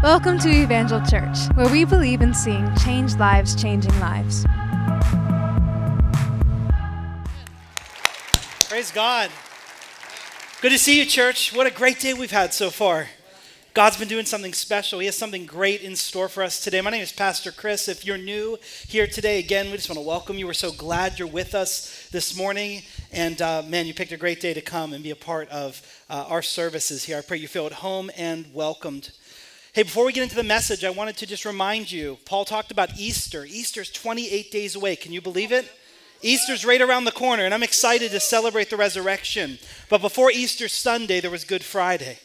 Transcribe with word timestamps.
Welcome 0.00 0.38
to 0.40 0.48
Evangel 0.48 1.00
Church, 1.00 1.48
where 1.54 1.68
we 1.68 1.84
believe 1.84 2.20
in 2.20 2.32
seeing 2.32 2.72
changed 2.76 3.18
lives 3.18 3.60
changing 3.60 3.98
lives. 3.98 4.46
Praise 8.68 8.92
God. 8.92 9.28
Good 10.62 10.70
to 10.70 10.78
see 10.78 11.00
you, 11.00 11.04
church. 11.04 11.52
What 11.52 11.66
a 11.66 11.72
great 11.72 11.98
day 11.98 12.14
we've 12.14 12.30
had 12.30 12.54
so 12.54 12.70
far. 12.70 13.08
God's 13.74 13.96
been 13.96 14.06
doing 14.06 14.24
something 14.24 14.52
special. 14.52 15.00
He 15.00 15.06
has 15.06 15.16
something 15.16 15.46
great 15.46 15.82
in 15.82 15.96
store 15.96 16.28
for 16.28 16.44
us 16.44 16.60
today. 16.60 16.80
My 16.80 16.90
name 16.90 17.02
is 17.02 17.10
Pastor 17.10 17.50
Chris. 17.50 17.88
If 17.88 18.04
you're 18.04 18.18
new 18.18 18.56
here 18.86 19.08
today, 19.08 19.40
again, 19.40 19.66
we 19.66 19.72
just 19.72 19.88
want 19.88 19.98
to 19.98 20.06
welcome 20.06 20.38
you. 20.38 20.46
We're 20.46 20.52
so 20.52 20.70
glad 20.70 21.18
you're 21.18 21.26
with 21.26 21.56
us 21.56 22.08
this 22.12 22.36
morning. 22.36 22.82
And 23.12 23.42
uh, 23.42 23.62
man, 23.62 23.86
you 23.86 23.94
picked 23.94 24.12
a 24.12 24.16
great 24.16 24.40
day 24.40 24.54
to 24.54 24.60
come 24.60 24.92
and 24.92 25.02
be 25.02 25.10
a 25.10 25.16
part 25.16 25.48
of 25.48 25.82
uh, 26.08 26.26
our 26.28 26.42
services 26.42 27.02
here. 27.02 27.18
I 27.18 27.20
pray 27.20 27.38
you 27.38 27.48
feel 27.48 27.66
at 27.66 27.72
home 27.72 28.12
and 28.16 28.46
welcomed. 28.54 29.10
Hey, 29.78 29.84
before 29.84 30.06
we 30.06 30.12
get 30.12 30.24
into 30.24 30.34
the 30.34 30.42
message, 30.42 30.82
I 30.82 30.90
wanted 30.90 31.16
to 31.18 31.26
just 31.26 31.44
remind 31.44 31.92
you 31.92 32.18
Paul 32.24 32.44
talked 32.44 32.72
about 32.72 32.98
Easter. 32.98 33.44
Easter's 33.44 33.92
28 33.92 34.50
days 34.50 34.74
away. 34.74 34.96
Can 34.96 35.12
you 35.12 35.20
believe 35.20 35.52
it? 35.52 35.70
Easter's 36.20 36.64
right 36.64 36.80
around 36.80 37.04
the 37.04 37.12
corner, 37.12 37.44
and 37.44 37.54
I'm 37.54 37.62
excited 37.62 38.10
to 38.10 38.18
celebrate 38.18 38.70
the 38.70 38.76
resurrection. 38.76 39.60
But 39.88 40.00
before 40.00 40.32
Easter 40.32 40.66
Sunday, 40.66 41.20
there 41.20 41.30
was 41.30 41.44
Good 41.44 41.62
Friday. 41.62 42.18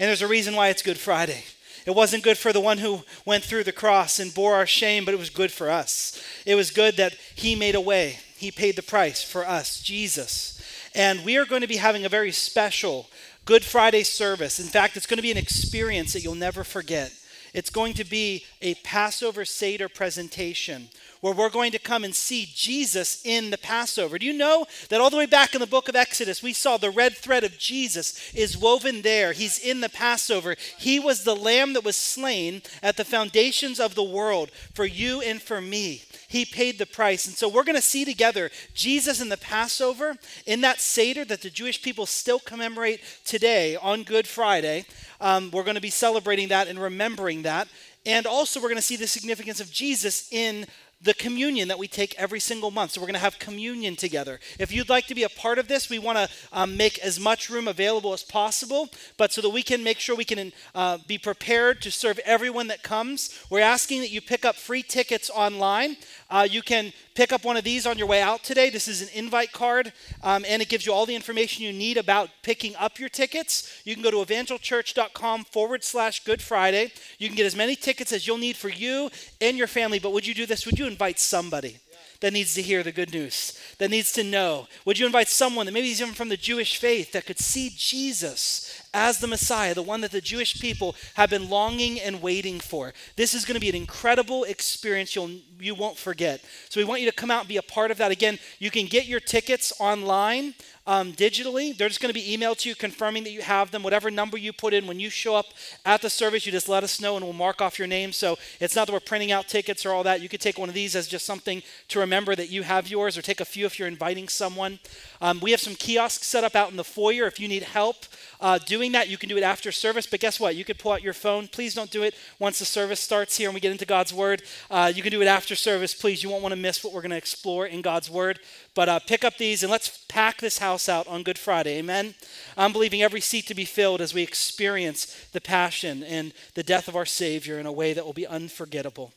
And 0.00 0.08
there's 0.08 0.22
a 0.22 0.26
reason 0.26 0.56
why 0.56 0.70
it's 0.70 0.82
Good 0.82 0.98
Friday. 0.98 1.44
It 1.86 1.94
wasn't 1.94 2.24
good 2.24 2.36
for 2.36 2.52
the 2.52 2.58
one 2.58 2.78
who 2.78 3.04
went 3.24 3.44
through 3.44 3.62
the 3.62 3.70
cross 3.70 4.18
and 4.18 4.34
bore 4.34 4.56
our 4.56 4.66
shame, 4.66 5.04
but 5.04 5.14
it 5.14 5.20
was 5.20 5.30
good 5.30 5.52
for 5.52 5.70
us. 5.70 6.20
It 6.44 6.56
was 6.56 6.72
good 6.72 6.96
that 6.96 7.14
he 7.36 7.54
made 7.54 7.76
a 7.76 7.80
way, 7.80 8.18
he 8.36 8.50
paid 8.50 8.74
the 8.74 8.82
price 8.82 9.22
for 9.22 9.46
us, 9.46 9.80
Jesus. 9.80 10.60
And 10.96 11.24
we 11.24 11.36
are 11.36 11.46
going 11.46 11.62
to 11.62 11.68
be 11.68 11.76
having 11.76 12.04
a 12.04 12.08
very 12.08 12.32
special 12.32 13.08
Good 13.48 13.64
Friday 13.64 14.02
service. 14.02 14.60
In 14.60 14.66
fact, 14.66 14.94
it's 14.98 15.06
going 15.06 15.16
to 15.16 15.22
be 15.22 15.30
an 15.30 15.38
experience 15.38 16.12
that 16.12 16.22
you'll 16.22 16.34
never 16.34 16.64
forget. 16.64 17.10
It's 17.54 17.70
going 17.70 17.94
to 17.94 18.04
be 18.04 18.44
a 18.60 18.74
Passover 18.74 19.46
Seder 19.46 19.88
presentation 19.88 20.90
where 21.22 21.32
we're 21.32 21.48
going 21.48 21.72
to 21.72 21.78
come 21.78 22.04
and 22.04 22.14
see 22.14 22.46
Jesus 22.54 23.24
in 23.24 23.48
the 23.48 23.56
Passover. 23.56 24.18
Do 24.18 24.26
you 24.26 24.34
know 24.34 24.66
that 24.90 25.00
all 25.00 25.08
the 25.08 25.16
way 25.16 25.24
back 25.24 25.54
in 25.54 25.62
the 25.62 25.66
book 25.66 25.88
of 25.88 25.96
Exodus, 25.96 26.42
we 26.42 26.52
saw 26.52 26.76
the 26.76 26.90
red 26.90 27.16
thread 27.16 27.42
of 27.42 27.56
Jesus 27.56 28.34
is 28.34 28.58
woven 28.58 29.00
there? 29.00 29.32
He's 29.32 29.58
in 29.58 29.80
the 29.80 29.88
Passover. 29.88 30.54
He 30.76 31.00
was 31.00 31.24
the 31.24 31.34
lamb 31.34 31.72
that 31.72 31.84
was 31.84 31.96
slain 31.96 32.60
at 32.82 32.98
the 32.98 33.04
foundations 33.04 33.80
of 33.80 33.94
the 33.94 34.02
world 34.02 34.50
for 34.74 34.84
you 34.84 35.22
and 35.22 35.40
for 35.40 35.62
me. 35.62 36.02
He 36.28 36.44
paid 36.44 36.78
the 36.78 36.86
price. 36.86 37.26
And 37.26 37.34
so 37.34 37.48
we're 37.48 37.64
going 37.64 37.74
to 37.74 37.82
see 37.82 38.04
together 38.04 38.50
Jesus 38.74 39.20
in 39.20 39.30
the 39.30 39.38
Passover 39.38 40.16
in 40.46 40.60
that 40.60 40.78
Seder 40.78 41.24
that 41.24 41.40
the 41.40 41.50
Jewish 41.50 41.82
people 41.82 42.04
still 42.04 42.38
commemorate 42.38 43.00
today 43.24 43.76
on 43.76 44.02
Good 44.02 44.28
Friday. 44.28 44.84
Um, 45.22 45.50
we're 45.50 45.64
going 45.64 45.74
to 45.76 45.80
be 45.80 45.90
celebrating 45.90 46.48
that 46.48 46.68
and 46.68 46.78
remembering 46.78 47.42
that. 47.42 47.68
And 48.04 48.26
also, 48.26 48.60
we're 48.60 48.68
going 48.68 48.76
to 48.76 48.82
see 48.82 48.96
the 48.96 49.06
significance 49.06 49.58
of 49.58 49.72
Jesus 49.72 50.30
in 50.30 50.66
the 51.00 51.14
communion 51.14 51.68
that 51.68 51.78
we 51.78 51.86
take 51.86 52.14
every 52.16 52.40
single 52.40 52.70
month. 52.70 52.92
So 52.92 53.00
we're 53.00 53.06
going 53.06 53.14
to 53.14 53.20
have 53.20 53.38
communion 53.38 53.94
together. 53.94 54.40
If 54.58 54.72
you'd 54.72 54.88
like 54.88 55.06
to 55.06 55.14
be 55.14 55.22
a 55.22 55.28
part 55.28 55.58
of 55.58 55.68
this, 55.68 55.88
we 55.88 55.98
want 55.98 56.18
to 56.18 56.28
um, 56.52 56.76
make 56.76 56.98
as 56.98 57.20
much 57.20 57.48
room 57.48 57.68
available 57.68 58.12
as 58.12 58.24
possible, 58.24 58.88
but 59.16 59.32
so 59.32 59.40
that 59.40 59.50
we 59.50 59.62
can 59.62 59.84
make 59.84 60.00
sure 60.00 60.16
we 60.16 60.24
can 60.24 60.52
uh, 60.74 60.98
be 61.06 61.16
prepared 61.16 61.80
to 61.82 61.92
serve 61.92 62.18
everyone 62.24 62.66
that 62.68 62.82
comes, 62.82 63.38
we're 63.48 63.60
asking 63.60 64.00
that 64.00 64.10
you 64.10 64.20
pick 64.20 64.44
up 64.44 64.56
free 64.56 64.82
tickets 64.82 65.30
online. 65.30 65.96
Uh, 66.30 66.46
you 66.50 66.62
can 66.62 66.92
pick 67.14 67.32
up 67.32 67.44
one 67.44 67.56
of 67.56 67.64
these 67.64 67.86
on 67.86 67.96
your 67.96 68.06
way 68.06 68.20
out 68.20 68.42
today. 68.42 68.68
This 68.68 68.88
is 68.88 69.02
an 69.02 69.08
invite 69.14 69.52
card, 69.52 69.92
um, 70.22 70.44
and 70.48 70.60
it 70.60 70.68
gives 70.68 70.84
you 70.84 70.92
all 70.92 71.06
the 71.06 71.14
information 71.14 71.64
you 71.64 71.72
need 71.72 71.96
about 71.96 72.28
picking 72.42 72.74
up 72.76 72.98
your 72.98 73.08
tickets. 73.08 73.82
You 73.84 73.94
can 73.94 74.02
go 74.02 74.10
to 74.10 74.16
evangelchurch.com 74.16 75.44
forward 75.44 75.84
slash 75.84 76.24
Good 76.24 76.42
Friday. 76.42 76.92
You 77.18 77.28
can 77.28 77.36
get 77.36 77.46
as 77.46 77.56
many 77.56 77.76
tickets 77.76 78.12
as 78.12 78.26
you'll 78.26 78.38
need 78.38 78.56
for 78.56 78.68
you 78.68 79.10
and 79.40 79.56
your 79.56 79.66
family, 79.68 79.98
but 80.00 80.12
would 80.12 80.26
you 80.26 80.34
do 80.34 80.44
this? 80.44 80.66
Would 80.66 80.78
you 80.78 80.87
invite 80.88 81.18
somebody? 81.18 81.78
that 82.20 82.32
needs 82.32 82.54
to 82.54 82.62
hear 82.62 82.82
the 82.82 82.92
good 82.92 83.12
news, 83.12 83.58
that 83.78 83.90
needs 83.90 84.12
to 84.12 84.24
know? 84.24 84.66
Would 84.84 84.98
you 84.98 85.06
invite 85.06 85.28
someone 85.28 85.66
that 85.66 85.72
maybe 85.72 85.90
is 85.90 86.00
even 86.00 86.14
from 86.14 86.28
the 86.28 86.36
Jewish 86.36 86.76
faith 86.76 87.12
that 87.12 87.26
could 87.26 87.38
see 87.38 87.70
Jesus 87.74 88.82
as 88.92 89.20
the 89.20 89.26
Messiah, 89.26 89.74
the 89.74 89.82
one 89.82 90.00
that 90.00 90.10
the 90.10 90.20
Jewish 90.20 90.60
people 90.60 90.96
have 91.14 91.30
been 91.30 91.48
longing 91.48 92.00
and 92.00 92.20
waiting 92.20 92.58
for. 92.58 92.92
This 93.16 93.34
is 93.34 93.44
going 93.44 93.54
to 93.54 93.60
be 93.60 93.68
an 93.68 93.74
incredible 93.76 94.44
experience 94.44 95.14
you'll, 95.14 95.30
you 95.60 95.74
won't 95.74 95.96
forget. 95.96 96.40
So 96.68 96.80
we 96.80 96.84
want 96.84 97.00
you 97.00 97.10
to 97.10 97.16
come 97.16 97.30
out 97.30 97.40
and 97.40 97.48
be 97.48 97.58
a 97.58 97.62
part 97.62 97.90
of 97.90 97.98
that. 97.98 98.10
Again, 98.10 98.38
you 98.58 98.70
can 98.70 98.86
get 98.86 99.06
your 99.06 99.20
tickets 99.20 99.72
online 99.78 100.54
um, 100.88 101.12
digitally. 101.12 101.76
They're 101.76 101.88
just 101.88 102.00
going 102.00 102.12
to 102.12 102.18
be 102.18 102.34
emailed 102.34 102.60
to 102.60 102.68
you 102.70 102.74
confirming 102.74 103.22
that 103.24 103.30
you 103.30 103.42
have 103.42 103.70
them. 103.70 103.82
Whatever 103.82 104.10
number 104.10 104.38
you 104.38 104.54
put 104.54 104.72
in 104.72 104.86
when 104.86 104.98
you 104.98 105.10
show 105.10 105.36
up 105.36 105.48
at 105.84 106.00
the 106.00 106.08
service, 106.08 106.46
you 106.46 106.50
just 106.50 106.68
let 106.68 106.82
us 106.82 106.98
know 106.98 107.16
and 107.16 107.24
we'll 107.24 107.34
mark 107.34 107.60
off 107.60 107.78
your 107.78 107.86
name. 107.86 108.10
So 108.10 108.38
it's 108.58 108.74
not 108.74 108.86
that 108.86 108.94
we're 108.94 109.00
printing 109.00 109.30
out 109.30 109.48
tickets 109.48 109.84
or 109.84 109.92
all 109.92 110.02
that. 110.04 110.22
You 110.22 110.30
could 110.30 110.40
take 110.40 110.58
one 110.58 110.70
of 110.70 110.74
these 110.74 110.96
as 110.96 111.06
just 111.06 111.26
something 111.26 111.62
to 111.88 111.98
remember 111.98 112.34
that 112.34 112.48
you 112.48 112.62
have 112.62 112.88
yours 112.88 113.18
or 113.18 113.22
take 113.22 113.40
a 113.40 113.44
few 113.44 113.66
if 113.66 113.78
you're 113.78 113.86
inviting 113.86 114.28
someone. 114.28 114.78
Um, 115.20 115.40
we 115.40 115.50
have 115.50 115.60
some 115.60 115.74
kiosks 115.74 116.26
set 116.26 116.42
up 116.42 116.56
out 116.56 116.70
in 116.70 116.78
the 116.78 116.84
foyer 116.84 117.26
if 117.26 117.38
you 117.38 117.48
need 117.48 117.64
help 117.64 118.06
uh, 118.40 118.56
doing 118.56 118.92
that. 118.92 119.08
You 119.08 119.18
can 119.18 119.28
do 119.28 119.36
it 119.36 119.42
after 119.42 119.70
service, 119.70 120.06
but 120.06 120.20
guess 120.20 120.40
what? 120.40 120.56
You 120.56 120.64
could 120.64 120.78
pull 120.78 120.92
out 120.92 121.02
your 121.02 121.12
phone. 121.12 121.48
Please 121.48 121.74
don't 121.74 121.90
do 121.90 122.02
it 122.02 122.14
once 122.38 122.60
the 122.60 122.64
service 122.64 123.00
starts 123.00 123.36
here 123.36 123.48
and 123.48 123.54
we 123.54 123.60
get 123.60 123.72
into 123.72 123.84
God's 123.84 124.14
Word. 124.14 124.42
Uh, 124.70 124.90
you 124.94 125.02
can 125.02 125.10
do 125.10 125.20
it 125.20 125.26
after 125.26 125.54
service, 125.54 125.94
please. 125.94 126.22
You 126.22 126.30
won't 126.30 126.42
want 126.42 126.52
to 126.52 126.60
miss 126.60 126.82
what 126.82 126.94
we're 126.94 127.02
going 127.02 127.10
to 127.10 127.16
explore 127.16 127.66
in 127.66 127.82
God's 127.82 128.08
Word. 128.08 128.40
But 128.74 128.88
uh, 128.88 129.00
pick 129.00 129.24
up 129.24 129.36
these 129.36 129.62
and 129.62 129.70
let's 129.70 130.04
pack 130.08 130.38
this 130.38 130.58
house 130.58 130.77
out 130.86 131.06
on 131.06 131.22
Good 131.22 131.38
Friday. 131.38 131.78
Amen. 131.78 132.14
I'm 132.58 132.74
believing 132.74 133.00
every 133.00 133.22
seat 133.22 133.46
to 133.46 133.54
be 133.54 133.64
filled 133.64 134.02
as 134.02 134.12
we 134.12 134.22
experience 134.22 135.28
the 135.32 135.40
passion 135.40 136.02
and 136.02 136.34
the 136.52 136.62
death 136.62 136.88
of 136.88 136.96
our 136.96 137.06
Savior 137.06 137.58
in 137.58 137.64
a 137.64 137.72
way 137.72 137.94
that 137.94 138.04
will 138.04 138.12
be 138.12 138.26
unforgettable. 138.26 139.14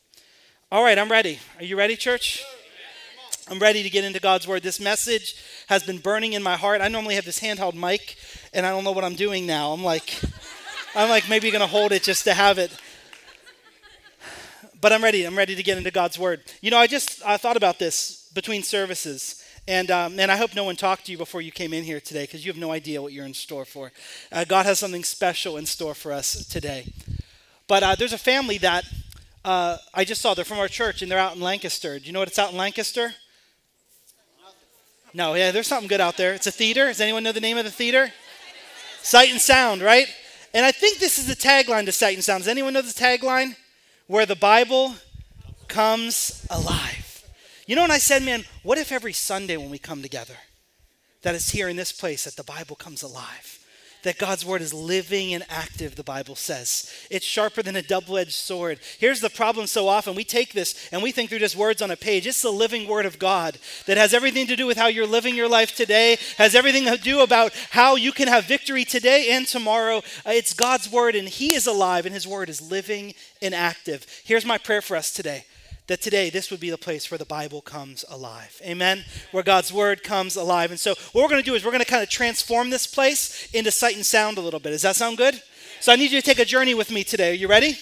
All 0.72 0.82
right, 0.82 0.98
I'm 0.98 1.12
ready. 1.12 1.40
Are 1.58 1.66
you 1.66 1.78
ready, 1.78 1.98
church? 1.98 2.42
I'm 3.50 3.60
ready 3.60 3.84
to 3.84 3.90
get 3.90 4.06
into 4.06 4.22
God's 4.22 4.48
Word. 4.48 4.64
This 4.64 4.80
message 4.80 5.36
has 5.68 5.84
been 5.84 5.98
burning 5.98 6.32
in 6.32 6.42
my 6.42 6.56
heart. 6.56 6.80
I 6.80 6.88
normally 6.88 7.16
have 7.16 7.26
this 7.26 7.40
handheld 7.40 7.74
mic, 7.74 8.16
and 8.54 8.66
I 8.66 8.70
don't 8.70 8.86
know 8.86 8.94
what 8.94 9.04
I'm 9.04 9.16
doing 9.16 9.46
now. 9.46 9.74
I'm 9.74 9.84
like, 9.84 10.18
I'm 10.96 11.10
like 11.10 11.28
maybe 11.28 11.52
going 11.52 11.60
to 11.60 11.68
hold 11.68 11.92
it 11.92 12.04
just 12.04 12.24
to 12.24 12.34
have 12.34 12.58
it. 12.58 12.72
But 14.80 14.94
I'm 14.94 15.04
ready. 15.04 15.26
I'm 15.26 15.38
ready 15.38 15.56
to 15.56 15.64
get 15.64 15.78
into 15.78 15.92
God's 15.92 16.18
Word. 16.18 16.44
You 16.62 16.72
know, 16.72 16.78
I 16.78 16.88
just 16.88 17.22
I 17.26 17.36
thought 17.36 17.58
about 17.58 17.78
this 17.78 18.30
between 18.34 18.64
services. 18.64 19.41
And, 19.68 19.92
um, 19.92 20.20
and 20.20 20.32
I 20.32 20.38
hope 20.38 20.56
no 20.56 20.64
one 20.64 20.76
talked 20.76 21.06
to 21.06 21.12
you 21.12 21.18
before 21.18 21.42
you 21.42 21.52
came 21.52 21.74
in 21.74 21.84
here 21.84 22.00
today 22.00 22.24
because 22.24 22.46
you 22.46 22.52
have 22.52 22.60
no 22.60 22.72
idea 22.72 23.02
what 23.02 23.14
you're 23.14 23.26
in 23.26 23.34
store 23.34 23.66
for. 23.66 23.92
Uh, 24.32 24.44
God 24.44 24.66
has 24.66 24.80
something 24.80 25.04
special 25.04 25.58
in 25.58 25.66
store 25.66 25.94
for 25.94 26.12
us 26.12 26.46
today. 26.48 26.92
But 27.68 27.84
uh, 27.84 27.96
there's 27.96 28.14
a 28.14 28.18
family 28.18 28.58
that 28.60 28.86
uh, 29.46 29.78
I 29.94 30.04
just 30.04 30.22
saw. 30.22 30.34
They're 30.34 30.46
from 30.46 30.60
our 30.60 30.68
church 30.68 31.02
and 31.02 31.12
they're 31.12 31.20
out 31.20 31.36
in 31.36 31.42
Lancaster. 31.42 32.00
Do 32.00 32.06
you 32.06 32.12
know 32.12 32.20
what 32.20 32.28
it's 32.28 32.40
out 32.40 32.52
in 32.52 32.58
Lancaster? 32.58 33.14
No, 35.14 35.34
yeah, 35.34 35.52
there's 35.52 35.68
something 35.68 35.88
good 35.88 36.02
out 36.02 36.18
there. 36.18 36.34
It's 36.34 36.48
a 36.48 36.52
theater. 36.52 36.88
Does 36.88 37.02
anyone 37.02 37.24
know 37.24 37.32
the 37.32 37.42
name 37.42 37.58
of 37.58 37.66
the 37.66 37.72
theater? 37.72 38.12
Sight 39.02 39.30
and 39.30 39.42
Sound, 39.42 39.82
right? 39.82 40.08
And 40.54 40.66
I 40.66 40.72
think 40.72 41.00
this 41.00 41.18
is 41.18 41.28
the 41.28 41.36
tagline 41.36 41.86
to 41.86 41.92
Sight 41.92 42.16
and 42.16 42.24
Sound. 42.24 42.42
Does 42.42 42.48
anyone 42.48 42.74
know 42.74 42.82
the 42.82 42.90
tagline? 42.90 43.56
Where 44.08 44.26
the 44.26 44.36
Bible 44.36 44.96
comes 45.68 46.46
alive. 46.50 47.01
You 47.72 47.78
know, 47.78 47.84
when 47.84 47.92
I 47.92 48.00
said, 48.00 48.24
man, 48.24 48.44
what 48.64 48.78
if 48.78 48.92
every 48.92 49.14
Sunday 49.14 49.56
when 49.56 49.70
we 49.70 49.78
come 49.78 50.02
together, 50.02 50.34
that 51.22 51.36
it's 51.36 51.52
here 51.52 51.70
in 51.70 51.78
this 51.78 51.94
place 51.94 52.26
that 52.26 52.36
the 52.36 52.44
Bible 52.44 52.76
comes 52.76 53.02
alive? 53.02 53.60
that 54.04 54.18
God's 54.18 54.44
word 54.44 54.64
is 54.64 54.74
living 54.74 55.32
and 55.36 55.46
active, 55.48 55.96
the 55.96 56.04
Bible 56.04 56.34
says. 56.34 56.92
It's 57.12 57.24
sharper 57.24 57.62
than 57.62 57.76
a 57.76 57.84
double 57.84 58.18
edged 58.18 58.32
sword. 58.32 58.80
Here's 58.98 59.22
the 59.22 59.30
problem 59.30 59.68
so 59.68 59.88
often 59.88 60.16
we 60.16 60.24
take 60.24 60.54
this 60.54 60.90
and 60.92 61.04
we 61.04 61.12
think 61.12 61.30
through 61.30 61.38
just 61.38 61.56
words 61.56 61.84
on 61.84 61.92
a 61.92 61.96
page. 61.96 62.26
It's 62.26 62.42
the 62.42 62.50
living 62.50 62.88
word 62.88 63.06
of 63.06 63.20
God 63.20 63.60
that 63.86 63.98
has 63.98 64.16
everything 64.16 64.48
to 64.48 64.56
do 64.56 64.66
with 64.66 64.76
how 64.76 64.88
you're 64.88 65.06
living 65.06 65.36
your 65.36 65.48
life 65.48 65.76
today, 65.76 66.18
has 66.40 66.56
everything 66.56 66.86
to 66.86 66.98
do 66.98 67.22
about 67.22 67.54
how 67.70 67.96
you 67.96 68.12
can 68.12 68.28
have 68.28 68.46
victory 68.46 68.86
today 68.86 69.28
and 69.34 69.48
tomorrow. 69.48 69.98
Uh, 70.26 70.32
it's 70.32 70.56
God's 70.56 70.92
word, 70.92 71.14
and 71.14 71.30
He 71.30 71.54
is 71.54 71.68
alive, 71.68 72.08
and 72.08 72.16
His 72.16 72.28
word 72.28 72.50
is 72.50 72.60
living 72.60 73.14
and 73.40 73.54
active. 73.54 74.08
Here's 74.24 74.48
my 74.48 74.58
prayer 74.58 74.82
for 74.82 74.98
us 74.98 75.14
today 75.14 75.46
that 75.92 76.02
today 76.02 76.30
this 76.30 76.50
would 76.50 76.62
be 76.62 76.70
the 76.70 76.78
place 76.78 77.12
where 77.12 77.18
the 77.18 77.26
Bible 77.26 77.60
comes 77.60 78.06
alive. 78.10 78.62
Amen? 78.64 79.04
Where 79.32 79.44
God's 79.44 79.74
word 79.74 80.04
comes 80.04 80.38
alive. 80.38 80.72
And 80.72 80.80
so, 80.80 80.96
what 81.12 81.22
we're 81.22 81.30
going 81.30 81.44
to 81.44 81.46
do 81.46 81.54
is 81.54 81.66
we're 81.66 81.72
going 81.72 81.84
to 81.84 81.90
kind 81.90 82.02
of 82.02 82.10
transform 82.10 82.70
this 82.70 82.88
place 82.88 83.50
into 83.54 83.72
sight 83.72 83.96
and 83.96 84.06
sound 84.06 84.38
a 84.38 84.42
little 84.42 84.62
bit. 84.62 84.70
Does 84.70 84.84
that 84.84 84.96
sound 84.96 85.18
good? 85.18 85.42
So, 85.82 85.92
I 85.92 85.98
need 85.98 86.12
you 86.12 86.22
to 86.22 86.26
take 86.26 86.40
a 86.40 86.46
journey 86.46 86.74
with 86.74 86.92
me 86.92 87.04
today. 87.04 87.32
Are 87.32 87.36
you 87.36 87.50
ready? 87.50 87.78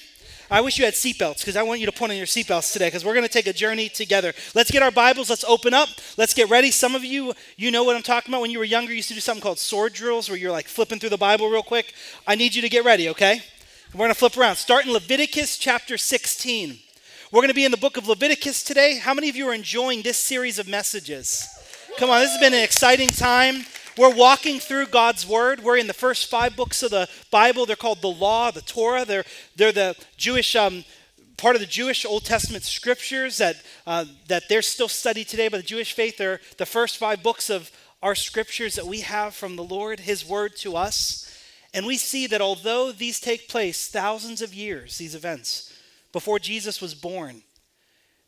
I 0.50 0.62
wish 0.62 0.80
you 0.80 0.86
had 0.86 0.96
seatbelts 0.96 1.42
because 1.42 1.56
I 1.56 1.62
want 1.62 1.82
you 1.82 1.86
to 1.86 1.92
put 1.92 2.10
on 2.10 2.18
your 2.18 2.26
seatbelts 2.26 2.74
today 2.74 2.88
because 2.88 3.06
we're 3.06 3.14
going 3.14 3.28
to 3.28 3.32
take 3.32 3.46
a 3.46 3.54
journey 3.54 3.90
together. 3.90 4.34
Let's 4.56 4.72
get 4.72 4.82
our 4.82 4.90
Bibles. 4.90 5.30
Let's 5.30 5.44
open 5.44 5.76
up. 5.76 5.90
Let's 6.18 6.34
get 6.34 6.50
ready. 6.50 6.72
Some 6.72 6.96
of 6.96 7.06
you, 7.06 7.34
you 7.58 7.70
know 7.70 7.84
what 7.84 7.96
I'm 7.96 8.02
talking 8.02 8.34
about. 8.34 8.42
When 8.42 8.50
you 8.50 8.58
were 8.58 8.66
younger, 8.66 8.90
you 8.92 8.98
used 8.98 9.10
to 9.10 9.14
do 9.14 9.20
something 9.20 9.44
called 9.44 9.60
sword 9.60 9.94
drills 9.94 10.30
where 10.30 10.38
you're 10.40 10.52
like 10.52 10.68
flipping 10.68 10.98
through 10.98 11.12
the 11.12 11.18
Bible 11.18 11.48
real 11.52 11.62
quick. 11.62 11.94
I 12.26 12.34
need 12.34 12.56
you 12.56 12.64
to 12.64 12.70
get 12.70 12.84
ready, 12.84 13.08
okay? 13.10 13.44
We're 13.94 14.00
going 14.00 14.10
to 14.10 14.16
flip 14.16 14.36
around. 14.36 14.56
Start 14.56 14.88
in 14.88 14.94
Leviticus 14.94 15.60
chapter 15.60 15.96
16. 15.96 16.80
We're 17.32 17.42
going 17.42 17.50
to 17.50 17.54
be 17.54 17.66
in 17.66 17.70
the 17.70 17.78
book 17.78 17.96
of 17.96 18.08
Leviticus 18.08 18.64
today. 18.64 18.98
How 18.98 19.14
many 19.14 19.30
of 19.30 19.36
you 19.36 19.48
are 19.50 19.54
enjoying 19.54 20.02
this 20.02 20.18
series 20.18 20.58
of 20.58 20.68
messages? 20.68 21.48
Come 22.00 22.10
on, 22.10 22.22
this 22.22 22.32
has 22.32 22.40
been 22.40 22.56
an 22.56 22.64
exciting 22.64 23.10
time. 23.10 23.68
We're 24.00 24.16
walking 24.16 24.60
through 24.60 24.88
God's 24.88 25.28
Word. 25.28 25.60
We're 25.60 25.78
in 25.78 25.86
the 25.86 25.94
first 25.94 26.28
five 26.28 26.56
books 26.56 26.82
of 26.82 26.90
the 26.90 27.08
Bible. 27.30 27.68
They're 27.68 27.76
called 27.76 28.02
the 28.02 28.08
Law, 28.08 28.50
the 28.50 28.64
Torah. 28.64 29.06
They're, 29.06 29.26
they're 29.56 29.72
the 29.72 29.96
Jewish 30.18 30.56
um, 30.56 30.84
part 31.38 31.56
of 31.56 31.62
the 31.62 31.68
Jewish 31.68 32.04
Old 32.04 32.26
Testament 32.26 32.64
scriptures 32.64 33.38
that, 33.38 33.58
uh, 33.86 34.06
that 34.28 34.50
they're 34.50 34.64
still 34.64 34.90
studied 34.90 35.28
today 35.28 35.50
by 35.50 35.58
the 35.58 35.64
Jewish 35.64 35.94
faith. 35.94 36.18
They're 36.18 36.42
the 36.58 36.66
first 36.66 36.98
five 36.98 37.22
books 37.22 37.52
of 37.52 37.70
our 38.02 38.16
scriptures 38.16 38.74
that 38.74 38.88
we 38.88 39.02
have 39.02 39.36
from 39.36 39.56
the 39.56 39.64
Lord, 39.64 40.00
His 40.00 40.28
Word 40.28 40.56
to 40.58 40.76
us. 40.76 41.32
And 41.76 41.86
we 41.86 41.98
see 41.98 42.26
that 42.26 42.42
although 42.42 42.92
these 42.92 43.20
take 43.20 43.48
place 43.48 43.88
thousands 43.88 44.42
of 44.42 44.56
years, 44.56 44.98
these 44.98 45.14
events, 45.14 45.69
before 46.12 46.40
Jesus 46.40 46.82
was 46.82 46.94
born, 46.96 47.44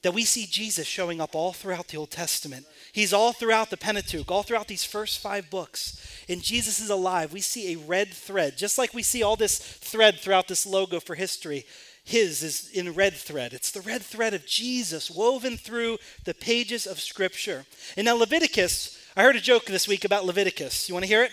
that 0.02 0.14
we 0.14 0.26
see 0.26 0.46
Jesus 0.48 0.88
showing 0.88 1.22
up 1.22 1.36
all 1.36 1.54
throughout 1.54 1.88
the 1.88 1.98
Old 1.98 2.10
Testament. 2.10 2.66
He's 2.92 3.14
all 3.14 3.34
throughout 3.34 3.70
the 3.70 3.78
Pentateuch, 3.78 4.32
all 4.32 4.44
throughout 4.44 4.68
these 4.68 4.84
first 4.84 5.20
five 5.20 5.50
books. 5.50 6.24
And 6.28 6.42
Jesus 6.42 6.80
is 6.80 6.90
alive. 6.90 7.32
We 7.32 7.42
see 7.42 7.74
a 7.74 7.78
red 7.78 8.10
thread, 8.10 8.58
just 8.58 8.78
like 8.78 8.94
we 8.94 9.04
see 9.04 9.22
all 9.22 9.36
this 9.36 9.60
thread 9.60 10.20
throughout 10.20 10.48
this 10.48 10.66
logo 10.66 11.00
for 11.00 11.16
history. 11.16 11.66
His 12.04 12.42
is 12.42 12.70
in 12.72 12.94
red 12.94 13.14
thread. 13.14 13.54
It's 13.54 13.72
the 13.72 13.82
red 13.82 14.02
thread 14.02 14.34
of 14.34 14.48
Jesus 14.48 15.12
woven 15.12 15.56
through 15.56 16.00
the 16.26 16.34
pages 16.34 16.88
of 16.88 17.00
Scripture. 17.00 17.66
And 17.96 18.06
now, 18.06 18.16
Leviticus, 18.16 18.98
I 19.16 19.22
heard 19.22 19.36
a 19.36 19.42
joke 19.42 19.66
this 19.66 19.88
week 19.88 20.04
about 20.04 20.26
Leviticus. 20.26 20.90
You 20.90 20.96
want 20.96 21.04
to 21.04 21.10
hear 21.10 21.24
it? 21.24 21.32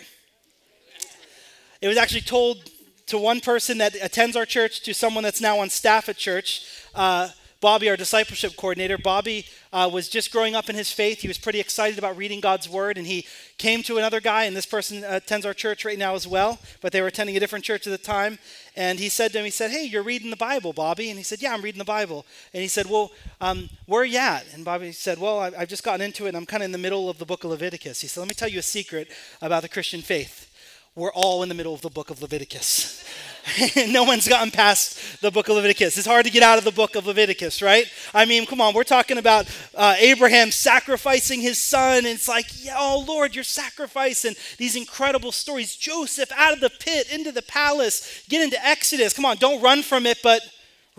It 1.81 1.87
was 1.87 1.97
actually 1.97 2.21
told 2.21 2.69
to 3.09 3.17
one 3.17 3.39
person 3.39 3.79
that 3.79 3.95
attends 4.01 4.35
our 4.35 4.45
church, 4.45 4.81
to 4.81 4.93
someone 4.93 5.23
that's 5.23 5.41
now 5.41 5.59
on 5.59 5.69
staff 5.69 6.09
at 6.09 6.17
church. 6.17 6.65
Uh, 6.95 7.29
Bobby, 7.61 7.89
our 7.89 7.97
discipleship 7.97 8.55
coordinator, 8.55 8.97
Bobby 8.97 9.45
uh, 9.73 9.89
was 9.91 10.07
just 10.07 10.31
growing 10.31 10.55
up 10.55 10.69
in 10.69 10.75
his 10.77 10.93
faith. 10.93 11.19
He 11.19 11.27
was 11.27 11.37
pretty 11.37 11.59
excited 11.59 11.99
about 11.99 12.15
reading 12.15 12.39
God's 12.39 12.69
word, 12.69 12.97
and 12.97 13.05
he 13.05 13.25
came 13.57 13.83
to 13.83 13.97
another 13.97 14.21
guy, 14.21 14.45
and 14.45 14.55
this 14.55 14.65
person 14.65 15.03
attends 15.03 15.45
our 15.45 15.53
church 15.53 15.83
right 15.83 15.99
now 15.99 16.15
as 16.15 16.25
well, 16.25 16.59
but 16.79 16.93
they 16.93 17.01
were 17.01 17.07
attending 17.07 17.35
a 17.35 17.39
different 17.39 17.65
church 17.65 17.85
at 17.85 17.91
the 17.91 17.97
time. 17.97 18.39
And 18.77 18.97
he 18.97 19.09
said 19.09 19.33
to 19.33 19.39
him, 19.39 19.45
he 19.45 19.51
said, 19.51 19.71
Hey, 19.71 19.83
you're 19.83 20.03
reading 20.03 20.29
the 20.29 20.37
Bible, 20.37 20.71
Bobby. 20.71 21.09
And 21.09 21.17
he 21.17 21.23
said, 21.23 21.41
Yeah, 21.41 21.53
I'm 21.53 21.61
reading 21.61 21.79
the 21.79 21.85
Bible. 21.85 22.25
And 22.53 22.61
he 22.61 22.69
said, 22.69 22.85
Well, 22.85 23.11
um, 23.41 23.69
where 23.87 24.03
are 24.03 24.05
you 24.05 24.19
at? 24.19 24.45
And 24.53 24.63
Bobby 24.63 24.93
said, 24.93 25.19
Well, 25.19 25.39
I've 25.39 25.67
just 25.67 25.83
gotten 25.83 25.99
into 25.99 26.25
it, 26.25 26.29
and 26.29 26.37
I'm 26.37 26.45
kind 26.45 26.63
of 26.63 26.65
in 26.65 26.71
the 26.71 26.77
middle 26.77 27.09
of 27.09 27.17
the 27.17 27.25
book 27.25 27.43
of 27.43 27.49
Leviticus. 27.49 27.99
He 27.99 28.07
said, 28.07 28.21
Let 28.21 28.29
me 28.29 28.35
tell 28.35 28.47
you 28.47 28.59
a 28.59 28.63
secret 28.63 29.09
about 29.41 29.63
the 29.63 29.69
Christian 29.69 30.01
faith. 30.01 30.48
We're 30.95 31.13
all 31.13 31.43
in 31.43 31.49
the 31.49 31.55
middle 31.55 31.73
of 31.73 31.81
the 31.81 31.89
book 31.89 32.09
of 32.09 32.21
Leviticus. 32.21 33.03
no 33.87 34.03
one's 34.03 34.27
gotten 34.27 34.51
past 34.51 35.21
the 35.21 35.31
book 35.31 35.47
of 35.47 35.55
Leviticus. 35.55 35.97
It's 35.97 36.07
hard 36.07 36.25
to 36.25 36.31
get 36.31 36.43
out 36.43 36.57
of 36.57 36.63
the 36.63 36.71
book 36.71 36.95
of 36.95 37.05
Leviticus, 37.05 37.61
right? 37.61 37.85
I 38.13 38.25
mean, 38.25 38.45
come 38.45 38.59
on, 38.59 38.73
we're 38.73 38.83
talking 38.83 39.17
about 39.17 39.47
uh, 39.75 39.95
Abraham 39.99 40.51
sacrificing 40.51 41.41
his 41.41 41.57
son. 41.59 41.99
And 41.99 42.07
it's 42.07 42.27
like, 42.27 42.47
oh, 42.75 43.03
Lord, 43.07 43.35
your 43.35 43.43
sacrifice. 43.43 44.25
And 44.25 44.35
these 44.57 44.75
incredible 44.75 45.31
stories. 45.31 45.75
Joseph 45.75 46.31
out 46.35 46.53
of 46.53 46.59
the 46.59 46.69
pit 46.69 47.11
into 47.11 47.31
the 47.31 47.43
palace. 47.43 48.23
Get 48.27 48.43
into 48.43 48.63
Exodus. 48.65 49.13
Come 49.13 49.25
on, 49.25 49.37
don't 49.37 49.61
run 49.61 49.83
from 49.83 50.05
it, 50.05 50.19
but 50.23 50.41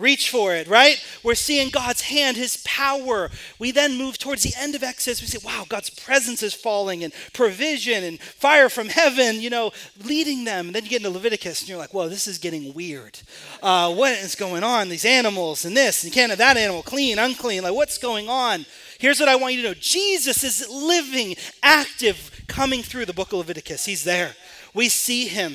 reach 0.01 0.29
for 0.29 0.53
it, 0.53 0.67
right? 0.67 1.03
We're 1.23 1.35
seeing 1.35 1.69
God's 1.69 2.01
hand, 2.01 2.35
His 2.35 2.57
power. 2.65 3.29
We 3.59 3.71
then 3.71 3.97
move 3.97 4.17
towards 4.17 4.43
the 4.43 4.53
end 4.57 4.75
of 4.75 4.83
Exodus. 4.83 5.21
We 5.21 5.27
say, 5.27 5.39
wow, 5.43 5.65
God's 5.69 5.89
presence 5.89 6.43
is 6.43 6.53
falling 6.53 7.03
and 7.03 7.13
provision 7.33 8.03
and 8.03 8.19
fire 8.19 8.67
from 8.67 8.89
heaven, 8.89 9.39
you 9.39 9.49
know, 9.49 9.71
leading 10.03 10.43
them. 10.43 10.67
And 10.67 10.75
then 10.75 10.83
you 10.83 10.89
get 10.89 11.01
into 11.01 11.11
Leviticus 11.11 11.61
and 11.61 11.69
you're 11.69 11.77
like, 11.77 11.93
whoa, 11.93 12.09
this 12.09 12.27
is 12.27 12.37
getting 12.37 12.73
weird. 12.73 13.19
Uh, 13.61 13.93
what 13.93 14.13
is 14.13 14.35
going 14.35 14.63
on? 14.63 14.89
These 14.89 15.05
animals 15.05 15.63
and 15.63 15.77
this, 15.77 16.03
and 16.03 16.11
you 16.11 16.19
can't 16.19 16.31
have 16.31 16.39
that 16.39 16.57
animal 16.57 16.81
clean, 16.81 17.19
unclean. 17.19 17.63
Like, 17.63 17.75
what's 17.75 17.97
going 17.97 18.27
on? 18.27 18.65
Here's 18.99 19.19
what 19.19 19.29
I 19.29 19.35
want 19.35 19.53
you 19.53 19.61
to 19.61 19.69
know 19.69 19.73
Jesus 19.79 20.43
is 20.43 20.67
living, 20.69 21.35
active, 21.63 22.43
coming 22.47 22.81
through 22.81 23.05
the 23.05 23.13
book 23.13 23.31
of 23.31 23.39
Leviticus. 23.39 23.85
He's 23.85 24.03
there. 24.03 24.35
We 24.73 24.89
see 24.89 25.27
Him. 25.27 25.53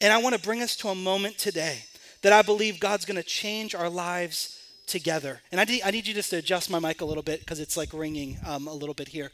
And 0.00 0.12
I 0.12 0.18
want 0.18 0.34
to 0.34 0.40
bring 0.40 0.62
us 0.62 0.76
to 0.76 0.88
a 0.88 0.94
moment 0.94 1.36
today 1.36 1.84
that 2.22 2.32
I 2.32 2.42
believe 2.42 2.80
God's 2.80 3.04
going 3.04 3.16
to 3.16 3.22
change 3.22 3.74
our 3.74 3.88
lives 3.88 4.56
together. 4.86 5.40
And 5.52 5.60
I 5.60 5.64
need, 5.64 5.82
I 5.84 5.90
need 5.90 6.06
you 6.06 6.14
just 6.14 6.30
to 6.30 6.36
adjust 6.36 6.70
my 6.70 6.78
mic 6.78 7.00
a 7.00 7.04
little 7.04 7.22
bit 7.22 7.40
because 7.40 7.60
it's 7.60 7.76
like 7.76 7.92
ringing 7.92 8.38
um, 8.46 8.66
a 8.66 8.74
little 8.74 8.94
bit 8.94 9.08
here. 9.08 9.30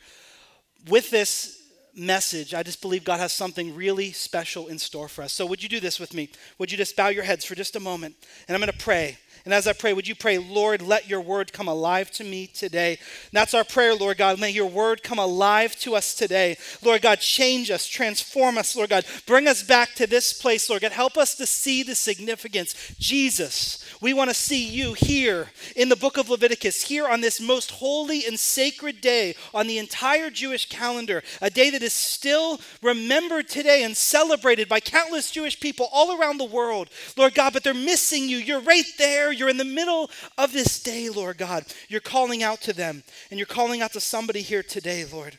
With 0.89 1.11
this 1.11 1.63
message, 1.97 2.55
I 2.55 2.63
just 2.63 2.83
believe 2.83 3.05
God 3.05 3.19
has 3.19 3.33
something 3.33 3.75
really 3.75 4.13
special 4.13 4.69
in 4.69 4.79
store 4.79 5.09
for 5.09 5.23
us. 5.23 5.33
So, 5.33 5.47
would 5.47 5.63
you 5.63 5.69
do 5.69 5.81
this 5.81 5.99
with 5.99 6.15
me? 6.15 6.29
Would 6.59 6.71
you 6.71 6.79
just 6.79 6.95
bow 6.95 7.09
your 7.09 7.25
heads 7.25 7.45
for 7.45 7.55
just 7.55 7.75
a 7.75 7.81
moment? 7.81 8.15
And 8.47 8.55
I'm 8.55 8.61
going 8.61 8.73
to 8.73 8.85
pray. 8.85 9.19
And 9.47 9.55
as 9.55 9.69
I 9.69 9.75
pray, 9.75 9.93
would 9.93 10.09
you 10.09 10.17
pray, 10.17 10.39
Lord, 10.39 10.83
let 10.83 11.09
your 11.09 11.21
word 11.21 11.53
come 11.53 11.69
alive 11.69 12.11
to 12.13 12.25
me 12.25 12.49
today? 12.49 12.99
And 12.99 13.31
that's 13.33 13.55
our 13.55 13.63
prayer, 13.63 13.95
Lord 13.95 14.19
God. 14.19 14.41
May 14.41 14.51
your 14.51 14.67
word 14.67 15.05
come 15.05 15.21
alive 15.21 15.77
to 15.77 15.95
us 15.95 16.17
today. 16.17 16.59
Lord 16.83 17.01
God, 17.01 17.21
change 17.21 17.71
us, 17.71 17.87
transform 17.87 18.59
us, 18.59 18.75
Lord 18.75 18.91
God. 18.91 19.07
Bring 19.25 19.47
us 19.47 19.63
back 19.63 19.95
to 19.95 20.09
this 20.09 20.33
place, 20.33 20.69
Lord 20.69 20.83
God. 20.83 20.91
Help 20.91 21.17
us 21.17 21.37
to 21.37 21.47
see 21.47 21.85
the 21.85 21.95
significance. 21.95 22.75
Jesus, 22.99 23.85
we 24.01 24.15
want 24.15 24.31
to 24.31 24.35
see 24.35 24.67
you 24.69 24.95
here 24.95 25.49
in 25.77 25.89
the 25.89 25.97
book 25.97 26.17
of 26.17 26.29
Leviticus, 26.29 26.83
here 26.83 27.07
on 27.07 27.21
this 27.21 27.41
most 27.41 27.71
holy 27.71 28.27
and 28.27 28.39
sacred 28.39 29.01
day 29.01 29.35
on 29.55 29.67
the 29.67 29.79
entire 29.79 30.31
Jewish 30.31 30.69
calendar, 30.69 31.23
a 31.41 31.51
day 31.51 31.71
that 31.71 31.83
is 31.83 31.93
still 31.93 32.61
remembered 32.83 33.49
today 33.49 33.85
and 33.85 33.97
celebrated 33.97 34.69
by 34.69 34.81
countless 34.81 35.31
Jewish 35.31 35.61
people 35.61 35.89
all 35.93 36.21
around 36.21 36.39
the 36.39 36.45
world, 36.45 36.91
Lord 37.17 37.35
God, 37.35 37.53
but 37.53 37.63
they're 37.63 37.75
missing 37.75 38.29
you. 38.29 38.39
You're 38.39 38.61
right 38.61 38.85
there 38.99 39.27
you're 39.33 39.49
in 39.49 39.57
the 39.57 39.65
middle 39.65 40.11
of 40.39 40.53
this 40.53 40.83
day, 40.83 41.09
Lord 41.09 41.39
God. 41.39 41.65
You're 41.89 42.01
calling 42.01 42.43
out 42.43 42.61
to 42.63 42.73
them, 42.73 43.03
and 43.31 43.39
you're 43.39 43.47
calling 43.47 43.83
out 43.83 43.93
to 43.93 44.01
somebody 44.01 44.43
here 44.43 44.63
today, 44.63 45.05
Lord. 45.05 45.39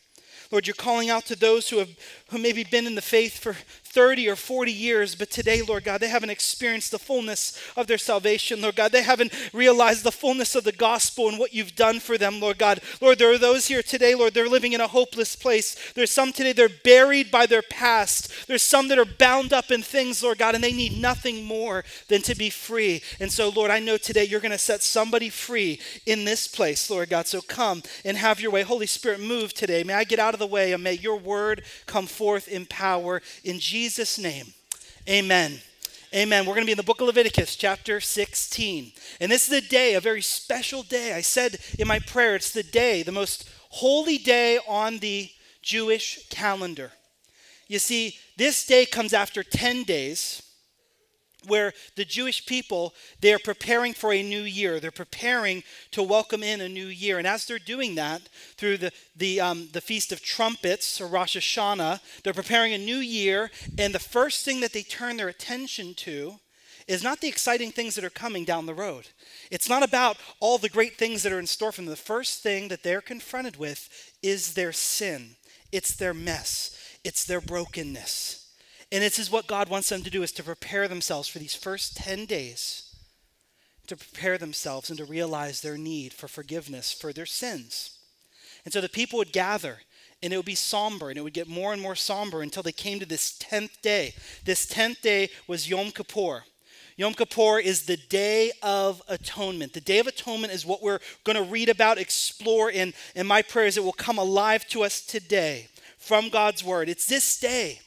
Lord, 0.51 0.65
you're 0.65 0.75
calling 0.75 1.09
out 1.09 1.25
to 1.25 1.35
those 1.35 1.69
who 1.69 1.79
have 1.79 1.89
who 2.29 2.37
maybe 2.37 2.63
been 2.63 2.87
in 2.87 2.95
the 2.95 3.01
faith 3.01 3.37
for 3.37 3.57
30 3.87 4.29
or 4.29 4.35
40 4.35 4.71
years, 4.71 5.15
but 5.15 5.29
today, 5.29 5.61
Lord 5.61 5.83
God, 5.83 6.01
they 6.01 6.09
haven't 6.09 6.29
experienced 6.29 6.91
the 6.91 6.99
fullness 6.99 7.59
of 7.75 7.87
their 7.87 7.97
salvation, 7.97 8.61
Lord 8.61 8.75
God. 8.75 8.91
They 8.91 9.03
haven't 9.03 9.33
realized 9.53 10.03
the 10.03 10.11
fullness 10.11 10.55
of 10.55 10.63
the 10.63 10.71
gospel 10.71 11.29
and 11.29 11.39
what 11.39 11.53
you've 11.53 11.75
done 11.75 11.99
for 11.99 12.17
them, 12.17 12.39
Lord 12.39 12.57
God. 12.57 12.81
Lord, 13.01 13.19
there 13.19 13.31
are 13.31 13.37
those 13.37 13.67
here 13.67 13.81
today, 13.81 14.15
Lord, 14.15 14.33
they're 14.33 14.47
living 14.47 14.73
in 14.73 14.81
a 14.81 14.87
hopeless 14.87 15.35
place. 15.35 15.75
There's 15.93 16.11
some 16.11 16.31
today, 16.31 16.53
they're 16.53 16.69
buried 16.69 17.31
by 17.31 17.45
their 17.45 17.61
past. 17.61 18.47
There's 18.47 18.63
some 18.63 18.87
that 18.89 18.99
are 18.99 19.05
bound 19.05 19.53
up 19.53 19.71
in 19.71 19.81
things, 19.81 20.21
Lord 20.21 20.37
God, 20.37 20.55
and 20.55 20.63
they 20.63 20.73
need 20.73 21.01
nothing 21.01 21.43
more 21.43 21.83
than 22.07 22.21
to 22.23 22.35
be 22.35 22.49
free. 22.49 23.01
And 23.19 23.31
so, 23.31 23.49
Lord, 23.49 23.71
I 23.71 23.79
know 23.79 23.97
today 23.97 24.25
you're 24.25 24.41
going 24.41 24.51
to 24.51 24.57
set 24.57 24.83
somebody 24.83 25.29
free 25.29 25.79
in 26.05 26.25
this 26.25 26.47
place, 26.47 26.89
Lord 26.89 27.09
God. 27.09 27.27
So 27.27 27.41
come 27.41 27.83
and 28.03 28.17
have 28.17 28.39
your 28.39 28.51
way. 28.51 28.63
Holy 28.63 28.87
Spirit, 28.87 29.19
move 29.19 29.53
today. 29.53 29.83
May 29.83 29.93
I 29.93 30.03
get 30.03 30.19
out 30.19 30.33
of 30.33 30.39
the 30.39 30.47
way 30.47 30.73
and 30.73 30.83
may 30.83 30.93
your 30.93 31.17
word 31.17 31.63
come 31.85 32.07
forth 32.07 32.47
in 32.47 32.65
power. 32.65 33.21
In 33.43 33.59
Jesus' 33.59 33.76
Jesus' 33.77 34.17
name, 34.17 34.47
amen. 35.07 35.59
Amen. 36.11 36.47
We're 36.47 36.55
going 36.55 36.63
to 36.63 36.65
be 36.65 36.71
in 36.71 36.77
the 36.77 36.83
book 36.83 36.99
of 36.99 37.05
Leviticus, 37.05 37.55
chapter 37.55 37.99
16. 37.99 38.91
And 39.21 39.31
this 39.31 39.47
is 39.47 39.53
a 39.53 39.69
day, 39.69 39.93
a 39.93 40.01
very 40.01 40.23
special 40.23 40.81
day. 40.81 41.13
I 41.13 41.21
said 41.21 41.59
in 41.77 41.87
my 41.87 41.99
prayer, 41.99 42.33
it's 42.33 42.49
the 42.49 42.63
day, 42.63 43.03
the 43.03 43.11
most 43.11 43.47
holy 43.69 44.17
day 44.17 44.57
on 44.67 44.97
the 44.97 45.29
Jewish 45.61 46.27
calendar. 46.29 46.91
You 47.67 47.77
see, 47.77 48.17
this 48.35 48.65
day 48.65 48.87
comes 48.87 49.13
after 49.13 49.43
10 49.43 49.83
days 49.83 50.41
where 51.47 51.73
the 51.95 52.05
Jewish 52.05 52.45
people 52.45 52.93
they're 53.21 53.39
preparing 53.39 53.93
for 53.93 54.13
a 54.13 54.23
new 54.23 54.41
year. 54.41 54.79
They're 54.79 54.91
preparing 54.91 55.63
to 55.91 56.03
welcome 56.03 56.43
in 56.43 56.61
a 56.61 56.69
new 56.69 56.87
year, 56.87 57.17
and 57.17 57.27
as 57.27 57.45
they're 57.45 57.59
doing 57.59 57.95
that 57.95 58.21
through 58.57 58.77
the 58.77 58.91
the 59.15 59.41
um, 59.41 59.69
the 59.73 59.81
feast 59.81 60.11
of 60.11 60.21
trumpets 60.21 61.01
or 61.01 61.07
Rosh 61.07 61.37
Hashanah, 61.37 61.99
they're 62.23 62.33
preparing 62.33 62.73
a 62.73 62.77
new 62.77 62.97
year. 62.97 63.51
And 63.77 63.93
the 63.93 63.99
first 63.99 64.45
thing 64.45 64.59
that 64.61 64.73
they 64.73 64.83
turn 64.83 65.17
their 65.17 65.29
attention 65.29 65.93
to 65.95 66.39
is 66.87 67.03
not 67.03 67.19
the 67.19 67.27
exciting 67.27 67.71
things 67.71 67.95
that 67.95 68.05
are 68.05 68.09
coming 68.09 68.45
down 68.45 68.65
the 68.65 68.73
road. 68.73 69.09
It's 69.51 69.69
not 69.69 69.83
about 69.83 70.17
all 70.39 70.57
the 70.57 70.69
great 70.69 70.97
things 70.97 71.23
that 71.23 71.33
are 71.33 71.39
in 71.39 71.47
store 71.47 71.71
for 71.71 71.81
them. 71.81 71.89
The 71.89 71.97
first 71.97 72.41
thing 72.41 72.69
that 72.69 72.83
they're 72.83 73.01
confronted 73.01 73.57
with 73.57 73.89
is 74.23 74.53
their 74.53 74.71
sin. 74.71 75.35
It's 75.71 75.95
their 75.95 76.13
mess. 76.13 76.77
It's 77.03 77.25
their 77.25 77.41
brokenness. 77.41 78.46
And 78.91 79.03
this 79.03 79.19
is 79.19 79.29
what 79.29 79.47
God 79.47 79.69
wants 79.69 79.89
them 79.89 80.03
to 80.03 80.09
do 80.09 80.23
is 80.23 80.31
to 80.33 80.43
prepare 80.43 80.87
themselves 80.87 81.27
for 81.27 81.39
these 81.39 81.55
first 81.55 81.97
10 81.97 82.25
days, 82.25 82.95
to 83.87 83.97
prepare 83.97 84.37
themselves 84.37 84.89
and 84.89 84.97
to 84.97 85.05
realize 85.05 85.61
their 85.61 85.77
need 85.77 86.13
for 86.13 86.27
forgiveness 86.27 86.93
for 86.93 87.11
their 87.11 87.25
sins. 87.25 87.97
And 88.63 88.73
so 88.73 88.79
the 88.79 88.89
people 88.89 89.19
would 89.19 89.33
gather 89.33 89.79
and 90.23 90.33
it 90.33 90.37
would 90.37 90.45
be 90.45 90.55
somber 90.55 91.09
and 91.09 91.17
it 91.17 91.21
would 91.21 91.33
get 91.33 91.47
more 91.47 91.73
and 91.73 91.81
more 91.81 91.95
somber 91.95 92.41
until 92.41 92.63
they 92.63 92.71
came 92.71 92.99
to 92.99 93.05
this 93.05 93.37
10th 93.37 93.81
day. 93.81 94.13
This 94.45 94.65
10th 94.65 95.01
day 95.01 95.29
was 95.47 95.69
Yom 95.69 95.91
Kippur. 95.91 96.43
Yom 96.95 97.13
Kippur 97.13 97.59
is 97.59 97.83
the 97.83 97.97
Day 97.97 98.51
of 98.63 99.03
Atonement. 99.07 99.73
The 99.73 99.81
Day 99.81 99.99
of 99.99 100.07
Atonement 100.07 100.51
is 100.51 100.65
what 100.65 100.81
we're 100.81 100.99
going 101.23 101.35
to 101.35 101.43
read 101.43 101.69
about, 101.69 101.99
explore, 101.99 102.71
and, 102.73 102.93
and 103.15 103.27
my 103.27 103.43
prayer 103.43 103.67
is 103.67 103.77
it 103.77 103.83
will 103.83 103.91
come 103.91 104.17
alive 104.17 104.65
to 104.69 104.83
us 104.83 105.01
today 105.01 105.67
from 105.99 106.29
God's 106.29 106.63
Word. 106.63 106.89
It's 106.89 107.05
this 107.05 107.39
day 107.39 107.81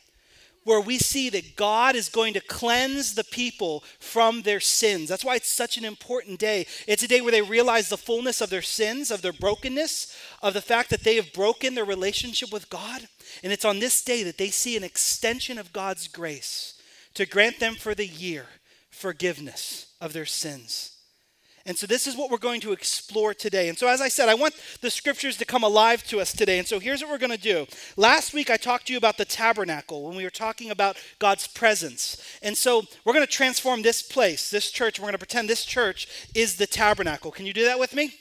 where 0.65 0.81
we 0.81 0.99
see 0.99 1.31
that 1.31 1.57
God 1.57 1.97
is 1.97 2.09
going 2.09 2.35
to 2.35 2.41
cleanse 2.41 3.15
the 3.15 3.25
people 3.25 3.83
from 3.99 4.43
their 4.43 4.61
sins. 4.61 5.09
That's 5.09 5.25
why 5.25 5.37
it's 5.37 5.49
such 5.49 5.79
an 5.79 5.85
important 5.85 6.39
day. 6.39 6.67
It's 6.87 7.03
a 7.03 7.09
day 7.09 7.21
where 7.21 7.33
they 7.33 7.43
realize 7.43 7.89
the 7.89 7.97
fullness 7.97 8.41
of 8.41 8.51
their 8.51 8.63
sins, 8.63 9.11
of 9.11 9.23
their 9.23 9.33
brokenness, 9.33 10.15
of 10.43 10.55
the 10.55 10.61
fact 10.61 10.91
that 10.91 11.03
they 11.03 11.17
have 11.17 11.33
broken 11.33 11.75
their 11.75 11.85
relationship 11.85 12.53
with 12.53 12.69
God. 12.69 13.09
And 13.43 13.53
it's 13.53 13.65
on 13.65 13.79
this 13.79 14.03
day 14.03 14.23
that 14.23 14.39
they 14.39 14.51
see 14.51 14.77
an 14.77 14.85
extension 14.85 15.59
of 15.59 15.73
God's 15.73 16.09
grace 16.09 16.75
to 17.15 17.27
grant 17.27 17.59
them 17.59 17.75
for 17.75 17.95
the 17.95 18.07
year 18.07 18.47
forgiveness 18.91 19.87
of 20.01 20.13
their 20.13 20.27
sins. 20.27 20.93
And 21.67 21.77
so, 21.77 21.87
this 21.87 22.07
is 22.07 22.17
what 22.17 22.31
we're 22.31 22.39
going 22.39 22.61
to 22.63 22.73
explore 22.73 23.35
today. 23.35 23.69
And 23.69 23.77
so, 23.77 23.87
as 23.87 24.01
I 24.01 24.09
said, 24.09 24.29
I 24.29 24.35
want 24.35 24.55
the 24.81 24.91
scriptures 24.91 25.37
to 25.37 25.45
come 25.45 25.63
alive 25.63 26.03
to 26.05 26.21
us 26.21 26.33
today. 26.33 26.59
And 26.59 26.67
so, 26.67 26.79
here's 26.79 27.03
what 27.03 27.11
we're 27.11 27.19
going 27.19 27.31
to 27.31 27.39
do. 27.39 27.67
Last 27.97 28.33
week, 28.33 28.51
I 28.51 28.57
talked 28.57 28.87
to 28.87 28.93
you 28.93 28.99
about 28.99 29.19
the 29.19 29.25
tabernacle 29.25 30.03
when 30.07 30.17
we 30.17 30.25
were 30.25 30.31
talking 30.31 30.71
about 30.71 30.97
God's 31.19 31.47
presence. 31.47 32.23
And 32.43 32.57
so, 32.57 32.85
we're 33.05 33.13
going 33.13 33.27
to 33.27 33.33
transform 33.33 33.83
this 33.83 34.03
place, 34.03 34.51
this 34.51 34.71
church. 34.71 34.99
We're 34.99 35.05
going 35.05 35.13
to 35.13 35.19
pretend 35.19 35.49
this 35.49 35.65
church 35.65 36.09
is 36.35 36.57
the 36.57 36.67
tabernacle. 36.67 37.31
Can 37.31 37.47
you 37.47 37.53
do 37.53 37.65
that 37.65 37.79
with 37.79 37.95
me? 37.95 38.15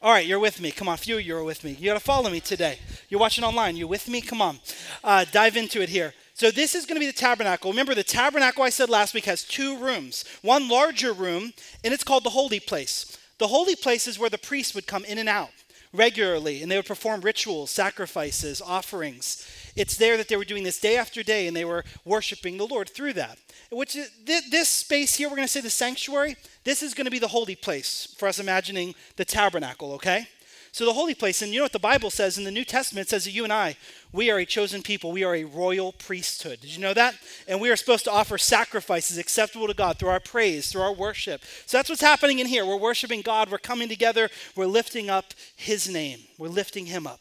All 0.00 0.12
right, 0.12 0.24
you're 0.24 0.38
with 0.38 0.60
me. 0.60 0.70
Come 0.70 0.86
on, 0.86 0.94
a 0.94 0.98
few 0.98 1.16
of 1.16 1.22
you 1.22 1.36
are 1.36 1.42
with 1.42 1.64
me. 1.64 1.72
You 1.72 1.86
got 1.86 1.94
to 1.94 2.00
follow 2.00 2.30
me 2.30 2.38
today. 2.38 2.78
You're 3.08 3.18
watching 3.18 3.42
online. 3.42 3.76
You 3.76 3.88
with 3.88 4.08
me? 4.08 4.20
Come 4.20 4.40
on. 4.40 4.60
Uh, 5.02 5.24
dive 5.32 5.56
into 5.56 5.82
it 5.82 5.88
here. 5.88 6.14
So, 6.38 6.52
this 6.52 6.76
is 6.76 6.86
going 6.86 6.94
to 6.94 7.00
be 7.00 7.10
the 7.10 7.12
tabernacle. 7.12 7.72
Remember, 7.72 7.96
the 7.96 8.04
tabernacle 8.04 8.62
I 8.62 8.68
said 8.68 8.88
last 8.88 9.12
week 9.12 9.24
has 9.24 9.42
two 9.42 9.76
rooms 9.76 10.24
one 10.42 10.68
larger 10.68 11.12
room, 11.12 11.52
and 11.82 11.92
it's 11.92 12.04
called 12.04 12.22
the 12.22 12.30
holy 12.30 12.60
place. 12.60 13.18
The 13.38 13.48
holy 13.48 13.74
place 13.74 14.06
is 14.06 14.20
where 14.20 14.30
the 14.30 14.38
priests 14.38 14.72
would 14.72 14.86
come 14.86 15.04
in 15.04 15.18
and 15.18 15.28
out 15.28 15.50
regularly, 15.92 16.62
and 16.62 16.70
they 16.70 16.76
would 16.76 16.86
perform 16.86 17.22
rituals, 17.22 17.72
sacrifices, 17.72 18.62
offerings. 18.62 19.50
It's 19.74 19.96
there 19.96 20.16
that 20.16 20.28
they 20.28 20.36
were 20.36 20.44
doing 20.44 20.62
this 20.62 20.78
day 20.78 20.96
after 20.96 21.24
day, 21.24 21.48
and 21.48 21.56
they 21.56 21.64
were 21.64 21.84
worshiping 22.04 22.56
the 22.56 22.68
Lord 22.68 22.88
through 22.88 23.14
that. 23.14 23.36
Which 23.72 23.96
is, 23.96 24.08
this 24.24 24.68
space 24.68 25.16
here, 25.16 25.28
we're 25.28 25.36
going 25.36 25.48
to 25.48 25.52
say 25.52 25.60
the 25.60 25.70
sanctuary, 25.70 26.36
this 26.62 26.84
is 26.84 26.94
going 26.94 27.06
to 27.06 27.10
be 27.10 27.18
the 27.18 27.26
holy 27.26 27.56
place 27.56 28.14
for 28.16 28.28
us 28.28 28.38
imagining 28.38 28.94
the 29.16 29.24
tabernacle, 29.24 29.92
okay? 29.94 30.28
So 30.72 30.84
the 30.84 30.92
holy 30.92 31.14
place, 31.14 31.42
and 31.42 31.52
you 31.52 31.58
know 31.58 31.64
what 31.64 31.72
the 31.72 31.78
Bible 31.78 32.10
says 32.10 32.38
in 32.38 32.44
the 32.44 32.50
New 32.50 32.64
Testament? 32.64 33.06
It 33.06 33.10
says 33.10 33.24
that 33.24 33.32
you 33.32 33.44
and 33.44 33.52
I, 33.52 33.76
we 34.12 34.30
are 34.30 34.38
a 34.38 34.46
chosen 34.46 34.82
people. 34.82 35.12
We 35.12 35.24
are 35.24 35.34
a 35.34 35.44
royal 35.44 35.92
priesthood. 35.92 36.60
Did 36.60 36.74
you 36.74 36.80
know 36.80 36.94
that? 36.94 37.14
And 37.46 37.60
we 37.60 37.70
are 37.70 37.76
supposed 37.76 38.04
to 38.04 38.12
offer 38.12 38.38
sacrifices 38.38 39.18
acceptable 39.18 39.66
to 39.66 39.74
God 39.74 39.98
through 39.98 40.10
our 40.10 40.20
praise, 40.20 40.70
through 40.70 40.82
our 40.82 40.92
worship. 40.92 41.42
So 41.66 41.78
that's 41.78 41.88
what's 41.88 42.02
happening 42.02 42.38
in 42.38 42.46
here. 42.46 42.64
We're 42.64 42.76
worshiping 42.76 43.22
God. 43.22 43.50
We're 43.50 43.58
coming 43.58 43.88
together. 43.88 44.28
We're 44.54 44.66
lifting 44.66 45.10
up 45.10 45.34
His 45.56 45.88
name. 45.88 46.20
We're 46.38 46.48
lifting 46.48 46.86
Him 46.86 47.06
up. 47.06 47.20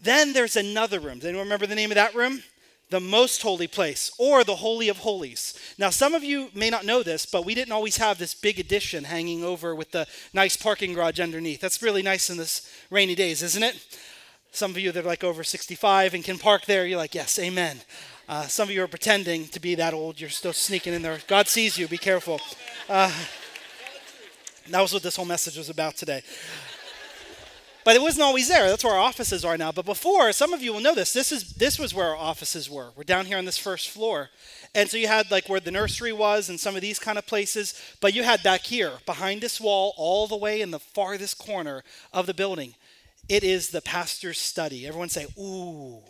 Then 0.00 0.32
there's 0.32 0.56
another 0.56 1.00
room. 1.00 1.18
Does 1.18 1.28
anyone 1.28 1.46
remember 1.46 1.66
the 1.66 1.74
name 1.74 1.90
of 1.90 1.96
that 1.96 2.14
room? 2.14 2.42
The 2.94 3.00
most 3.00 3.42
holy 3.42 3.66
place 3.66 4.12
or 4.18 4.44
the 4.44 4.54
Holy 4.54 4.88
of 4.88 4.98
Holies. 4.98 5.58
Now, 5.78 5.90
some 5.90 6.14
of 6.14 6.22
you 6.22 6.48
may 6.54 6.70
not 6.70 6.86
know 6.86 7.02
this, 7.02 7.26
but 7.26 7.44
we 7.44 7.52
didn't 7.52 7.72
always 7.72 7.96
have 7.96 8.18
this 8.18 8.36
big 8.36 8.60
addition 8.60 9.02
hanging 9.02 9.42
over 9.42 9.74
with 9.74 9.90
the 9.90 10.06
nice 10.32 10.56
parking 10.56 10.92
garage 10.94 11.18
underneath. 11.18 11.60
That's 11.60 11.82
really 11.82 12.02
nice 12.02 12.30
in 12.30 12.36
this 12.36 12.72
rainy 12.90 13.16
days, 13.16 13.42
isn't 13.42 13.64
it? 13.64 13.84
Some 14.52 14.70
of 14.70 14.78
you 14.78 14.92
that 14.92 15.04
are 15.04 15.08
like 15.08 15.24
over 15.24 15.42
65 15.42 16.14
and 16.14 16.22
can 16.22 16.38
park 16.38 16.66
there, 16.66 16.86
you're 16.86 16.96
like, 16.96 17.16
yes, 17.16 17.36
amen. 17.40 17.80
Uh, 18.28 18.46
some 18.46 18.68
of 18.68 18.74
you 18.74 18.84
are 18.84 18.86
pretending 18.86 19.48
to 19.48 19.58
be 19.58 19.74
that 19.74 19.92
old. 19.92 20.20
You're 20.20 20.30
still 20.30 20.52
sneaking 20.52 20.94
in 20.94 21.02
there. 21.02 21.18
God 21.26 21.48
sees 21.48 21.76
you. 21.76 21.88
Be 21.88 21.98
careful. 21.98 22.40
Uh, 22.88 23.12
that 24.70 24.80
was 24.80 24.92
what 24.92 25.02
this 25.02 25.16
whole 25.16 25.26
message 25.26 25.56
was 25.56 25.68
about 25.68 25.96
today. 25.96 26.22
But 27.84 27.96
it 27.96 28.02
wasn't 28.02 28.22
always 28.24 28.48
there. 28.48 28.68
That's 28.68 28.82
where 28.82 28.94
our 28.94 29.00
offices 29.00 29.44
are 29.44 29.58
now. 29.58 29.70
But 29.70 29.84
before, 29.84 30.32
some 30.32 30.52
of 30.52 30.62
you 30.62 30.72
will 30.72 30.80
know 30.80 30.94
this. 30.94 31.12
This 31.12 31.30
is 31.30 31.52
this 31.52 31.78
was 31.78 31.92
where 31.92 32.08
our 32.08 32.16
offices 32.16 32.70
were. 32.70 32.90
We're 32.96 33.04
down 33.04 33.26
here 33.26 33.36
on 33.36 33.44
this 33.44 33.58
first 33.58 33.90
floor. 33.90 34.30
And 34.74 34.88
so 34.88 34.96
you 34.96 35.06
had 35.06 35.30
like 35.30 35.48
where 35.48 35.60
the 35.60 35.70
nursery 35.70 36.12
was 36.12 36.48
and 36.48 36.58
some 36.58 36.74
of 36.74 36.82
these 36.82 36.98
kind 36.98 37.18
of 37.18 37.26
places, 37.26 37.80
but 38.00 38.14
you 38.14 38.22
had 38.22 38.42
back 38.42 38.62
here 38.62 38.92
behind 39.06 39.40
this 39.42 39.60
wall 39.60 39.94
all 39.96 40.26
the 40.26 40.36
way 40.36 40.60
in 40.62 40.70
the 40.70 40.80
farthest 40.80 41.38
corner 41.38 41.84
of 42.12 42.26
the 42.26 42.34
building. 42.34 42.74
It 43.28 43.44
is 43.44 43.70
the 43.70 43.82
pastor's 43.82 44.38
study. 44.38 44.86
Everyone 44.86 45.08
say, 45.08 45.26
"Ooh." 45.38 46.02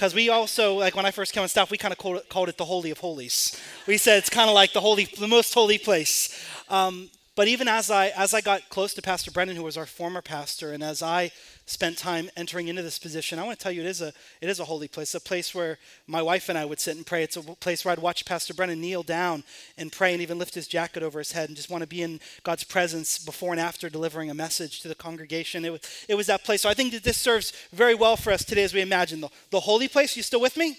because 0.00 0.14
we 0.14 0.30
also 0.30 0.76
like 0.76 0.96
when 0.96 1.04
I 1.04 1.10
first 1.10 1.34
came 1.34 1.42
on 1.42 1.48
staff, 1.50 1.70
we 1.70 1.76
kind 1.76 1.92
of 1.92 1.98
called 1.98 2.16
it, 2.16 2.28
called 2.30 2.48
it, 2.48 2.56
the 2.56 2.64
Holy 2.64 2.90
of 2.90 2.96
Holies. 2.96 3.60
We 3.86 3.98
said 3.98 4.16
it's 4.16 4.30
kind 4.30 4.48
of 4.48 4.54
like 4.54 4.72
the 4.72 4.80
holy, 4.80 5.04
the 5.04 5.28
most 5.28 5.52
holy 5.52 5.76
place. 5.76 6.42
Um, 6.70 7.10
but 7.40 7.48
even 7.48 7.68
as 7.68 7.90
I 7.90 8.08
as 8.08 8.34
I 8.34 8.42
got 8.42 8.68
close 8.68 8.92
to 8.92 9.00
Pastor 9.00 9.30
Brennan, 9.30 9.56
who 9.56 9.62
was 9.62 9.78
our 9.78 9.86
former 9.86 10.20
pastor, 10.20 10.74
and 10.74 10.82
as 10.82 11.02
I 11.02 11.32
spent 11.64 11.96
time 11.96 12.28
entering 12.36 12.68
into 12.68 12.82
this 12.82 12.98
position, 12.98 13.38
I 13.38 13.44
want 13.44 13.58
to 13.58 13.62
tell 13.62 13.72
you 13.72 13.80
it 13.80 13.86
is 13.86 14.02
a 14.02 14.12
it 14.42 14.50
is 14.50 14.60
a 14.60 14.66
holy 14.66 14.88
place, 14.88 15.14
a 15.14 15.20
place 15.20 15.54
where 15.54 15.78
my 16.06 16.20
wife 16.20 16.50
and 16.50 16.58
I 16.58 16.66
would 16.66 16.78
sit 16.78 16.98
and 16.98 17.06
pray. 17.06 17.22
It's 17.22 17.38
a 17.38 17.40
place 17.40 17.82
where 17.82 17.92
I'd 17.92 17.98
watch 17.98 18.26
Pastor 18.26 18.52
Brennan 18.52 18.78
kneel 18.78 19.02
down 19.02 19.42
and 19.78 19.90
pray 19.90 20.12
and 20.12 20.20
even 20.20 20.38
lift 20.38 20.52
his 20.52 20.68
jacket 20.68 21.02
over 21.02 21.18
his 21.18 21.32
head 21.32 21.48
and 21.48 21.56
just 21.56 21.70
want 21.70 21.80
to 21.80 21.86
be 21.86 22.02
in 22.02 22.20
God's 22.42 22.64
presence 22.64 23.18
before 23.18 23.52
and 23.52 23.60
after 23.60 23.88
delivering 23.88 24.28
a 24.28 24.34
message 24.34 24.82
to 24.82 24.88
the 24.88 24.94
congregation. 24.94 25.64
It 25.64 25.70
was 25.72 25.80
it 26.10 26.16
was 26.16 26.26
that 26.26 26.44
place. 26.44 26.60
So 26.60 26.68
I 26.68 26.74
think 26.74 26.92
that 26.92 27.04
this 27.04 27.16
serves 27.16 27.54
very 27.72 27.94
well 27.94 28.18
for 28.18 28.34
us 28.34 28.44
today 28.44 28.64
as 28.64 28.74
we 28.74 28.82
imagine 28.82 29.22
the, 29.22 29.30
the 29.48 29.60
holy 29.60 29.88
place. 29.88 30.14
You 30.14 30.22
still 30.22 30.42
with 30.42 30.58
me? 30.58 30.76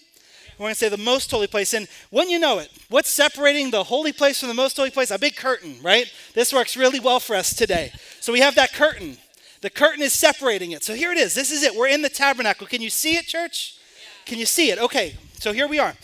We're 0.62 0.66
going 0.66 0.76
to 0.76 0.80
say 0.80 0.90
the 0.90 0.98
most 0.98 1.32
holy 1.32 1.48
place. 1.48 1.74
And 1.74 1.88
when 2.12 2.30
you 2.30 2.38
know 2.38 2.60
it, 2.60 2.70
what's 2.88 3.10
separating 3.10 3.72
the 3.72 3.84
holy 3.84 4.14
place 4.14 4.40
from 4.40 4.48
the 4.48 4.54
most 4.54 4.78
holy 4.78 4.92
place? 4.92 5.10
A 5.10 5.18
big 5.18 5.36
curtain, 5.36 5.78
right? 5.82 6.06
This 6.36 6.54
works 6.54 6.78
really 6.78 7.00
well 7.00 7.20
for 7.20 7.36
us 7.36 7.56
today. 7.56 7.92
So 8.20 8.32
we 8.32 8.42
have 8.42 8.54
that 8.54 8.72
curtain. 8.72 9.18
The 9.62 9.72
curtain 9.72 10.04
is 10.04 10.14
separating 10.14 10.70
it. 10.70 10.84
So 10.84 10.94
here 10.94 11.12
it 11.12 11.18
is. 11.18 11.34
This 11.34 11.50
is 11.50 11.64
it. 11.64 11.76
We're 11.76 11.88
in 11.88 12.04
the 12.04 12.10
tabernacle. 12.10 12.68
Can 12.68 12.80
you 12.80 12.92
see 12.92 13.16
it, 13.16 13.26
church? 13.26 13.80
Can 14.28 14.38
you 14.38 14.46
see 14.46 14.70
it? 14.70 14.78
Okay, 14.78 15.16
so 15.40 15.52
here 15.52 15.68
we 15.68 15.80
are. 15.80 15.96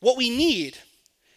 What 0.00 0.16
we 0.16 0.30
need 0.30 0.78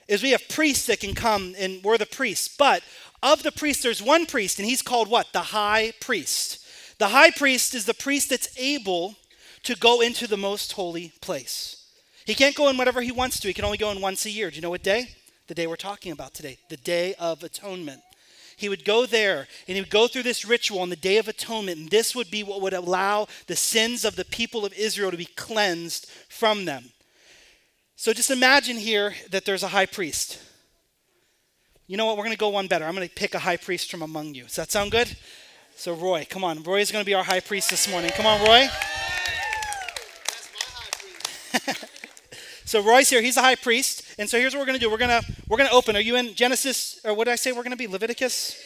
is 0.08 0.24
we 0.24 0.32
have 0.32 0.50
priests 0.50 0.88
that 0.88 1.00
can 1.00 1.14
come, 1.14 1.54
and 1.60 1.84
we're 1.84 2.00
the 2.00 2.08
priests. 2.08 2.48
But 2.48 2.82
of 3.22 3.44
the 3.44 3.52
priests, 3.52 3.84
there's 3.84 4.02
one 4.02 4.26
priest, 4.26 4.58
and 4.58 4.68
he's 4.68 4.82
called 4.82 5.08
what? 5.08 5.34
The 5.34 5.40
high 5.40 5.94
priest. 6.02 6.66
The 6.98 7.10
high 7.10 7.30
priest 7.30 7.76
is 7.76 7.86
the 7.86 7.94
priest 7.94 8.32
that's 8.32 8.58
able 8.58 9.18
to 9.62 9.76
go 9.76 10.02
into 10.02 10.26
the 10.26 10.36
most 10.36 10.72
holy 10.72 11.14
place. 11.22 11.85
He 12.26 12.34
can't 12.34 12.56
go 12.56 12.70
in 12.70 12.78
whatever 12.78 13.02
he 13.02 13.12
wants 13.12 13.40
to. 13.40 13.48
He 13.48 13.54
can 13.54 13.66
only 13.66 13.78
go 13.78 13.92
in 13.92 14.02
once 14.02 14.26
a 14.26 14.32
year. 14.32 14.50
Do 14.50 14.56
you 14.56 14.62
know 14.62 14.72
what 14.72 14.84
day? 14.84 15.10
The 15.48 15.54
day 15.54 15.68
we're 15.68 15.76
talking 15.76 16.12
about 16.12 16.34
today, 16.34 16.58
the 16.70 16.78
Day 16.78 17.14
of 17.20 17.44
Atonement. 17.44 18.02
He 18.58 18.68
would 18.68 18.84
go 18.84 19.06
there 19.06 19.48
and 19.68 19.76
he 19.76 19.82
would 19.82 19.92
go 19.92 20.08
through 20.08 20.24
this 20.24 20.44
ritual 20.46 20.80
on 20.80 20.90
the 20.90 20.96
Day 20.96 21.18
of 21.18 21.28
Atonement, 21.28 21.78
and 21.78 21.90
this 21.90 22.16
would 22.16 22.32
be 22.32 22.42
what 22.42 22.62
would 22.62 22.74
allow 22.74 23.28
the 23.46 23.56
sins 23.56 24.04
of 24.06 24.16
the 24.16 24.26
people 24.26 24.66
of 24.66 24.74
Israel 24.74 25.12
to 25.12 25.18
be 25.18 25.26
cleansed 25.26 26.10
from 26.28 26.66
them. 26.66 26.86
So 27.96 28.12
just 28.12 28.32
imagine 28.32 28.78
here 28.78 29.14
that 29.30 29.46
there's 29.46 29.64
a 29.64 29.68
high 29.70 29.86
priest. 29.86 30.42
You 31.88 31.98
know 31.98 32.08
what? 32.08 32.18
We're 32.18 32.24
going 32.24 32.36
to 32.36 32.40
go 32.40 32.50
one 32.50 32.68
better. 32.68 32.86
I'm 32.86 32.96
going 32.96 33.08
to 33.08 33.14
pick 33.14 33.36
a 33.36 33.40
high 33.40 33.58
priest 33.58 33.92
from 33.92 34.02
among 34.02 34.34
you. 34.34 34.44
Does 34.44 34.56
that 34.56 34.72
sound 34.72 34.92
good? 34.92 35.16
So, 35.76 35.94
Roy, 35.94 36.26
come 36.28 36.44
on. 36.44 36.64
Roy 36.64 36.80
is 36.80 36.92
going 36.92 37.04
to 37.04 37.06
be 37.06 37.14
our 37.14 37.24
high 37.24 37.42
priest 37.42 37.70
this 37.70 37.90
morning. 37.90 38.10
Come 38.12 38.26
on, 38.26 38.44
Roy. 38.44 38.68
So 42.66 42.82
Roy's 42.82 43.10
here. 43.10 43.22
He's 43.22 43.36
the 43.36 43.42
high 43.42 43.56
priest. 43.56 44.04
And 44.18 44.28
so 44.28 44.40
here's 44.40 44.54
what 44.54 44.60
we're 44.60 44.66
going 44.66 44.80
to 44.80 44.84
do. 44.84 44.90
We're 44.90 44.98
going 44.98 45.22
to 45.22 45.36
we're 45.48 45.58
going 45.58 45.70
to 45.70 45.76
open. 45.76 45.96
Are 45.96 46.02
you 46.02 46.16
in 46.16 46.34
Genesis 46.34 47.00
or 47.06 47.14
what 47.14 47.26
did 47.26 47.32
I 47.32 47.36
say 47.36 47.52
we're 47.52 47.64
going 47.64 47.72
to 47.72 47.78
be? 47.78 47.88
Leviticus? 47.88 48.60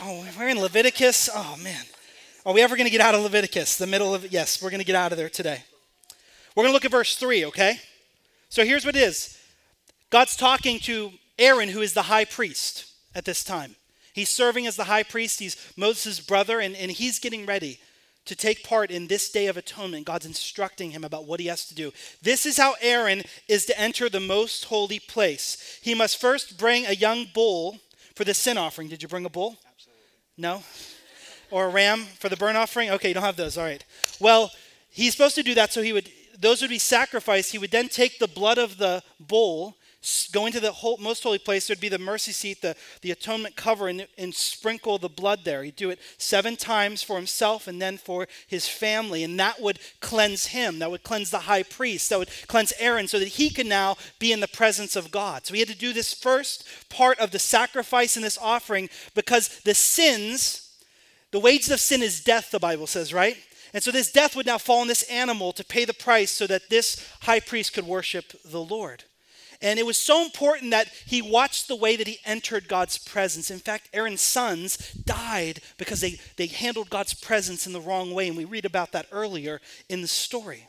Oh, 0.00 0.24
we're 0.38 0.48
in 0.48 0.60
Leviticus. 0.60 1.28
Oh 1.34 1.56
man. 1.62 1.84
Are 2.46 2.54
we 2.54 2.62
ever 2.62 2.76
going 2.76 2.86
to 2.86 2.92
get 2.92 3.00
out 3.00 3.14
of 3.14 3.22
Leviticus? 3.22 3.76
The 3.76 3.88
middle 3.88 4.14
of 4.14 4.30
Yes, 4.30 4.62
we're 4.62 4.70
going 4.70 4.80
to 4.80 4.86
get 4.86 4.94
out 4.94 5.10
of 5.10 5.18
there 5.18 5.28
today. 5.28 5.64
We're 6.54 6.62
going 6.62 6.70
to 6.70 6.74
look 6.74 6.84
at 6.84 6.92
verse 6.92 7.16
3, 7.16 7.46
okay? 7.46 7.80
So 8.48 8.64
here's 8.64 8.86
what 8.86 8.94
it 8.94 9.02
is. 9.02 9.36
God's 10.10 10.36
talking 10.36 10.78
to 10.80 11.10
Aaron 11.36 11.70
who 11.70 11.80
is 11.80 11.92
the 11.92 12.02
high 12.02 12.24
priest 12.24 12.92
at 13.16 13.24
this 13.24 13.42
time. 13.42 13.74
He's 14.12 14.30
serving 14.30 14.64
as 14.68 14.76
the 14.76 14.84
high 14.84 15.02
priest. 15.02 15.40
He's 15.40 15.56
Moses' 15.76 16.20
brother 16.20 16.60
and, 16.60 16.76
and 16.76 16.92
he's 16.92 17.18
getting 17.18 17.46
ready 17.46 17.80
to 18.24 18.34
take 18.34 18.64
part 18.64 18.90
in 18.90 19.06
this 19.06 19.30
day 19.30 19.46
of 19.46 19.56
atonement. 19.56 20.06
God's 20.06 20.26
instructing 20.26 20.90
him 20.90 21.04
about 21.04 21.26
what 21.26 21.40
he 21.40 21.46
has 21.46 21.66
to 21.66 21.74
do. 21.74 21.92
This 22.22 22.46
is 22.46 22.56
how 22.56 22.74
Aaron 22.80 23.22
is 23.48 23.66
to 23.66 23.78
enter 23.78 24.08
the 24.08 24.20
most 24.20 24.66
holy 24.66 24.98
place. 24.98 25.78
He 25.82 25.94
must 25.94 26.20
first 26.20 26.58
bring 26.58 26.86
a 26.86 26.94
young 26.94 27.26
bull 27.34 27.78
for 28.14 28.24
the 28.24 28.34
sin 28.34 28.56
offering. 28.56 28.88
Did 28.88 29.02
you 29.02 29.08
bring 29.08 29.24
a 29.24 29.30
bull? 29.30 29.56
Absolutely. 29.70 30.02
No? 30.38 30.62
Or 31.50 31.66
a 31.66 31.68
ram 31.68 32.04
for 32.18 32.28
the 32.28 32.36
burnt 32.36 32.56
offering? 32.56 32.90
Okay, 32.90 33.08
you 33.08 33.14
don't 33.14 33.22
have 33.22 33.36
those. 33.36 33.58
All 33.58 33.64
right. 33.64 33.84
Well, 34.20 34.50
he's 34.90 35.12
supposed 35.12 35.34
to 35.34 35.42
do 35.42 35.54
that 35.54 35.72
so 35.72 35.82
he 35.82 35.92
would 35.92 36.10
those 36.36 36.60
would 36.62 36.70
be 36.70 36.78
sacrificed. 36.78 37.52
He 37.52 37.58
would 37.58 37.70
then 37.70 37.88
take 37.88 38.18
the 38.18 38.26
blood 38.26 38.58
of 38.58 38.76
the 38.76 39.02
bull 39.20 39.76
go 40.32 40.46
into 40.46 40.60
the 40.60 40.72
whole, 40.72 40.96
most 40.98 41.22
holy 41.22 41.38
place. 41.38 41.66
There'd 41.66 41.80
be 41.80 41.88
the 41.88 41.98
mercy 41.98 42.32
seat, 42.32 42.60
the, 42.60 42.76
the 43.00 43.10
atonement 43.10 43.56
cover, 43.56 43.88
and, 43.88 44.06
and 44.18 44.34
sprinkle 44.34 44.98
the 44.98 45.08
blood 45.08 45.40
there. 45.44 45.62
He'd 45.62 45.76
do 45.76 45.90
it 45.90 45.98
seven 46.18 46.56
times 46.56 47.02
for 47.02 47.16
himself 47.16 47.66
and 47.66 47.80
then 47.80 47.96
for 47.96 48.28
his 48.46 48.68
family. 48.68 49.24
And 49.24 49.38
that 49.40 49.60
would 49.60 49.78
cleanse 50.00 50.46
him. 50.46 50.78
That 50.78 50.90
would 50.90 51.02
cleanse 51.02 51.30
the 51.30 51.40
high 51.40 51.62
priest. 51.62 52.10
That 52.10 52.18
would 52.18 52.30
cleanse 52.48 52.72
Aaron 52.78 53.08
so 53.08 53.18
that 53.18 53.28
he 53.28 53.50
could 53.50 53.66
now 53.66 53.96
be 54.18 54.32
in 54.32 54.40
the 54.40 54.48
presence 54.48 54.94
of 54.94 55.10
God. 55.10 55.46
So 55.46 55.54
he 55.54 55.60
had 55.60 55.68
to 55.68 55.76
do 55.76 55.92
this 55.92 56.12
first 56.12 56.66
part 56.90 57.18
of 57.18 57.30
the 57.30 57.38
sacrifice 57.38 58.16
and 58.16 58.24
this 58.24 58.38
offering 58.38 58.90
because 59.14 59.60
the 59.60 59.74
sins, 59.74 60.76
the 61.30 61.40
wages 61.40 61.70
of 61.70 61.80
sin 61.80 62.02
is 62.02 62.22
death, 62.22 62.50
the 62.50 62.60
Bible 62.60 62.86
says, 62.86 63.14
right? 63.14 63.36
And 63.72 63.82
so 63.82 63.90
this 63.90 64.12
death 64.12 64.36
would 64.36 64.46
now 64.46 64.58
fall 64.58 64.82
on 64.82 64.88
this 64.88 65.02
animal 65.04 65.52
to 65.52 65.64
pay 65.64 65.84
the 65.84 65.94
price 65.94 66.30
so 66.30 66.46
that 66.46 66.70
this 66.70 67.08
high 67.22 67.40
priest 67.40 67.72
could 67.72 67.86
worship 67.86 68.32
the 68.44 68.62
Lord. 68.62 69.04
And 69.60 69.78
it 69.78 69.86
was 69.86 69.98
so 69.98 70.22
important 70.22 70.70
that 70.70 70.88
he 71.06 71.22
watched 71.22 71.68
the 71.68 71.76
way 71.76 71.96
that 71.96 72.06
he 72.06 72.18
entered 72.24 72.68
God's 72.68 72.98
presence. 72.98 73.50
In 73.50 73.58
fact, 73.58 73.88
Aaron's 73.92 74.20
sons 74.20 74.92
died 74.92 75.60
because 75.78 76.00
they, 76.00 76.18
they 76.36 76.46
handled 76.46 76.90
God's 76.90 77.14
presence 77.14 77.66
in 77.66 77.72
the 77.72 77.80
wrong 77.80 78.12
way. 78.12 78.28
And 78.28 78.36
we 78.36 78.44
read 78.44 78.64
about 78.64 78.92
that 78.92 79.06
earlier 79.12 79.60
in 79.88 80.00
the 80.00 80.08
story. 80.08 80.68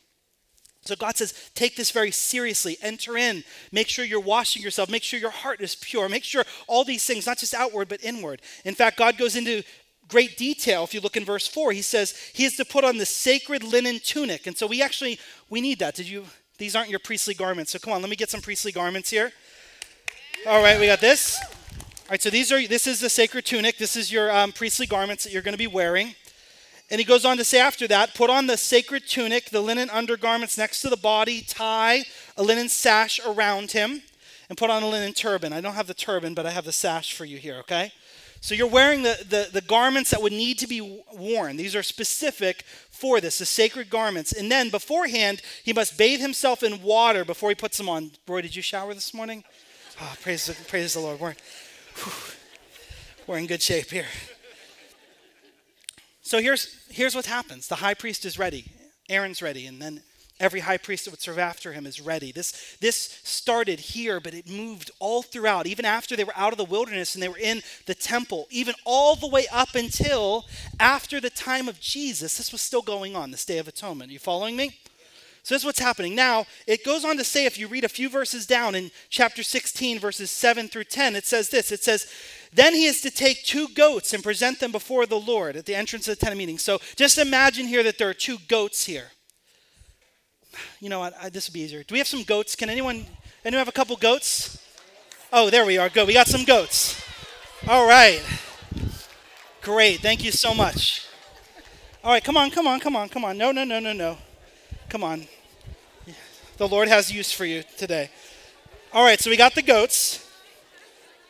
So 0.86 0.96
God 0.96 1.18
says, 1.18 1.34
take 1.56 1.76
this 1.76 1.90
very 1.90 2.12
seriously. 2.12 2.78
Enter 2.82 3.18
in. 3.18 3.44
Make 3.72 3.90
sure 3.90 4.06
you're 4.06 4.20
washing 4.20 4.62
yourself. 4.62 4.90
Make 4.90 5.02
sure 5.02 5.20
your 5.20 5.32
heart 5.32 5.60
is 5.60 5.76
pure. 5.76 6.08
Make 6.08 6.24
sure 6.24 6.44
all 6.68 6.84
these 6.84 7.06
things, 7.06 7.26
not 7.26 7.40
just 7.40 7.56
outward, 7.56 7.90
but 7.90 8.04
inward. 8.04 8.42
In 8.66 8.76
fact, 8.76 8.98
God 8.98 9.18
goes 9.18 9.36
into 9.36 9.64
great 10.08 10.38
detail. 10.38 10.84
If 10.84 10.94
you 10.94 11.02
look 11.02 11.18
in 11.18 11.26
verse 11.26 11.48
4, 11.48 11.72
he 11.72 11.82
says 11.82 12.16
he 12.34 12.46
is 12.46 12.56
to 12.58 12.66
put 12.66 12.84
on 12.84 12.98
the 12.98 13.06
sacred 13.06 13.64
linen 13.64 14.00
tunic. 14.00 14.46
And 14.46 14.56
so 14.56 14.68
we 14.68 14.84
actually, 14.84 15.20
we 15.50 15.60
need 15.60 15.80
that. 15.80 15.96
Did 15.96 16.08
you, 16.08 16.26
these 16.58 16.76
aren't 16.76 16.90
your 16.90 17.00
priestly 17.00 17.34
garments. 17.34 17.72
So 17.72 17.80
come 17.80 17.94
on, 17.94 18.02
let 18.02 18.10
me 18.10 18.16
get 18.16 18.30
some 18.30 18.42
priestly 18.42 18.72
garments 18.72 19.10
here. 19.10 19.32
All 20.48 20.62
right, 20.62 20.80
we 20.80 20.86
got 20.86 21.02
this. 21.02 21.40
All 21.42 22.12
right, 22.12 22.22
so 22.22 22.30
these 22.30 22.52
are, 22.52 22.66
this 22.68 22.88
is 22.88 23.00
the 23.00 23.10
sacred 23.10 23.46
tunic. 23.46 23.78
This 23.78 23.96
is 23.96 24.12
your 24.12 24.32
um, 24.32 24.52
priestly 24.52 24.86
garments 24.86 25.24
that 25.24 25.34
you're 25.34 25.42
going 25.42 25.54
to 25.54 25.58
be 25.58 25.68
wearing. 25.68 26.16
And 26.92 27.00
he 27.00 27.06
goes 27.06 27.26
on 27.26 27.38
to 27.38 27.44
say 27.44 27.60
after 27.60 27.88
that, 27.88 28.14
put 28.14 28.30
on 28.30 28.46
the 28.46 28.58
sacred 28.58 29.08
tunic, 29.08 29.50
the 29.50 29.62
linen 29.62 29.90
undergarments 29.90 30.58
next 30.58 30.82
to 30.82 30.90
the 30.90 30.98
body, 30.98 31.42
tie 31.42 32.04
a 32.38 32.44
linen 32.44 32.70
sash 32.70 33.20
around 33.26 33.72
him, 33.72 34.04
and 34.50 34.58
put 34.58 34.70
on 34.70 34.84
a 34.84 34.88
linen 34.88 35.14
turban. 35.14 35.52
I 35.52 35.62
don't 35.62 35.74
have 35.74 35.88
the 35.88 35.96
turban, 35.96 36.36
but 36.36 36.46
I 36.46 36.52
have 36.52 36.66
the 36.66 36.72
sash 36.72 37.14
for 37.14 37.26
you 37.26 37.38
here, 37.38 37.58
okay? 37.62 37.92
So 38.46 38.54
you're 38.54 38.68
wearing 38.68 39.02
the, 39.02 39.18
the, 39.28 39.50
the 39.52 39.62
garments 39.62 40.12
that 40.12 40.22
would 40.22 40.32
need 40.32 40.60
to 40.60 40.68
be 40.68 41.02
worn. 41.16 41.58
These 41.58 41.76
are 41.76 41.82
specific 41.82 42.62
for 42.92 43.20
this, 43.20 43.40
the 43.40 43.46
sacred 43.46 43.90
garments. 43.90 44.34
And 44.34 44.52
then 44.52 44.70
beforehand, 44.70 45.42
he 45.64 45.74
must 45.74 45.98
bathe 45.98 46.20
himself 46.22 46.62
in 46.62 46.84
water 46.84 47.26
before 47.26 47.50
he 47.50 47.56
puts 47.56 47.76
them 47.80 47.90
on. 47.90 48.12
Roy, 48.28 48.44
did 48.44 48.56
you 48.56 48.62
shower 48.62 48.94
this 48.94 49.16
morning? 49.16 49.44
Oh, 50.00 50.14
praise, 50.22 50.48
praise 50.68 50.94
the 50.94 51.00
Lord. 51.00 51.20
We're, 51.20 51.34
we're 53.26 53.40
in 53.40 53.48
good 53.48 53.64
shape 53.64 53.90
here. 53.90 54.06
So 56.22 56.40
here's, 56.40 56.86
here's 56.92 57.16
what 57.16 57.26
happens 57.26 57.68
the 57.68 57.74
high 57.74 57.96
priest 57.96 58.26
is 58.26 58.38
ready, 58.38 58.66
Aaron's 59.10 59.42
ready, 59.42 59.66
and 59.66 59.82
then 59.82 60.04
every 60.40 60.60
high 60.62 60.78
priest 60.78 61.06
that 61.06 61.12
would 61.12 61.22
serve 61.22 61.40
after 61.40 61.74
him 61.74 61.86
is 61.86 62.02
ready. 62.02 62.32
This, 62.32 62.78
this 62.82 63.20
started 63.24 63.80
here, 63.80 64.20
but 64.20 64.34
it 64.34 64.50
moved 64.50 64.92
all 65.00 65.24
throughout, 65.24 65.68
even 65.68 65.86
after 65.86 66.16
they 66.16 66.24
were 66.24 66.34
out 66.36 66.52
of 66.52 66.58
the 66.58 66.66
wilderness 66.66 67.16
and 67.16 67.24
they 67.24 67.30
were 67.30 67.38
in 67.38 67.62
the 67.86 67.96
temple, 67.96 68.48
even 68.50 68.76
all 68.84 69.16
the 69.16 69.28
way 69.28 69.46
up 69.52 69.76
until 69.76 70.46
after 70.80 71.22
the 71.22 71.30
time 71.30 71.68
of 71.68 71.80
Jesus. 71.80 72.38
This 72.38 72.52
was 72.52 72.62
still 72.62 72.82
going 72.82 73.16
on, 73.16 73.32
this 73.32 73.46
Day 73.46 73.58
of 73.58 73.68
Atonement. 73.68 74.10
Are 74.10 74.14
you 74.14 74.20
following 74.20 74.56
me? 74.56 74.78
So 75.46 75.54
this 75.54 75.62
is 75.62 75.66
what's 75.66 75.80
happening. 75.80 76.16
Now, 76.16 76.48
it 76.66 76.84
goes 76.84 77.06
on 77.06 77.18
to 77.18 77.24
say, 77.24 77.46
if 77.46 77.60
you 77.60 77.68
read 77.68 77.84
a 77.84 77.90
few 77.90 78.10
verses 78.10 78.48
down 78.48 78.74
in 78.74 78.90
chapter 79.10 79.44
16, 79.44 80.00
verses 80.00 80.32
7 80.32 80.68
through 80.70 80.86
10, 80.86 81.16
it 81.16 81.28
says 81.28 81.50
this. 81.50 81.72
It 81.72 81.84
says, 81.84 82.08
Then 82.52 82.74
he 82.74 82.86
is 82.86 83.00
to 83.02 83.12
take 83.12 83.44
two 83.44 83.68
goats 83.68 84.12
and 84.12 84.24
present 84.24 84.60
them 84.60 84.72
before 84.72 85.06
the 85.06 85.20
Lord 85.20 85.56
at 85.56 85.68
the 85.68 85.76
entrance 85.76 86.08
of 86.08 86.18
the 86.18 86.26
tent 86.26 86.34
of 86.34 86.40
meeting. 86.40 86.58
So 86.58 86.80
just 86.96 87.20
imagine 87.20 87.68
here 87.68 87.84
that 87.84 88.00
there 88.00 88.10
are 88.10 88.16
two 88.16 88.40
goats 88.48 88.86
here. 88.86 89.12
You 90.80 90.90
know 90.90 91.00
what? 91.00 91.14
I, 91.22 91.30
this 91.30 91.48
would 91.48 91.54
be 91.54 91.62
easier. 91.62 91.84
Do 91.84 91.94
we 91.94 92.00
have 92.00 92.08
some 92.08 92.24
goats? 92.24 92.56
Can 92.56 92.70
anyone, 92.70 93.06
anyone 93.44 93.60
have 93.60 93.68
a 93.68 93.72
couple 93.72 93.96
goats? 93.96 94.62
Oh, 95.32 95.50
there 95.50 95.66
we 95.66 95.78
are. 95.78 95.90
Good. 95.90 96.08
We 96.08 96.14
got 96.14 96.28
some 96.28 96.44
goats. 96.44 97.02
All 97.68 97.88
right. 97.88 98.22
Great. 99.62 100.00
Thank 100.00 100.24
you 100.24 100.32
so 100.32 100.54
much. 100.54 101.08
All 102.04 102.12
right, 102.12 102.24
come 102.24 102.38
on, 102.38 102.52
come 102.52 102.68
on, 102.68 102.80
come 102.80 102.96
on, 102.96 103.10
come 103.10 103.26
on. 103.26 103.36
No, 103.36 103.52
no, 103.52 103.64
no, 103.64 103.80
no, 103.80 103.92
no. 103.92 104.18
Come 104.90 105.04
on. 105.04 105.28
The 106.58 106.68
Lord 106.68 106.88
has 106.88 107.12
use 107.12 107.32
for 107.32 107.46
you 107.46 107.64
today. 107.78 108.12
All 108.94 109.04
right, 109.04 109.20
so 109.20 109.32
we 109.32 109.38
got 109.38 109.56
the 109.56 109.64
goats. 109.64 110.30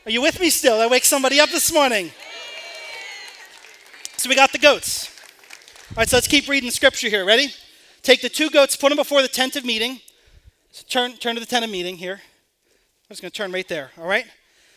Are 0.05 0.11
you 0.11 0.21
with 0.21 0.39
me 0.41 0.49
still? 0.49 0.81
I 0.81 0.87
wake 0.87 1.05
somebody 1.05 1.39
up 1.39 1.49
this 1.49 1.73
morning. 1.73 2.11
So 4.17 4.27
we 4.27 4.35
got 4.35 4.51
the 4.51 4.59
goats. 4.59 5.09
All 5.91 5.95
right, 6.01 6.09
so 6.09 6.17
let's 6.17 6.27
keep 6.27 6.49
reading 6.49 6.69
scripture 6.71 7.07
here. 7.07 7.23
Ready? 7.23 7.53
Take 8.05 8.21
the 8.21 8.29
two 8.29 8.51
goats, 8.51 8.75
put 8.75 8.89
them 8.89 8.97
before 8.97 9.23
the 9.23 9.27
tent 9.27 9.55
of 9.55 9.65
meeting. 9.65 9.99
So 10.71 10.83
turn, 10.87 11.13
turn 11.13 11.33
to 11.33 11.39
the 11.39 11.47
tent 11.47 11.65
of 11.65 11.71
meeting 11.71 11.97
here. 11.97 12.21
I'm 12.21 13.09
just 13.09 13.19
going 13.19 13.31
to 13.31 13.35
turn 13.35 13.51
right 13.51 13.67
there, 13.67 13.89
all 13.97 14.05
right? 14.05 14.25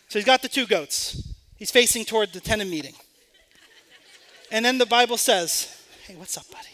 So 0.09 0.19
he's 0.19 0.25
got 0.25 0.41
the 0.41 0.49
two 0.49 0.67
goats. 0.67 1.35
He's 1.57 1.71
facing 1.71 2.07
toward 2.07 2.33
the 2.33 2.41
tent 2.41 2.63
of 2.63 2.69
meeting. 2.69 2.95
And 4.51 4.65
then 4.65 4.79
the 4.79 4.87
Bible 4.87 5.19
says, 5.19 5.79
hey, 6.07 6.15
what's 6.17 6.39
up, 6.39 6.51
buddy? 6.51 6.69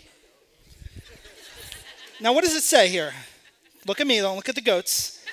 Now, 2.21 2.33
what 2.33 2.45
does 2.45 2.55
it 2.55 2.63
say 2.63 2.87
here? 2.87 3.13
Look 3.89 4.01
at 4.01 4.07
me, 4.07 4.21
don't 4.21 4.37
look 4.37 4.49
at 4.49 4.55
the 4.55 4.61
goats. 4.61 5.25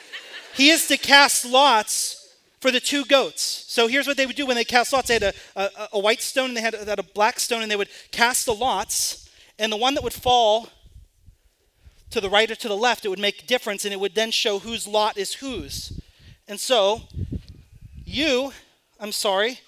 He 0.55 0.71
is 0.71 0.87
to 0.87 0.97
cast 0.97 1.45
lots 1.45 2.35
for 2.61 2.71
the 2.71 2.79
two 2.79 3.05
goats. 3.05 3.65
So 3.67 3.87
here's 3.87 4.07
what 4.07 4.17
they 4.17 4.25
would 4.25 4.35
do 4.35 4.47
when 4.47 4.55
they 4.55 4.63
cast 4.63 4.91
lots. 4.91 5.09
They 5.09 5.19
had 5.19 5.23
a, 5.23 5.33
a, 5.55 5.69
a 5.93 5.99
white 5.99 6.23
stone 6.23 6.47
and 6.47 6.57
they 6.57 6.61
had, 6.61 6.73
had 6.73 6.97
a 6.97 7.03
black 7.03 7.39
stone, 7.39 7.61
and 7.61 7.69
they 7.69 7.75
would 7.75 7.89
cast 8.11 8.47
the 8.47 8.55
lots, 8.55 9.29
and 9.59 9.71
the 9.71 9.77
one 9.77 9.93
that 9.93 10.03
would 10.03 10.13
fall 10.13 10.67
to 12.11 12.21
the 12.21 12.29
right 12.29 12.49
or 12.49 12.55
to 12.55 12.67
the 12.67 12.77
left, 12.77 13.05
it 13.05 13.09
would 13.09 13.19
make 13.19 13.43
a 13.43 13.47
difference, 13.47 13.85
and 13.85 13.93
it 13.93 13.99
would 13.99 14.15
then 14.15 14.31
show 14.31 14.59
whose 14.59 14.87
lot 14.87 15.17
is 15.17 15.35
whose. 15.35 15.99
And 16.47 16.59
so, 16.59 17.01
you, 18.05 18.51
I'm 18.99 19.11
sorry, 19.11 19.59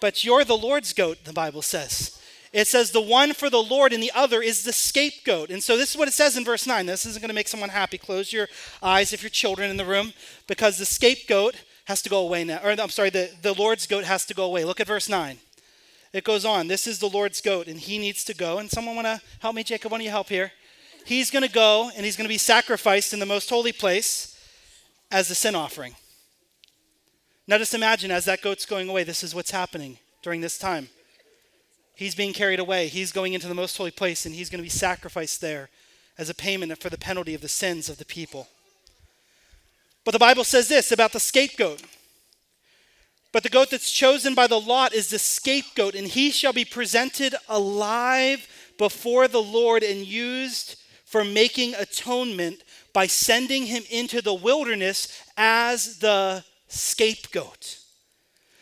but 0.00 0.24
you're 0.24 0.44
the 0.44 0.56
Lord's 0.56 0.92
goat, 0.92 1.18
the 1.24 1.32
Bible 1.32 1.62
says. 1.62 2.20
It 2.52 2.66
says 2.66 2.90
the 2.90 3.00
one 3.00 3.32
for 3.32 3.48
the 3.48 3.62
Lord 3.62 3.92
and 3.92 4.02
the 4.02 4.10
other 4.12 4.42
is 4.42 4.64
the 4.64 4.72
scapegoat. 4.72 5.50
And 5.50 5.62
so 5.62 5.76
this 5.76 5.90
is 5.90 5.96
what 5.96 6.08
it 6.08 6.14
says 6.14 6.36
in 6.36 6.44
verse 6.44 6.66
9. 6.66 6.84
This 6.86 7.06
isn't 7.06 7.20
going 7.20 7.28
to 7.28 7.34
make 7.34 7.46
someone 7.46 7.68
happy. 7.68 7.96
Close 7.96 8.32
your 8.32 8.48
eyes 8.82 9.12
if 9.12 9.22
you're 9.22 9.30
children 9.30 9.70
in 9.70 9.76
the 9.76 9.84
room 9.84 10.12
because 10.48 10.76
the 10.76 10.84
scapegoat 10.84 11.54
has 11.84 12.02
to 12.02 12.10
go 12.10 12.20
away 12.20 12.42
now. 12.42 12.60
Or 12.64 12.70
I'm 12.70 12.88
sorry, 12.88 13.10
the, 13.10 13.30
the 13.42 13.54
Lord's 13.54 13.86
goat 13.86 14.04
has 14.04 14.26
to 14.26 14.34
go 14.34 14.44
away. 14.44 14.64
Look 14.64 14.80
at 14.80 14.88
verse 14.88 15.08
9. 15.08 15.38
It 16.12 16.24
goes 16.24 16.44
on. 16.44 16.66
This 16.66 16.88
is 16.88 16.98
the 16.98 17.08
Lord's 17.08 17.40
goat 17.40 17.68
and 17.68 17.78
he 17.78 17.98
needs 17.98 18.24
to 18.24 18.34
go. 18.34 18.58
And 18.58 18.68
someone 18.68 18.96
want 18.96 19.06
to 19.06 19.20
help 19.38 19.54
me, 19.54 19.62
Jacob? 19.62 19.92
Why 19.92 19.98
don't 19.98 20.04
you 20.04 20.10
help 20.10 20.28
here? 20.28 20.50
He's 21.04 21.30
going 21.30 21.46
to 21.46 21.52
go 21.52 21.90
and 21.96 22.04
he's 22.04 22.16
going 22.16 22.26
to 22.26 22.32
be 22.32 22.38
sacrificed 22.38 23.12
in 23.12 23.18
the 23.18 23.26
most 23.26 23.50
holy 23.50 23.72
place 23.72 24.38
as 25.10 25.30
a 25.30 25.34
sin 25.34 25.54
offering. 25.54 25.94
Now 27.46 27.58
just 27.58 27.74
imagine 27.74 28.10
as 28.10 28.26
that 28.26 28.42
goat's 28.42 28.66
going 28.66 28.88
away, 28.88 29.02
this 29.02 29.24
is 29.24 29.34
what's 29.34 29.50
happening 29.50 29.98
during 30.22 30.40
this 30.40 30.58
time. 30.58 30.88
He's 32.00 32.14
being 32.14 32.32
carried 32.32 32.60
away. 32.60 32.88
He's 32.88 33.12
going 33.12 33.34
into 33.34 33.46
the 33.46 33.54
most 33.54 33.76
holy 33.76 33.90
place, 33.90 34.24
and 34.24 34.34
he's 34.34 34.48
going 34.48 34.60
to 34.60 34.62
be 34.62 34.70
sacrificed 34.70 35.42
there 35.42 35.68
as 36.16 36.30
a 36.30 36.34
payment 36.34 36.80
for 36.80 36.88
the 36.88 36.96
penalty 36.96 37.34
of 37.34 37.42
the 37.42 37.48
sins 37.48 37.90
of 37.90 37.98
the 37.98 38.06
people. 38.06 38.48
But 40.04 40.12
the 40.12 40.18
Bible 40.18 40.44
says 40.44 40.68
this 40.68 40.92
about 40.92 41.12
the 41.12 41.20
scapegoat. 41.20 41.82
But 43.32 43.42
the 43.42 43.50
goat 43.50 43.70
that's 43.70 43.92
chosen 43.92 44.34
by 44.34 44.46
the 44.46 44.58
lot 44.58 44.94
is 44.94 45.10
the 45.10 45.18
scapegoat, 45.18 45.94
and 45.94 46.06
he 46.06 46.30
shall 46.30 46.54
be 46.54 46.64
presented 46.64 47.34
alive 47.48 48.48
before 48.78 49.28
the 49.28 49.42
Lord 49.42 49.82
and 49.82 50.06
used 50.06 50.76
for 51.10 51.24
making 51.24 51.74
atonement 51.74 52.62
by 52.92 53.04
sending 53.04 53.66
him 53.66 53.82
into 53.90 54.22
the 54.22 54.32
wilderness 54.32 55.24
as 55.36 55.98
the 55.98 56.44
scapegoat. 56.68 57.78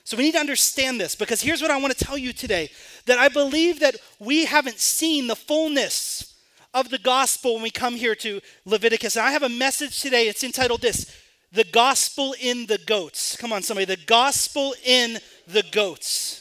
So 0.02 0.16
we 0.16 0.22
need 0.22 0.32
to 0.32 0.40
understand 0.40 0.98
this 0.98 1.14
because 1.14 1.42
here's 1.42 1.61
what 1.61 1.70
I 1.70 1.76
want 1.76 1.94
to 1.94 2.02
tell 2.02 2.16
you 2.16 2.32
today 2.32 2.70
that 3.04 3.18
I 3.18 3.28
believe 3.28 3.80
that 3.80 3.96
we 4.18 4.46
haven't 4.46 4.78
seen 4.78 5.26
the 5.26 5.37
fullness 5.37 6.34
of 6.72 6.88
the 6.88 6.98
gospel 6.98 7.52
when 7.52 7.64
we 7.64 7.70
come 7.70 7.94
here 7.94 8.14
to 8.14 8.40
Leviticus. 8.64 9.16
And 9.16 9.26
I 9.26 9.32
have 9.32 9.42
a 9.42 9.50
message 9.50 10.00
today. 10.00 10.26
It's 10.26 10.42
entitled 10.42 10.80
this 10.80 11.14
The 11.52 11.64
Gospel 11.64 12.34
in 12.40 12.64
the 12.64 12.78
Goats. 12.78 13.37
Come 13.37 13.52
on, 13.52 13.62
somebody. 13.62 13.84
The 13.84 14.02
Gospel 14.06 14.74
in 14.87 15.18
the 15.46 15.64
Goats. 15.70 16.38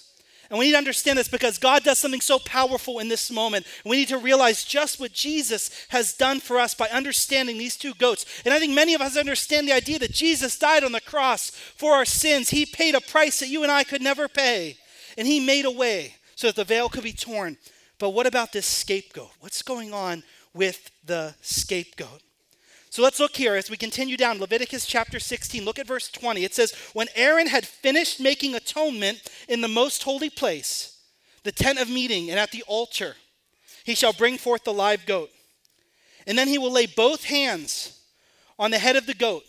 And 0.49 0.57
we 0.57 0.65
need 0.65 0.71
to 0.71 0.77
understand 0.77 1.19
this 1.19 1.27
because 1.27 1.57
God 1.57 1.83
does 1.83 1.97
something 1.97 2.21
so 2.21 2.39
powerful 2.39 2.99
in 2.99 3.09
this 3.09 3.29
moment. 3.29 3.65
We 3.83 3.97
need 3.97 4.07
to 4.09 4.17
realize 4.17 4.63
just 4.63 4.99
what 4.99 5.11
Jesus 5.11 5.85
has 5.89 6.13
done 6.13 6.39
for 6.39 6.57
us 6.57 6.73
by 6.73 6.87
understanding 6.87 7.57
these 7.57 7.75
two 7.75 7.93
goats. 7.93 8.25
And 8.45 8.53
I 8.53 8.59
think 8.59 8.73
many 8.73 8.93
of 8.93 9.01
us 9.01 9.17
understand 9.17 9.67
the 9.67 9.73
idea 9.73 9.99
that 9.99 10.13
Jesus 10.13 10.57
died 10.57 10.83
on 10.83 10.93
the 10.93 11.01
cross 11.01 11.49
for 11.49 11.93
our 11.93 12.05
sins. 12.05 12.49
He 12.49 12.65
paid 12.65 12.95
a 12.95 13.01
price 13.01 13.39
that 13.39 13.49
you 13.49 13.63
and 13.63 13.71
I 13.71 13.83
could 13.83 14.01
never 14.01 14.27
pay. 14.27 14.77
And 15.17 15.27
He 15.27 15.39
made 15.39 15.65
a 15.65 15.71
way 15.71 16.15
so 16.35 16.47
that 16.47 16.55
the 16.55 16.63
veil 16.63 16.87
could 16.87 17.03
be 17.03 17.13
torn. 17.13 17.57
But 17.99 18.11
what 18.11 18.27
about 18.27 18.53
this 18.53 18.67
scapegoat? 18.67 19.31
What's 19.39 19.63
going 19.63 19.93
on 19.93 20.23
with 20.53 20.91
the 21.03 21.35
scapegoat? 21.41 22.21
So 22.97 23.03
let's 23.03 23.19
look 23.19 23.35
here 23.35 23.53
as 23.53 23.69
we 23.69 23.77
continue 23.77 24.17
down 24.17 24.39
Leviticus 24.39 24.87
chapter 24.87 25.19
16. 25.19 25.63
Look 25.63 25.77
at 25.77 25.85
verse 25.85 26.09
20. 26.09 26.43
It 26.43 26.55
says, 26.55 26.73
When 26.93 27.05
Aaron 27.13 27.45
had 27.45 27.63
finished 27.63 28.19
making 28.19 28.55
atonement 28.55 29.21
in 29.47 29.61
the 29.61 29.67
most 29.67 30.01
holy 30.01 30.31
place, 30.31 30.99
the 31.43 31.51
tent 31.51 31.77
of 31.77 31.91
meeting, 31.91 32.31
and 32.31 32.39
at 32.39 32.49
the 32.49 32.63
altar, 32.63 33.15
he 33.83 33.93
shall 33.93 34.13
bring 34.13 34.39
forth 34.39 34.63
the 34.63 34.73
live 34.73 35.05
goat. 35.05 35.29
And 36.25 36.35
then 36.35 36.47
he 36.47 36.57
will 36.57 36.71
lay 36.71 36.87
both 36.87 37.25
hands 37.25 38.01
on 38.57 38.71
the 38.71 38.79
head 38.79 38.95
of 38.95 39.05
the 39.05 39.13
goat, 39.13 39.43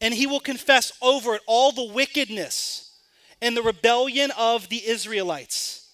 and 0.00 0.14
he 0.14 0.26
will 0.26 0.40
confess 0.40 0.90
over 1.02 1.34
it 1.34 1.42
all 1.46 1.70
the 1.70 1.92
wickedness 1.92 2.98
and 3.42 3.54
the 3.54 3.62
rebellion 3.62 4.30
of 4.38 4.70
the 4.70 4.86
Israelites. 4.88 5.84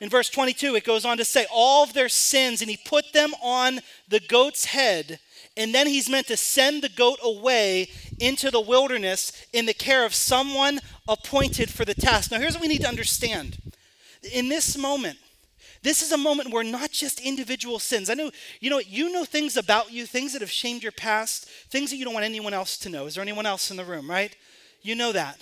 In 0.00 0.10
verse 0.10 0.28
22, 0.28 0.76
it 0.76 0.84
goes 0.84 1.04
on 1.04 1.16
to 1.16 1.24
say, 1.24 1.46
All 1.52 1.82
of 1.82 1.92
their 1.92 2.08
sins, 2.08 2.60
and 2.60 2.70
he 2.70 2.76
put 2.76 3.12
them 3.12 3.32
on 3.42 3.80
the 4.08 4.20
goat's 4.20 4.66
head, 4.66 5.18
and 5.56 5.74
then 5.74 5.86
he's 5.86 6.10
meant 6.10 6.26
to 6.28 6.36
send 6.36 6.82
the 6.82 6.88
goat 6.88 7.18
away 7.22 7.88
into 8.18 8.50
the 8.50 8.60
wilderness 8.60 9.32
in 9.52 9.66
the 9.66 9.74
care 9.74 10.04
of 10.04 10.14
someone 10.14 10.80
appointed 11.08 11.70
for 11.70 11.84
the 11.84 11.94
task. 11.94 12.30
Now, 12.30 12.40
here's 12.40 12.54
what 12.54 12.62
we 12.62 12.68
need 12.68 12.82
to 12.82 12.88
understand. 12.88 13.58
In 14.32 14.48
this 14.48 14.76
moment, 14.76 15.18
This 15.84 16.00
is 16.00 16.12
a 16.12 16.16
moment 16.16 16.50
where 16.50 16.64
not 16.64 16.90
just 16.92 17.20
individual 17.20 17.78
sins. 17.78 18.08
I 18.08 18.14
know, 18.14 18.30
you 18.58 18.70
know, 18.70 18.78
you 18.78 19.12
know 19.12 19.26
things 19.26 19.58
about 19.58 19.92
you, 19.92 20.06
things 20.06 20.32
that 20.32 20.40
have 20.40 20.50
shamed 20.50 20.82
your 20.82 20.92
past, 20.92 21.46
things 21.68 21.90
that 21.90 21.98
you 21.98 22.06
don't 22.06 22.14
want 22.14 22.24
anyone 22.24 22.54
else 22.54 22.78
to 22.78 22.88
know. 22.88 23.04
Is 23.04 23.14
there 23.14 23.22
anyone 23.22 23.44
else 23.44 23.70
in 23.70 23.76
the 23.76 23.84
room, 23.84 24.10
right? 24.10 24.34
You 24.80 24.94
know 24.94 25.12
that. 25.12 25.38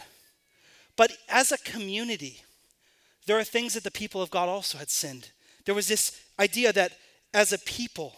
But 0.97 1.13
as 1.29 1.53
a 1.53 1.59
community, 1.59 2.43
there 3.27 3.39
are 3.39 3.45
things 3.45 3.75
that 3.75 3.85
the 3.85 3.91
people 3.93 4.21
of 4.21 4.33
God 4.33 4.49
also 4.49 4.79
had 4.79 4.91
sinned. 4.91 5.31
There 5.65 5.77
was 5.77 5.87
this 5.87 6.21
idea 6.41 6.73
that 6.73 6.99
as 7.33 7.53
a 7.53 7.59
people, 7.59 8.17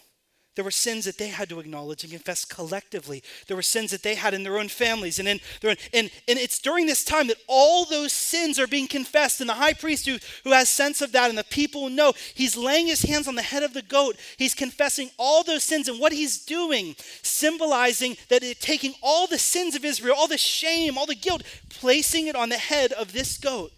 there 0.54 0.64
were 0.64 0.70
sins 0.70 1.04
that 1.06 1.18
they 1.18 1.28
had 1.28 1.48
to 1.48 1.58
acknowledge 1.58 2.04
and 2.04 2.12
confess 2.12 2.44
collectively. 2.44 3.22
There 3.48 3.56
were 3.56 3.62
sins 3.62 3.90
that 3.90 4.02
they 4.02 4.14
had 4.14 4.34
in 4.34 4.44
their 4.44 4.58
own 4.58 4.68
families. 4.68 5.18
And, 5.18 5.26
in 5.26 5.40
their 5.60 5.70
own, 5.70 5.76
and, 5.92 6.10
and 6.28 6.38
it's 6.38 6.60
during 6.60 6.86
this 6.86 7.04
time 7.04 7.26
that 7.26 7.38
all 7.48 7.84
those 7.84 8.12
sins 8.12 8.58
are 8.60 8.66
being 8.66 8.86
confessed. 8.86 9.40
And 9.40 9.50
the 9.50 9.54
high 9.54 9.72
priest 9.72 10.06
who, 10.06 10.18
who 10.44 10.52
has 10.52 10.68
sense 10.68 11.02
of 11.02 11.12
that 11.12 11.28
and 11.28 11.36
the 11.36 11.44
people 11.44 11.88
know, 11.88 12.12
he's 12.34 12.56
laying 12.56 12.86
his 12.86 13.02
hands 13.02 13.26
on 13.26 13.34
the 13.34 13.42
head 13.42 13.64
of 13.64 13.74
the 13.74 13.82
goat. 13.82 14.16
He's 14.36 14.54
confessing 14.54 15.10
all 15.18 15.42
those 15.42 15.64
sins. 15.64 15.88
And 15.88 15.98
what 15.98 16.12
he's 16.12 16.44
doing, 16.44 16.94
symbolizing 17.22 18.16
that 18.28 18.44
it, 18.44 18.60
taking 18.60 18.94
all 19.02 19.26
the 19.26 19.38
sins 19.38 19.74
of 19.74 19.84
Israel, 19.84 20.14
all 20.16 20.28
the 20.28 20.38
shame, 20.38 20.96
all 20.96 21.06
the 21.06 21.14
guilt, 21.16 21.42
placing 21.68 22.28
it 22.28 22.36
on 22.36 22.48
the 22.48 22.58
head 22.58 22.92
of 22.92 23.12
this 23.12 23.38
goat. 23.38 23.72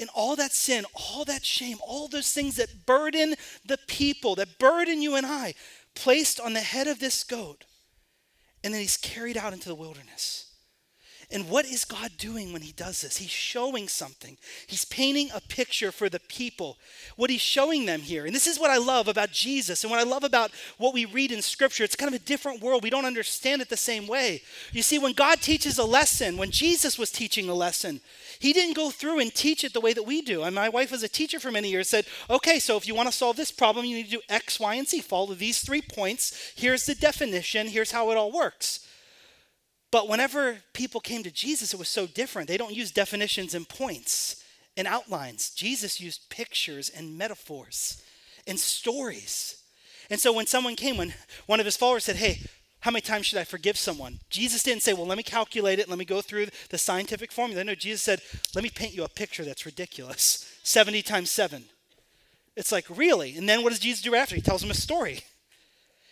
And 0.00 0.08
all 0.14 0.34
that 0.36 0.52
sin, 0.52 0.84
all 0.94 1.24
that 1.26 1.44
shame, 1.44 1.76
all 1.86 2.08
those 2.08 2.32
things 2.32 2.56
that 2.56 2.86
burden 2.86 3.34
the 3.64 3.78
people, 3.86 4.34
that 4.36 4.58
burden 4.58 5.02
you 5.02 5.14
and 5.14 5.26
I, 5.26 5.54
placed 5.94 6.40
on 6.40 6.54
the 6.54 6.60
head 6.60 6.88
of 6.88 6.98
this 6.98 7.22
goat. 7.22 7.66
And 8.64 8.74
then 8.74 8.80
he's 8.80 8.96
carried 8.96 9.36
out 9.36 9.52
into 9.52 9.68
the 9.68 9.74
wilderness. 9.74 10.50
And 11.32 11.48
what 11.48 11.64
is 11.64 11.84
God 11.84 12.10
doing 12.18 12.52
when 12.52 12.62
he 12.62 12.72
does 12.72 13.02
this? 13.02 13.18
He's 13.18 13.30
showing 13.30 13.86
something. 13.86 14.36
He's 14.66 14.84
painting 14.84 15.30
a 15.32 15.40
picture 15.40 15.92
for 15.92 16.08
the 16.08 16.18
people. 16.18 16.76
What 17.14 17.30
he's 17.30 17.40
showing 17.40 17.86
them 17.86 18.00
here. 18.00 18.26
And 18.26 18.34
this 18.34 18.48
is 18.48 18.58
what 18.58 18.70
I 18.70 18.78
love 18.78 19.06
about 19.06 19.30
Jesus 19.30 19.84
and 19.84 19.92
what 19.92 20.00
I 20.00 20.02
love 20.02 20.24
about 20.24 20.50
what 20.76 20.92
we 20.92 21.04
read 21.04 21.30
in 21.30 21.40
scripture. 21.40 21.84
It's 21.84 21.94
kind 21.94 22.12
of 22.12 22.20
a 22.20 22.24
different 22.24 22.60
world. 22.60 22.82
We 22.82 22.90
don't 22.90 23.04
understand 23.04 23.62
it 23.62 23.68
the 23.68 23.76
same 23.76 24.08
way. 24.08 24.42
You 24.72 24.82
see, 24.82 24.98
when 24.98 25.12
God 25.12 25.40
teaches 25.40 25.78
a 25.78 25.84
lesson, 25.84 26.36
when 26.36 26.50
Jesus 26.50 26.98
was 26.98 27.12
teaching 27.12 27.48
a 27.48 27.54
lesson, 27.54 28.00
he 28.40 28.54
didn't 28.54 28.74
go 28.74 28.90
through 28.90 29.20
and 29.20 29.32
teach 29.32 29.64
it 29.64 29.74
the 29.74 29.82
way 29.82 29.92
that 29.92 30.06
we 30.06 30.22
do. 30.22 30.42
And 30.42 30.54
my 30.54 30.70
wife 30.70 30.90
was 30.90 31.02
a 31.02 31.08
teacher 31.08 31.38
for 31.38 31.52
many 31.52 31.68
years, 31.68 31.90
said, 31.90 32.06
okay, 32.30 32.58
so 32.58 32.78
if 32.78 32.88
you 32.88 32.94
want 32.94 33.06
to 33.08 33.14
solve 33.14 33.36
this 33.36 33.52
problem, 33.52 33.84
you 33.84 33.96
need 33.96 34.06
to 34.06 34.16
do 34.16 34.22
X, 34.30 34.58
Y, 34.58 34.74
and 34.74 34.88
Z. 34.88 35.02
Follow 35.02 35.34
these 35.34 35.60
three 35.60 35.82
points. 35.82 36.52
Here's 36.56 36.86
the 36.86 36.94
definition. 36.94 37.68
Here's 37.68 37.90
how 37.90 38.10
it 38.10 38.16
all 38.16 38.32
works. 38.32 38.88
But 39.90 40.08
whenever 40.08 40.58
people 40.72 41.02
came 41.02 41.22
to 41.22 41.30
Jesus, 41.30 41.74
it 41.74 41.78
was 41.78 41.90
so 41.90 42.06
different. 42.06 42.48
They 42.48 42.56
don't 42.56 42.74
use 42.74 42.90
definitions 42.90 43.54
and 43.54 43.68
points 43.68 44.42
and 44.74 44.88
outlines. 44.88 45.50
Jesus 45.50 46.00
used 46.00 46.30
pictures 46.30 46.88
and 46.88 47.18
metaphors 47.18 48.02
and 48.46 48.58
stories. 48.58 49.62
And 50.08 50.18
so 50.18 50.32
when 50.32 50.46
someone 50.46 50.76
came, 50.76 50.96
when 50.96 51.12
one 51.46 51.60
of 51.60 51.66
his 51.66 51.76
followers 51.76 52.04
said, 52.04 52.16
Hey, 52.16 52.40
how 52.80 52.90
many 52.90 53.02
times 53.02 53.26
should 53.26 53.38
I 53.38 53.44
forgive 53.44 53.76
someone? 53.76 54.20
Jesus 54.30 54.62
didn't 54.62 54.82
say, 54.82 54.92
Well, 54.92 55.06
let 55.06 55.18
me 55.18 55.22
calculate 55.22 55.78
it, 55.78 55.88
let 55.88 55.98
me 55.98 56.04
go 56.04 56.20
through 56.20 56.46
the 56.70 56.78
scientific 56.78 57.30
formula. 57.30 57.62
No, 57.62 57.74
Jesus 57.74 58.02
said, 58.02 58.22
Let 58.54 58.64
me 58.64 58.70
paint 58.70 58.94
you 58.94 59.04
a 59.04 59.08
picture 59.08 59.44
that's 59.44 59.66
ridiculous 59.66 60.46
70 60.62 61.02
times 61.02 61.30
7. 61.30 61.64
It's 62.56 62.72
like, 62.72 62.86
Really? 62.88 63.36
And 63.36 63.48
then 63.48 63.62
what 63.62 63.70
does 63.70 63.78
Jesus 63.80 64.02
do 64.02 64.14
after? 64.14 64.34
He 64.34 64.40
tells 64.40 64.62
them 64.62 64.70
a 64.70 64.74
story. 64.74 65.20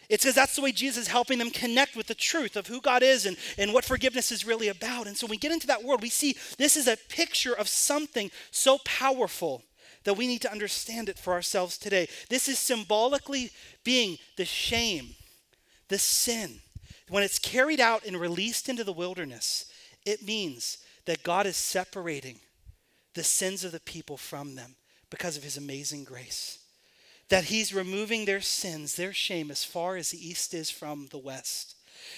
It's 0.09 0.25
because 0.25 0.35
that's 0.35 0.57
the 0.57 0.63
way 0.63 0.73
Jesus 0.73 1.03
is 1.03 1.09
helping 1.09 1.39
them 1.39 1.51
connect 1.51 1.95
with 1.95 2.07
the 2.07 2.15
truth 2.15 2.57
of 2.57 2.67
who 2.67 2.81
God 2.81 3.03
is 3.03 3.27
and, 3.27 3.37
and 3.59 3.75
what 3.75 3.85
forgiveness 3.85 4.33
is 4.33 4.47
really 4.47 4.69
about. 4.69 5.07
And 5.07 5.17
so 5.17 5.27
when 5.27 5.33
we 5.33 5.37
get 5.37 5.53
into 5.53 5.67
that 5.67 5.85
world, 5.85 6.01
we 6.01 6.09
see 6.09 6.35
this 6.57 6.79
is 6.79 6.89
a 6.89 6.97
picture 7.11 7.53
of 7.53 7.69
something 7.69 8.31
so 8.51 8.79
powerful 8.85 9.63
that 10.05 10.15
we 10.15 10.27
need 10.27 10.41
to 10.41 10.51
understand 10.51 11.11
it 11.11 11.19
for 11.19 11.35
ourselves 11.35 11.77
today. 11.77 12.09
This 12.31 12.49
is 12.49 12.59
symbolically 12.59 13.51
being 13.85 14.17
the 14.39 14.47
shame, 14.47 15.15
the 15.89 15.99
sin. 15.99 16.61
When 17.09 17.23
it's 17.23 17.39
carried 17.39 17.81
out 17.81 18.05
and 18.05 18.21
released 18.21 18.69
into 18.69 18.85
the 18.85 18.93
wilderness, 18.93 19.67
it 20.05 20.23
means 20.23 20.79
that 21.07 21.23
God 21.23 21.47
is 21.47 21.57
separating 21.57 22.41
the 23.15 23.25
sins 23.25 23.65
of 23.65 23.73
the 23.73 23.81
people 23.81 24.17
from 24.17 24.55
them 24.55 24.77
because 25.11 25.37
of 25.37 25.43
his 25.43 25.57
amazing 25.57 26.05
grace 26.05 26.59
that 27.29 27.45
he's 27.45 27.75
removing 27.75 28.25
their 28.25 28.41
sins, 28.41 28.97
their 28.97 29.13
shame, 29.13 29.51
as 29.51 29.65
far 29.65 29.97
as 29.97 30.11
the 30.11 30.29
east 30.29 30.55
is 30.55 30.71
from 30.71 31.09
the 31.11 31.19
west. 31.19 31.75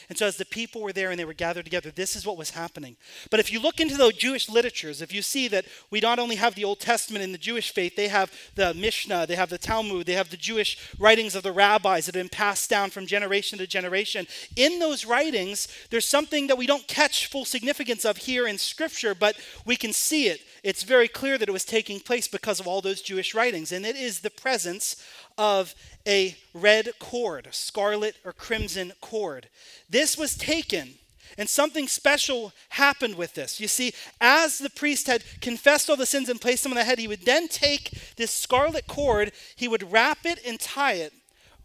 And 0.08 0.18
so, 0.18 0.26
as 0.26 0.36
the 0.36 0.44
people 0.44 0.80
were 0.80 0.92
there 0.92 1.10
and 1.10 1.18
they 1.18 1.24
were 1.24 1.34
gathered 1.34 1.64
together, 1.64 1.90
this 1.90 2.16
is 2.16 2.26
what 2.26 2.36
was 2.36 2.50
happening. 2.50 2.96
But 3.30 3.40
if 3.40 3.52
you 3.52 3.60
look 3.60 3.80
into 3.80 3.96
the 3.96 4.10
Jewish 4.10 4.48
literatures, 4.48 5.02
if 5.02 5.12
you 5.12 5.22
see 5.22 5.48
that 5.48 5.66
we 5.90 6.00
not 6.00 6.18
only 6.18 6.36
have 6.36 6.54
the 6.54 6.64
Old 6.64 6.80
Testament 6.80 7.24
in 7.24 7.32
the 7.32 7.38
Jewish 7.38 7.72
faith, 7.72 7.96
they 7.96 8.08
have 8.08 8.32
the 8.54 8.74
Mishnah, 8.74 9.26
they 9.26 9.36
have 9.36 9.50
the 9.50 9.58
Talmud, 9.58 10.06
they 10.06 10.14
have 10.14 10.30
the 10.30 10.36
Jewish 10.36 10.94
writings 10.98 11.34
of 11.34 11.42
the 11.42 11.52
rabbis 11.52 12.06
that 12.06 12.14
have 12.14 12.22
been 12.22 12.28
passed 12.28 12.68
down 12.70 12.90
from 12.90 13.06
generation 13.06 13.58
to 13.58 13.66
generation. 13.66 14.26
In 14.56 14.78
those 14.78 15.04
writings, 15.04 15.68
there's 15.90 16.06
something 16.06 16.46
that 16.46 16.58
we 16.58 16.66
don't 16.66 16.86
catch 16.88 17.26
full 17.26 17.44
significance 17.44 18.04
of 18.04 18.16
here 18.16 18.46
in 18.46 18.58
Scripture, 18.58 19.14
but 19.14 19.36
we 19.64 19.76
can 19.76 19.92
see 19.92 20.26
it. 20.26 20.40
It's 20.62 20.82
very 20.82 21.08
clear 21.08 21.38
that 21.38 21.48
it 21.48 21.52
was 21.52 21.64
taking 21.64 22.00
place 22.00 22.28
because 22.28 22.60
of 22.60 22.66
all 22.66 22.80
those 22.80 23.00
Jewish 23.00 23.34
writings, 23.34 23.72
and 23.72 23.86
it 23.86 23.96
is 23.96 24.20
the 24.20 24.30
presence 24.30 24.96
of 25.40 25.74
a 26.06 26.36
red 26.52 26.90
cord, 26.98 27.46
a 27.46 27.52
scarlet 27.52 28.14
or 28.26 28.32
crimson 28.32 28.92
cord. 29.00 29.48
This 29.88 30.18
was 30.18 30.36
taken, 30.36 30.90
and 31.38 31.48
something 31.48 31.88
special 31.88 32.52
happened 32.68 33.14
with 33.14 33.32
this. 33.32 33.58
You 33.58 33.66
see, 33.66 33.94
as 34.20 34.58
the 34.58 34.68
priest 34.68 35.06
had 35.06 35.24
confessed 35.40 35.88
all 35.88 35.96
the 35.96 36.04
sins 36.04 36.28
and 36.28 36.38
placed 36.38 36.62
them 36.62 36.72
on 36.72 36.76
the 36.76 36.84
head, 36.84 36.98
he 36.98 37.08
would 37.08 37.24
then 37.24 37.48
take 37.48 38.14
this 38.16 38.30
scarlet 38.30 38.86
cord, 38.86 39.32
he 39.56 39.66
would 39.66 39.90
wrap 39.90 40.26
it 40.26 40.40
and 40.46 40.60
tie 40.60 40.92
it 40.92 41.14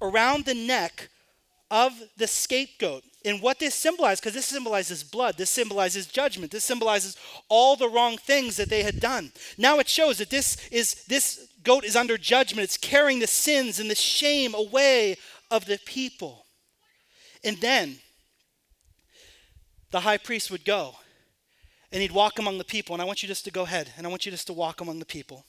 around 0.01 0.45
the 0.45 0.53
neck 0.53 1.09
of 1.69 1.91
the 2.15 2.27
scapegoat. 2.27 3.03
And 3.25 3.41
what 3.41 3.59
this 3.59 3.75
symbolizes, 3.75 4.21
because 4.21 4.35
this 4.35 4.45
symbolizes 4.45 5.03
blood, 5.03 5.35
this 5.35 5.49
symbolizes 5.49 6.05
judgment, 6.05 6.51
this 6.51 6.63
symbolizes 6.63 7.17
all 7.49 7.75
the 7.75 7.89
wrong 7.89 8.17
things 8.17 8.55
that 8.55 8.69
they 8.69 8.83
had 8.83 9.01
done. 9.01 9.33
Now 9.57 9.79
it 9.79 9.89
shows 9.89 10.19
that 10.19 10.29
this 10.29 10.69
is 10.71 11.03
this 11.07 11.49
goat 11.65 11.83
is 11.83 11.95
under 11.95 12.17
judgment. 12.17 12.63
It's 12.63 12.77
carrying 12.77 13.19
the 13.19 13.27
sins 13.27 13.79
and 13.79 13.89
the 13.89 13.95
shame 13.95 14.53
away 14.53 15.17
of 15.51 15.65
the 15.65 15.79
people. 15.85 16.45
And 17.43 17.57
then 17.57 17.97
the 19.91 19.99
high 20.01 20.17
priest 20.17 20.49
would 20.49 20.63
go 20.63 20.95
and 21.91 22.01
he'd 22.01 22.11
walk 22.11 22.39
among 22.39 22.57
the 22.57 22.63
people. 22.63 22.95
And 22.95 23.01
I 23.01 23.05
want 23.05 23.21
you 23.21 23.27
just 23.27 23.45
to 23.45 23.51
go 23.51 23.63
ahead 23.63 23.91
and 23.97 24.07
I 24.07 24.09
want 24.09 24.25
you 24.25 24.31
just 24.31 24.47
to 24.47 24.53
walk 24.53 24.81
among 24.81 24.99
the 24.99 25.05
people. 25.05 25.45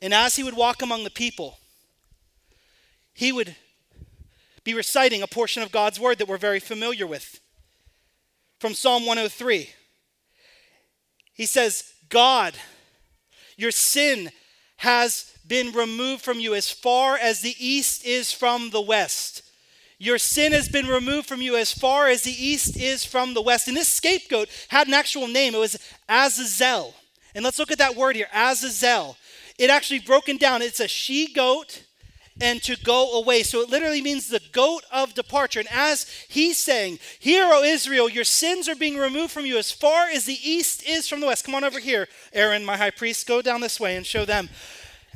And 0.00 0.12
as 0.12 0.36
he 0.36 0.42
would 0.42 0.56
walk 0.56 0.82
among 0.82 1.04
the 1.04 1.10
people, 1.10 1.58
he 3.14 3.32
would 3.32 3.54
be 4.64 4.74
reciting 4.74 5.22
a 5.22 5.26
portion 5.26 5.62
of 5.62 5.72
God's 5.72 6.00
word 6.00 6.18
that 6.18 6.28
we're 6.28 6.38
very 6.38 6.60
familiar 6.60 7.06
with 7.06 7.40
from 8.58 8.74
Psalm 8.74 9.06
103. 9.06 9.70
He 11.34 11.46
says, 11.46 11.92
God, 12.08 12.54
your 13.62 13.70
sin 13.70 14.30
has 14.78 15.32
been 15.46 15.72
removed 15.72 16.22
from 16.22 16.40
you 16.40 16.54
as 16.54 16.70
far 16.70 17.16
as 17.16 17.40
the 17.40 17.54
east 17.58 18.04
is 18.04 18.32
from 18.32 18.70
the 18.70 18.80
west. 18.80 19.42
Your 19.98 20.18
sin 20.18 20.50
has 20.52 20.68
been 20.68 20.88
removed 20.88 21.28
from 21.28 21.40
you 21.40 21.56
as 21.56 21.72
far 21.72 22.08
as 22.08 22.22
the 22.22 22.32
east 22.32 22.76
is 22.76 23.04
from 23.04 23.34
the 23.34 23.42
west. 23.42 23.68
And 23.68 23.76
this 23.76 23.86
scapegoat 23.86 24.48
had 24.68 24.88
an 24.88 24.94
actual 24.94 25.28
name. 25.28 25.54
It 25.54 25.58
was 25.58 25.78
Azazel. 26.08 26.94
And 27.36 27.44
let's 27.44 27.60
look 27.60 27.70
at 27.70 27.78
that 27.78 27.94
word 27.94 28.16
here 28.16 28.26
Azazel. 28.34 29.16
It 29.58 29.70
actually 29.70 30.00
broken 30.00 30.38
down. 30.38 30.60
It's 30.60 30.80
a 30.80 30.88
she 30.88 31.32
goat 31.32 31.84
and 32.40 32.62
to 32.62 32.76
go 32.82 33.12
away. 33.18 33.42
So 33.42 33.60
it 33.60 33.70
literally 33.70 34.02
means 34.02 34.28
the 34.28 34.40
goat 34.52 34.84
of 34.90 35.14
departure. 35.14 35.60
And 35.60 35.68
as 35.70 36.08
he's 36.28 36.58
saying, 36.58 36.98
Hear, 37.18 37.44
O 37.52 37.62
Israel, 37.62 38.08
your 38.08 38.24
sins 38.24 38.68
are 38.68 38.74
being 38.74 38.96
removed 38.96 39.32
from 39.32 39.46
you 39.46 39.58
as 39.58 39.70
far 39.70 40.08
as 40.08 40.24
the 40.24 40.38
east 40.42 40.86
is 40.88 41.08
from 41.08 41.20
the 41.20 41.26
west. 41.26 41.44
Come 41.44 41.54
on 41.54 41.64
over 41.64 41.78
here, 41.78 42.08
Aaron, 42.32 42.64
my 42.64 42.76
high 42.76 42.90
priest. 42.90 43.26
Go 43.26 43.42
down 43.42 43.60
this 43.60 43.78
way 43.78 43.96
and 43.96 44.06
show 44.06 44.24
them. 44.24 44.48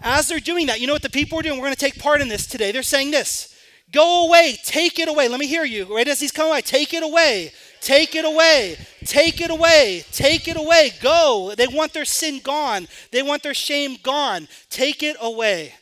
As 0.02 0.28
they're 0.28 0.40
doing 0.40 0.66
that, 0.66 0.80
you 0.80 0.86
know 0.86 0.92
what 0.92 1.02
the 1.02 1.10
people 1.10 1.38
are 1.38 1.42
doing? 1.42 1.58
We're 1.58 1.66
going 1.66 1.74
to 1.74 1.80
take 1.80 1.98
part 1.98 2.20
in 2.20 2.28
this 2.28 2.46
today. 2.46 2.70
They're 2.70 2.82
saying 2.82 3.10
this 3.10 3.54
Go 3.92 4.26
away, 4.26 4.58
take 4.64 4.98
it 4.98 5.08
away. 5.08 5.28
Let 5.28 5.40
me 5.40 5.46
hear 5.46 5.64
you. 5.64 5.94
Right 5.94 6.08
as 6.08 6.20
he's 6.20 6.32
coming 6.32 6.52
by, 6.52 6.60
take 6.60 6.92
it 6.92 7.02
away. 7.02 7.52
Take 7.80 8.16
it 8.16 8.24
away. 8.24 8.76
Take 9.04 9.40
it 9.40 9.50
away. 9.50 10.04
Take 10.10 10.48
it 10.48 10.56
away. 10.56 10.92
Go. 11.00 11.54
They 11.56 11.68
want 11.68 11.92
their 11.92 12.04
sin 12.04 12.40
gone. 12.40 12.88
They 13.12 13.22
want 13.22 13.42
their 13.42 13.54
shame 13.54 13.96
gone. 14.02 14.48
Take 14.70 15.02
it 15.02 15.16
away. 15.20 15.74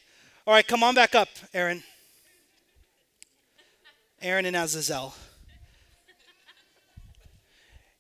All 0.47 0.53
right, 0.53 0.67
come 0.67 0.83
on 0.83 0.95
back 0.95 1.15
up, 1.15 1.29
Aaron. 1.55 1.83
Aaron 4.21 4.45
and 4.45 4.55
Azazel. 4.55 5.15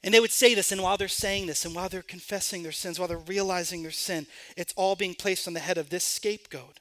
And 0.02 0.12
they 0.12 0.20
would 0.20 0.30
say 0.30 0.54
this, 0.54 0.70
and 0.70 0.82
while 0.82 0.98
they're 0.98 1.08
saying 1.08 1.46
this, 1.46 1.64
and 1.64 1.74
while 1.74 1.88
they're 1.88 2.02
confessing 2.02 2.62
their 2.62 2.70
sins, 2.70 2.98
while 2.98 3.08
they're 3.08 3.16
realizing 3.16 3.80
their 3.80 3.90
sin, 3.90 4.26
it's 4.58 4.74
all 4.76 4.94
being 4.94 5.14
placed 5.14 5.48
on 5.48 5.54
the 5.54 5.60
head 5.60 5.78
of 5.78 5.88
this 5.88 6.04
scapegoat. 6.04 6.80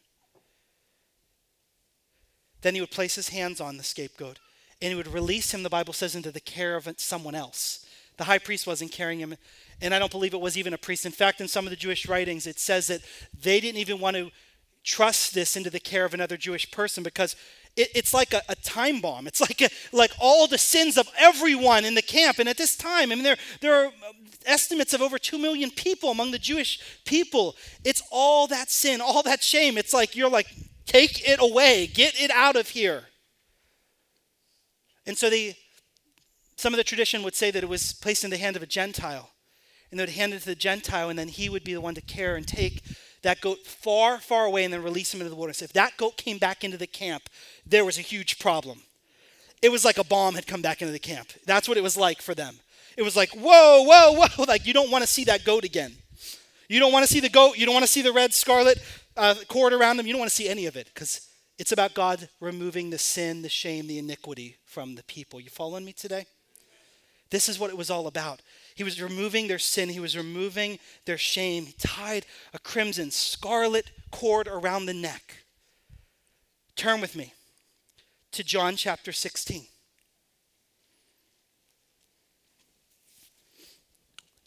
Then 2.61 2.75
he 2.75 2.81
would 2.81 2.91
place 2.91 3.15
his 3.15 3.29
hands 3.29 3.61
on 3.61 3.77
the 3.77 3.83
scapegoat, 3.83 4.39
and 4.81 4.89
he 4.89 4.95
would 4.95 5.07
release 5.07 5.53
him, 5.53 5.63
the 5.63 5.69
Bible 5.69 5.93
says, 5.93 6.13
into 6.13 6.31
the 6.31 6.41
care 6.41 6.75
of 6.75 6.93
someone 6.97 7.35
else. 7.35 7.85
The 8.17 8.25
high 8.25 8.39
priest 8.39 8.67
wasn't 8.67 8.91
carrying 8.91 9.19
him. 9.19 9.35
And 9.81 9.93
I 9.93 9.99
don't 9.99 10.11
believe 10.11 10.33
it 10.33 10.41
was 10.41 10.57
even 10.57 10.73
a 10.73 10.77
priest. 10.77 11.05
In 11.05 11.13
fact, 11.13 11.39
in 11.39 11.47
some 11.47 11.65
of 11.65 11.69
the 11.69 11.77
Jewish 11.77 12.05
writings, 12.07 12.47
it 12.47 12.59
says 12.59 12.87
that 12.87 13.01
they 13.41 13.61
didn't 13.61 13.79
even 13.79 13.99
want 14.01 14.17
to 14.17 14.29
trust 14.83 15.33
this 15.33 15.55
into 15.55 15.69
the 15.69 15.79
care 15.79 16.05
of 16.05 16.13
another 16.13 16.37
Jewish 16.37 16.69
person 16.71 17.03
because 17.03 17.35
it, 17.75 17.89
it's 17.95 18.13
like 18.13 18.33
a, 18.33 18.41
a, 18.49 18.55
time 18.55 19.01
bomb. 19.01 19.27
It's 19.27 19.41
like 19.41 19.61
a, 19.61 19.69
like 19.95 20.11
all 20.19 20.47
the 20.47 20.57
sins 20.57 20.97
of 20.97 21.09
everyone 21.17 21.85
in 21.85 21.95
the 21.95 22.01
camp. 22.01 22.39
And 22.39 22.47
at 22.47 22.57
this 22.57 22.75
time, 22.75 23.11
I 23.11 23.15
mean, 23.15 23.23
there, 23.23 23.37
there 23.61 23.85
are 23.85 23.91
estimates 24.45 24.93
of 24.93 25.01
over 25.01 25.17
2 25.17 25.37
million 25.37 25.71
people 25.71 26.11
among 26.11 26.31
the 26.31 26.39
Jewish 26.39 26.79
people. 27.05 27.55
It's 27.83 28.03
all 28.11 28.47
that 28.47 28.69
sin, 28.69 29.01
all 29.01 29.23
that 29.23 29.41
shame. 29.41 29.77
It's 29.77 29.93
like 29.93 30.15
you're 30.15 30.29
like, 30.29 30.47
take 30.85 31.27
it 31.27 31.39
away, 31.41 31.87
get 31.87 32.19
it 32.19 32.31
out 32.31 32.55
of 32.55 32.69
here. 32.69 33.05
And 35.05 35.17
so 35.17 35.29
they, 35.29 35.57
some 36.55 36.73
of 36.73 36.77
the 36.77 36.83
tradition 36.83 37.23
would 37.23 37.35
say 37.35 37.51
that 37.51 37.63
it 37.63 37.69
was 37.69 37.93
placed 37.93 38.23
in 38.23 38.29
the 38.29 38.37
hand 38.37 38.55
of 38.55 38.63
a 38.63 38.67
Gentile. 38.67 39.29
And 39.89 39.99
they 39.99 40.03
would 40.03 40.13
hand 40.13 40.33
it 40.33 40.39
to 40.39 40.45
the 40.45 40.55
Gentile, 40.55 41.09
and 41.09 41.19
then 41.19 41.27
he 41.27 41.49
would 41.49 41.63
be 41.63 41.73
the 41.73 41.81
one 41.81 41.93
to 41.95 42.01
care 42.01 42.35
and 42.35 42.47
take 42.47 42.81
that 43.23 43.41
goat 43.41 43.59
far, 43.65 44.19
far 44.19 44.45
away 44.45 44.63
and 44.63 44.73
then 44.73 44.83
release 44.83 45.13
him 45.13 45.21
into 45.21 45.29
the 45.29 45.35
wilderness. 45.35 45.61
If 45.61 45.73
that 45.73 45.97
goat 45.97 46.17
came 46.17 46.37
back 46.37 46.63
into 46.63 46.77
the 46.77 46.87
camp, 46.87 47.23
there 47.65 47.83
was 47.83 47.97
a 47.97 48.01
huge 48.01 48.37
problem. 48.37 48.81
It 49.61 49.71
was 49.71 49.83
like 49.85 49.97
a 49.97 50.03
bomb 50.03 50.35
had 50.35 50.45
come 50.45 50.61
back 50.61 50.81
into 50.81 50.91
the 50.91 50.99
camp. 50.99 51.29
That's 51.45 51.67
what 51.67 51.77
it 51.77 51.83
was 51.83 51.97
like 51.97 52.21
for 52.21 52.35
them. 52.35 52.59
It 52.97 53.01
was 53.01 53.15
like, 53.15 53.31
whoa, 53.31 53.83
whoa, 53.83 54.11
whoa. 54.13 54.45
Like, 54.47 54.67
you 54.67 54.73
don't 54.73 54.91
want 54.91 55.03
to 55.03 55.09
see 55.09 55.23
that 55.23 55.45
goat 55.45 55.63
again. 55.63 55.95
You 56.67 56.79
don't 56.79 56.91
want 56.91 57.07
to 57.07 57.11
see 57.11 57.19
the 57.19 57.29
goat. 57.29 57.57
You 57.57 57.65
don't 57.65 57.73
want 57.73 57.85
to 57.85 57.91
see 57.91 58.01
the 58.01 58.11
red 58.11 58.33
scarlet 58.33 58.79
uh, 59.15 59.35
cord 59.47 59.73
around 59.73 59.97
them. 59.97 60.05
You 60.05 60.13
don't 60.13 60.19
want 60.19 60.29
to 60.29 60.35
see 60.35 60.49
any 60.49 60.65
of 60.65 60.75
it 60.75 60.87
because 60.93 61.29
it's 61.57 61.71
about 61.71 61.93
God 61.93 62.27
removing 62.39 62.89
the 62.89 62.97
sin, 62.97 63.41
the 63.41 63.49
shame, 63.49 63.87
the 63.87 63.99
iniquity 63.99 64.57
from 64.65 64.95
the 64.95 65.03
people. 65.03 65.39
You 65.39 65.49
following 65.49 65.85
me 65.85 65.93
today? 65.93 66.25
This 67.29 67.47
is 67.47 67.57
what 67.57 67.69
it 67.69 67.77
was 67.77 67.89
all 67.89 68.07
about. 68.07 68.41
He 68.75 68.83
was 68.83 69.01
removing 69.01 69.47
their 69.47 69.59
sin, 69.59 69.89
he 69.89 69.99
was 69.99 70.17
removing 70.17 70.79
their 71.05 71.17
shame. 71.17 71.65
He 71.65 71.73
tied 71.73 72.25
a 72.53 72.59
crimson 72.59 73.11
scarlet 73.11 73.91
cord 74.11 74.47
around 74.47 74.85
the 74.85 74.93
neck. 74.93 75.43
Turn 76.75 77.01
with 77.01 77.15
me 77.15 77.33
to 78.31 78.43
John 78.43 78.75
chapter 78.75 79.11
16. 79.11 79.67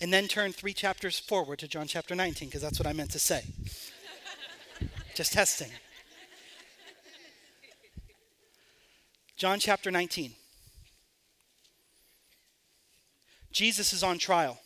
And 0.00 0.12
then 0.12 0.28
turn 0.28 0.52
three 0.52 0.74
chapters 0.74 1.18
forward 1.18 1.58
to 1.60 1.68
John 1.68 1.86
chapter 1.86 2.14
19, 2.14 2.48
because 2.48 2.60
that's 2.60 2.78
what 2.78 2.86
I 2.86 2.92
meant 2.92 3.10
to 3.12 3.18
say. 3.18 3.44
Just 5.14 5.32
testing. 5.32 5.70
John 9.36 9.58
chapter 9.58 9.90
19. 9.90 10.32
Jesus 13.56 13.94
is 13.94 14.02
on 14.02 14.18
trial. 14.18 14.58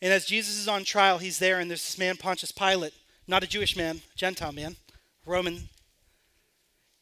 And 0.00 0.10
as 0.10 0.24
Jesus 0.24 0.56
is 0.56 0.68
on 0.68 0.84
trial, 0.84 1.18
he's 1.18 1.38
there, 1.38 1.58
and 1.58 1.70
there's 1.70 1.84
this 1.84 1.98
man, 1.98 2.16
Pontius 2.16 2.50
Pilate, 2.50 2.94
not 3.28 3.42
a 3.42 3.46
Jewish 3.46 3.76
man, 3.76 4.00
Gentile 4.16 4.52
man, 4.52 4.76
Roman. 5.26 5.68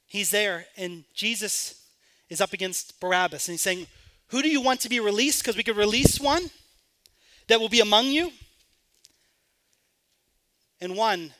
He's 0.08 0.30
there, 0.30 0.66
and 0.76 1.04
Jesus 1.14 1.86
is 2.28 2.40
up 2.40 2.52
against 2.52 2.98
Barabbas, 2.98 3.46
and 3.46 3.52
he's 3.52 3.60
saying, 3.60 3.86
Who 4.30 4.42
do 4.42 4.48
you 4.48 4.60
want 4.60 4.80
to 4.80 4.88
be 4.88 4.98
released? 4.98 5.44
Because 5.44 5.56
we 5.56 5.62
could 5.62 5.76
release 5.76 6.18
one 6.18 6.50
that 7.46 7.60
will 7.60 7.68
be 7.68 7.78
among 7.78 8.06
you, 8.06 8.32
and 10.80 10.96
one 10.96 11.32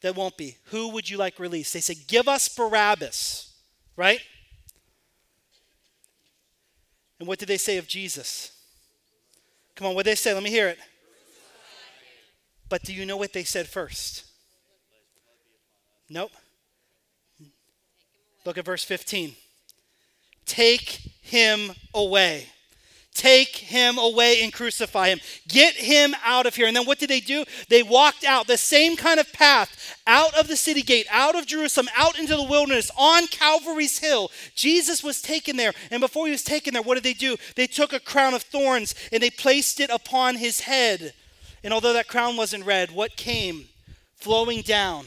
that 0.00 0.16
won't 0.16 0.38
be. 0.38 0.56
Who 0.68 0.88
would 0.88 1.10
you 1.10 1.18
like 1.18 1.38
released? 1.38 1.74
They 1.74 1.80
say, 1.80 1.96
Give 2.08 2.28
us 2.28 2.48
Barabbas, 2.48 3.52
right? 3.94 4.20
And 7.22 7.28
what 7.28 7.38
did 7.38 7.46
they 7.46 7.56
say 7.56 7.76
of 7.76 7.86
Jesus? 7.86 8.50
Come 9.76 9.86
on, 9.86 9.94
what 9.94 10.04
did 10.04 10.10
they 10.10 10.16
say? 10.16 10.34
Let 10.34 10.42
me 10.42 10.50
hear 10.50 10.66
it. 10.66 10.78
But 12.68 12.82
do 12.82 12.92
you 12.92 13.06
know 13.06 13.16
what 13.16 13.32
they 13.32 13.44
said 13.44 13.68
first? 13.68 14.24
Nope. 16.10 16.32
Look 18.44 18.58
at 18.58 18.64
verse 18.64 18.82
15. 18.82 19.36
Take 20.46 20.98
him 21.22 21.70
away. 21.94 22.48
Take 23.14 23.56
him 23.56 23.98
away 23.98 24.42
and 24.42 24.52
crucify 24.52 25.08
him. 25.08 25.20
Get 25.46 25.74
him 25.74 26.14
out 26.24 26.46
of 26.46 26.56
here. 26.56 26.66
And 26.66 26.74
then 26.74 26.86
what 26.86 26.98
did 26.98 27.10
they 27.10 27.20
do? 27.20 27.44
They 27.68 27.82
walked 27.82 28.24
out 28.24 28.46
the 28.46 28.56
same 28.56 28.96
kind 28.96 29.20
of 29.20 29.30
path 29.34 29.98
out 30.06 30.32
of 30.38 30.48
the 30.48 30.56
city 30.56 30.80
gate, 30.80 31.06
out 31.10 31.34
of 31.34 31.44
Jerusalem, 31.44 31.88
out 31.94 32.18
into 32.18 32.36
the 32.36 32.42
wilderness, 32.42 32.90
on 32.96 33.26
Calvary's 33.26 33.98
hill. 33.98 34.30
Jesus 34.54 35.04
was 35.04 35.20
taken 35.20 35.56
there. 35.56 35.74
And 35.90 36.00
before 36.00 36.26
he 36.26 36.32
was 36.32 36.42
taken 36.42 36.72
there, 36.72 36.82
what 36.82 36.94
did 36.94 37.04
they 37.04 37.12
do? 37.12 37.36
They 37.54 37.66
took 37.66 37.92
a 37.92 38.00
crown 38.00 38.32
of 38.32 38.42
thorns 38.42 38.94
and 39.12 39.22
they 39.22 39.30
placed 39.30 39.78
it 39.78 39.90
upon 39.90 40.36
his 40.36 40.60
head. 40.60 41.12
And 41.62 41.74
although 41.74 41.92
that 41.92 42.08
crown 42.08 42.38
wasn't 42.38 42.64
red, 42.64 42.90
what 42.92 43.16
came 43.16 43.68
flowing 44.16 44.62
down? 44.62 45.06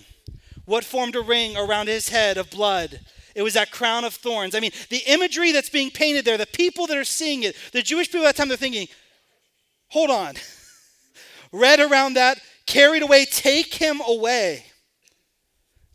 What 0.65 0.83
formed 0.83 1.15
a 1.15 1.21
ring 1.21 1.57
around 1.57 1.87
his 1.87 2.09
head 2.09 2.37
of 2.37 2.51
blood? 2.51 2.99
It 3.35 3.43
was 3.43 3.53
that 3.55 3.69
crown 3.69 4.05
of 4.05 4.13
thorns. 4.13 4.55
I 4.55 4.61
mean, 4.61 4.71
the 4.89 5.03
imagery 5.05 5.51
that's 5.51 5.69
being 5.69 5.91
painted 5.91 6.23
there, 6.23 6.37
the 6.37 6.47
people 6.47 6.87
that 6.87 6.97
are 6.97 7.03
seeing 7.03 7.43
it, 7.43 7.55
the 7.73 7.81
Jewish 7.81 8.07
people 8.07 8.25
at 8.25 8.35
that 8.35 8.41
time, 8.41 8.47
they're 8.47 8.57
thinking, 8.57 8.87
hold 9.89 10.09
on. 10.09 10.35
Red 11.51 11.81
around 11.81 12.13
that, 12.13 12.39
carried 12.65 13.03
away, 13.03 13.25
take 13.25 13.73
him 13.73 14.01
away. 14.07 14.65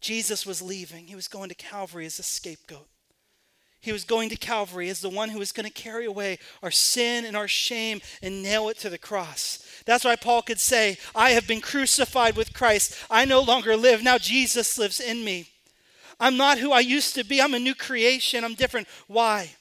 Jesus 0.01 0.47
was 0.47 0.63
leaving. 0.63 1.07
He 1.07 1.15
was 1.15 1.29
going 1.29 1.49
to 1.49 1.55
Calvary 1.55 2.07
as 2.07 2.19
a 2.19 2.23
scapegoat. 2.23 2.87
He 3.83 3.93
was 3.93 4.05
going 4.05 4.29
to 4.29 4.37
Calvary 4.37 4.91
as 4.91 5.01
the 5.01 5.09
one 5.09 5.31
who 5.31 5.39
was 5.39 5.53
going 5.53 5.67
to 5.67 5.73
carry 5.73 6.05
away 6.05 6.39
our 6.63 6.71
sin 6.71 7.25
and 7.25 7.35
our 7.35 7.49
shame 7.49 8.03
and 8.21 8.43
nail 8.43 8.69
it 8.69 8.79
to 8.79 8.91
the 8.91 8.99
cross. 8.99 9.65
That's 9.87 10.05
why 10.05 10.17
Paul 10.17 10.43
could 10.43 10.61
say, 10.61 10.99
I 11.15 11.31
have 11.31 11.47
been 11.47 11.63
crucified 11.63 12.37
with 12.37 12.53
Christ. 12.53 12.95
I 13.11 13.25
no 13.25 13.41
longer 13.41 13.77
live. 13.77 14.03
Now 14.03 14.19
Jesus 14.19 14.77
lives 14.77 15.01
in 15.01 15.25
me. 15.25 15.49
I'm 16.21 16.37
not 16.37 16.59
who 16.59 16.71
I 16.71 16.81
used 16.81 17.15
to 17.15 17.25
be. 17.25 17.41
I'm 17.41 17.55
a 17.55 17.59
new 17.59 17.75
creation. 17.75 18.45
I'm 18.45 18.55
different. 18.55 18.87
Why? 19.09 19.53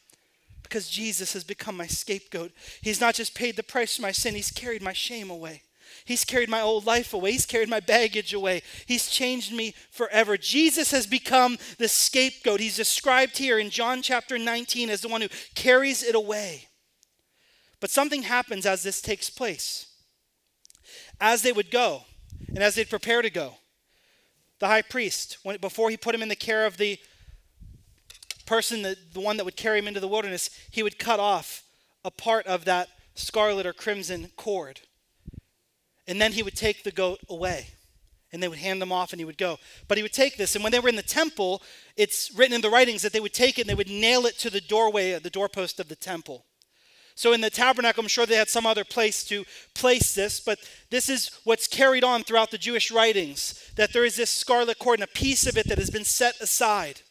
Because 0.61 0.89
Jesus 0.89 1.33
has 1.33 1.43
become 1.43 1.77
my 1.77 1.87
scapegoat. 1.87 2.51
He's 2.81 3.01
not 3.01 3.15
just 3.15 3.33
paid 3.33 3.55
the 3.55 3.63
price 3.63 3.95
for 3.95 4.03
my 4.03 4.11
sin, 4.11 4.35
He's 4.35 4.51
carried 4.51 4.83
my 4.83 4.93
shame 4.93 5.31
away. 5.31 5.63
He's 6.05 6.25
carried 6.25 6.49
my 6.49 6.61
old 6.61 6.85
life 6.85 7.13
away. 7.13 7.31
He's 7.31 7.45
carried 7.45 7.69
my 7.69 7.79
baggage 7.79 8.33
away. 8.33 8.61
He's 8.85 9.09
changed 9.09 9.53
me 9.53 9.73
forever. 9.91 10.37
Jesus 10.37 10.91
has 10.91 11.07
become 11.07 11.57
the 11.77 11.87
scapegoat. 11.87 12.59
He's 12.59 12.77
described 12.77 13.37
here 13.37 13.59
in 13.59 13.69
John 13.69 14.01
chapter 14.01 14.37
19 14.37 14.89
as 14.89 15.01
the 15.01 15.07
one 15.07 15.21
who 15.21 15.29
carries 15.55 16.03
it 16.03 16.15
away. 16.15 16.67
But 17.79 17.91
something 17.91 18.23
happens 18.23 18.65
as 18.65 18.83
this 18.83 19.01
takes 19.01 19.29
place. 19.29 19.87
As 21.19 21.41
they 21.41 21.51
would 21.51 21.71
go, 21.71 22.03
and 22.47 22.59
as 22.59 22.75
they'd 22.75 22.89
prepare 22.89 23.21
to 23.21 23.29
go, 23.29 23.55
the 24.59 24.67
high 24.67 24.81
priest, 24.81 25.37
when, 25.43 25.57
before 25.57 25.89
he 25.89 25.97
put 25.97 26.13
him 26.13 26.21
in 26.21 26.29
the 26.29 26.35
care 26.35 26.65
of 26.65 26.77
the 26.77 26.99
person, 28.45 28.81
the, 28.81 28.97
the 29.13 29.19
one 29.19 29.37
that 29.37 29.45
would 29.45 29.55
carry 29.55 29.79
him 29.79 29.87
into 29.87 29.99
the 29.99 30.07
wilderness, 30.07 30.49
he 30.71 30.83
would 30.83 30.99
cut 30.99 31.19
off 31.19 31.63
a 32.03 32.11
part 32.11 32.45
of 32.47 32.65
that 32.65 32.89
scarlet 33.15 33.65
or 33.65 33.73
crimson 33.73 34.29
cord. 34.35 34.81
And 36.07 36.19
then 36.19 36.31
he 36.33 36.43
would 36.43 36.55
take 36.55 36.83
the 36.83 36.91
goat 36.91 37.19
away. 37.29 37.67
And 38.31 38.43
they 38.43 38.47
would 38.47 38.59
hand 38.59 38.81
them 38.81 38.91
off 38.91 39.11
and 39.11 39.19
he 39.19 39.25
would 39.25 39.37
go. 39.37 39.57
But 39.87 39.97
he 39.97 40.03
would 40.03 40.13
take 40.13 40.37
this, 40.37 40.53
and 40.55 40.63
when 40.63 40.71
they 40.71 40.79
were 40.79 40.89
in 40.89 40.95
the 40.95 41.01
temple, 41.01 41.63
it's 41.95 42.31
written 42.35 42.53
in 42.53 42.61
the 42.61 42.69
writings 42.69 43.01
that 43.01 43.11
they 43.11 43.19
would 43.19 43.33
take 43.33 43.57
it 43.57 43.61
and 43.61 43.69
they 43.69 43.75
would 43.75 43.89
nail 43.89 44.25
it 44.25 44.37
to 44.39 44.49
the 44.49 44.61
doorway, 44.61 45.17
the 45.17 45.29
doorpost 45.29 45.79
of 45.79 45.87
the 45.87 45.95
temple. 45.95 46.45
So 47.19 47.33
in 47.33 47.41
the 47.41 47.49
tabernacle, 47.49 48.01
I'm 48.01 48.07
sure 48.07 48.25
they 48.25 48.37
had 48.37 48.47
some 48.47 48.65
other 48.65 48.85
place 48.85 49.25
to 49.25 49.43
place 49.73 50.15
this, 50.15 50.39
but 50.39 50.57
this 50.89 51.09
is 51.09 51.31
what's 51.43 51.67
carried 51.67 52.05
on 52.05 52.23
throughout 52.23 52.49
the 52.49 52.57
Jewish 52.57 52.91
writings 52.91 53.61
that 53.75 53.91
there 53.91 54.05
is 54.05 54.15
this 54.15 54.29
scarlet 54.29 54.79
cord 54.79 55.01
and 55.01 55.09
a 55.09 55.11
piece 55.11 55.45
of 55.45 55.57
it 55.57 55.67
that 55.67 55.79
has 55.79 55.89
been 55.89 56.05
set 56.05 56.39
aside. 56.39 57.01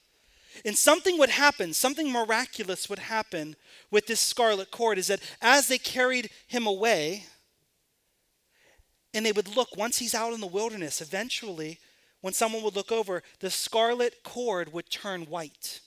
And 0.64 0.78
something 0.78 1.18
would 1.18 1.28
happen, 1.28 1.74
something 1.74 2.10
miraculous 2.10 2.88
would 2.88 3.00
happen 3.00 3.54
with 3.90 4.06
this 4.06 4.18
scarlet 4.18 4.70
cord 4.70 4.96
is 4.96 5.08
that 5.08 5.20
as 5.42 5.68
they 5.68 5.76
carried 5.76 6.30
him 6.46 6.66
away, 6.66 7.24
and 9.12 9.26
they 9.26 9.32
would 9.32 9.54
look, 9.54 9.76
once 9.76 9.98
he's 9.98 10.14
out 10.14 10.32
in 10.32 10.40
the 10.40 10.46
wilderness, 10.46 11.02
eventually, 11.02 11.80
when 12.22 12.32
someone 12.32 12.62
would 12.62 12.76
look 12.76 12.90
over, 12.90 13.22
the 13.40 13.50
scarlet 13.50 14.14
cord 14.24 14.72
would 14.72 14.88
turn 14.88 15.26
white. 15.26 15.80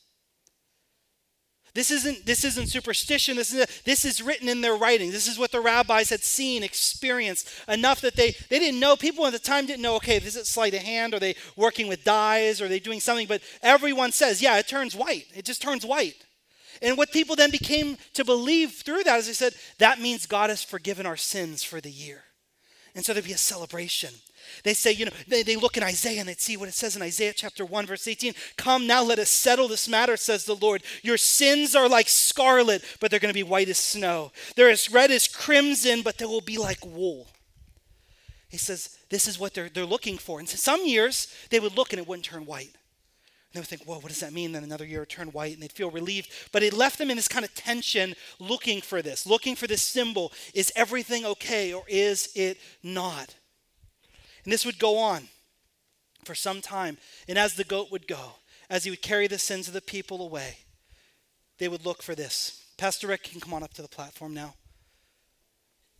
This 1.73 1.89
isn't, 1.89 2.25
this 2.25 2.43
isn't 2.43 2.67
superstition. 2.67 3.37
This 3.37 3.53
is, 3.53 3.65
this 3.85 4.03
is 4.03 4.21
written 4.21 4.49
in 4.49 4.59
their 4.59 4.75
writing. 4.75 5.09
This 5.11 5.27
is 5.27 5.39
what 5.39 5.51
the 5.51 5.61
rabbis 5.61 6.09
had 6.09 6.21
seen, 6.21 6.63
experienced, 6.63 7.49
enough 7.67 8.01
that 8.01 8.17
they, 8.17 8.35
they 8.49 8.59
didn't 8.59 8.79
know. 8.79 8.97
People 8.97 9.25
at 9.25 9.31
the 9.31 9.39
time 9.39 9.67
didn't 9.67 9.81
know, 9.81 9.95
okay, 9.95 10.17
is 10.17 10.35
it 10.35 10.47
sleight 10.47 10.73
of 10.73 10.81
hand? 10.81 11.13
Are 11.13 11.19
they 11.19 11.35
working 11.55 11.87
with 11.87 12.03
dyes? 12.03 12.61
Are 12.61 12.67
they 12.67 12.79
doing 12.79 12.99
something? 12.99 13.27
But 13.27 13.41
everyone 13.61 14.11
says, 14.11 14.41
yeah, 14.41 14.57
it 14.57 14.67
turns 14.67 14.95
white. 14.95 15.27
It 15.33 15.45
just 15.45 15.61
turns 15.61 15.85
white. 15.85 16.15
And 16.81 16.97
what 16.97 17.11
people 17.13 17.35
then 17.35 17.51
became 17.51 17.97
to 18.15 18.25
believe 18.25 18.71
through 18.71 19.03
that 19.03 19.19
is 19.19 19.27
they 19.27 19.33
said, 19.33 19.53
that 19.77 20.01
means 20.01 20.25
God 20.25 20.49
has 20.49 20.63
forgiven 20.63 21.05
our 21.05 21.17
sins 21.17 21.63
for 21.63 21.79
the 21.79 21.91
year. 21.91 22.23
And 22.95 23.05
so 23.05 23.13
there'd 23.13 23.23
be 23.23 23.31
a 23.31 23.37
celebration. 23.37 24.13
They 24.63 24.73
say, 24.73 24.91
you 24.91 25.05
know, 25.05 25.11
they, 25.27 25.43
they 25.43 25.55
look 25.55 25.77
in 25.77 25.83
Isaiah 25.83 26.19
and 26.19 26.29
they 26.29 26.35
see 26.35 26.57
what 26.57 26.69
it 26.69 26.73
says 26.73 26.95
in 26.95 27.01
Isaiah 27.01 27.33
chapter 27.33 27.65
1, 27.65 27.85
verse 27.85 28.07
18. 28.07 28.33
Come 28.57 28.87
now, 28.87 29.03
let 29.03 29.19
us 29.19 29.29
settle 29.29 29.67
this 29.67 29.87
matter, 29.87 30.17
says 30.17 30.45
the 30.45 30.55
Lord. 30.55 30.83
Your 31.01 31.17
sins 31.17 31.75
are 31.75 31.89
like 31.89 32.07
scarlet, 32.07 32.83
but 32.99 33.11
they're 33.11 33.19
going 33.19 33.33
to 33.33 33.37
be 33.37 33.43
white 33.43 33.69
as 33.69 33.77
snow. 33.77 34.31
They're 34.55 34.69
as 34.69 34.91
red 34.91 35.11
as 35.11 35.27
crimson, 35.27 36.01
but 36.01 36.17
they 36.17 36.25
will 36.25 36.41
be 36.41 36.57
like 36.57 36.85
wool. 36.85 37.27
He 38.49 38.57
says, 38.57 38.97
this 39.09 39.27
is 39.27 39.39
what 39.39 39.53
they're, 39.53 39.69
they're 39.69 39.85
looking 39.85 40.17
for. 40.17 40.39
And 40.39 40.47
so 40.47 40.57
some 40.57 40.85
years, 40.85 41.33
they 41.49 41.59
would 41.59 41.77
look 41.77 41.93
and 41.93 41.99
it 42.01 42.07
wouldn't 42.07 42.25
turn 42.25 42.45
white. 42.45 42.75
And 43.53 43.53
they 43.53 43.59
would 43.61 43.67
think, 43.67 43.83
whoa, 43.83 43.99
what 43.99 44.09
does 44.09 44.19
that 44.19 44.33
mean? 44.33 44.51
Then 44.51 44.63
another 44.63 44.85
year 44.85 45.03
it 45.03 45.09
turned 45.09 45.33
white 45.33 45.53
and 45.53 45.63
they'd 45.63 45.71
feel 45.71 45.89
relieved. 45.89 46.29
But 46.51 46.63
it 46.63 46.73
left 46.73 46.97
them 46.97 47.09
in 47.09 47.15
this 47.15 47.29
kind 47.29 47.45
of 47.45 47.53
tension 47.55 48.13
looking 48.39 48.81
for 48.81 49.01
this, 49.01 49.25
looking 49.25 49.55
for 49.55 49.67
this 49.67 49.81
symbol. 49.81 50.33
Is 50.53 50.71
everything 50.75 51.25
okay 51.25 51.73
or 51.73 51.83
is 51.87 52.29
it 52.35 52.57
not? 52.83 53.35
And 54.43 54.51
this 54.51 54.65
would 54.65 54.79
go 54.79 54.97
on 54.97 55.27
for 56.23 56.35
some 56.35 56.61
time. 56.61 56.97
And 57.27 57.37
as 57.37 57.55
the 57.55 57.63
goat 57.63 57.91
would 57.91 58.07
go, 58.07 58.33
as 58.69 58.83
he 58.83 58.89
would 58.89 59.01
carry 59.01 59.27
the 59.27 59.37
sins 59.37 59.67
of 59.67 59.73
the 59.73 59.81
people 59.81 60.21
away, 60.21 60.57
they 61.57 61.67
would 61.67 61.85
look 61.85 62.01
for 62.01 62.15
this. 62.15 62.63
Pastor 62.77 63.07
Rick 63.07 63.23
can 63.23 63.39
come 63.39 63.53
on 63.53 63.63
up 63.63 63.73
to 63.75 63.81
the 63.81 63.87
platform 63.87 64.33
now. 64.33 64.55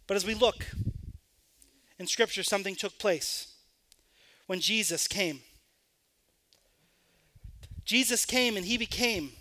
But 0.07 0.17
as 0.17 0.25
we 0.25 0.33
look 0.33 0.65
in 1.99 2.07
Scripture, 2.07 2.43
something 2.43 2.75
took 2.75 2.97
place 2.97 3.53
when 4.47 4.59
Jesus 4.59 5.07
came. 5.07 5.41
Jesus 7.85 8.25
came 8.25 8.57
and 8.57 8.65
he 8.65 8.77
became 8.77 9.31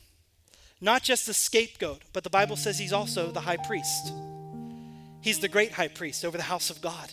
not 0.81 1.03
just 1.03 1.27
the 1.27 1.35
scapegoat, 1.35 2.03
but 2.13 2.25
the 2.25 2.31
Bible 2.31 2.57
says 2.57 2.79
he's 2.79 2.93
also 2.93 3.31
the 3.31 3.41
high 3.41 3.57
priest. 3.57 4.13
He's 5.21 5.41
the 5.41 5.49
great 5.49 5.73
high 5.73 5.89
priest 5.89 6.25
over 6.25 6.37
the 6.37 6.45
house 6.45 6.71
of 6.71 6.81
God. 6.81 7.13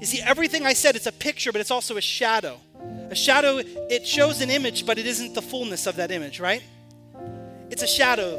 You 0.00 0.06
see, 0.06 0.20
everything 0.22 0.64
I 0.64 0.74
said, 0.74 0.96
it's 0.96 1.06
a 1.06 1.12
picture, 1.12 1.50
but 1.50 1.60
it's 1.60 1.70
also 1.70 1.96
a 1.96 2.00
shadow. 2.00 2.60
A 3.10 3.14
shadow, 3.14 3.58
it 3.58 4.06
shows 4.06 4.40
an 4.40 4.50
image, 4.50 4.86
but 4.86 4.98
it 4.98 5.06
isn't 5.06 5.34
the 5.34 5.42
fullness 5.42 5.86
of 5.86 5.96
that 5.96 6.10
image, 6.10 6.40
right? 6.40 6.62
It's 7.70 7.82
a 7.82 7.86
shadow. 7.86 8.36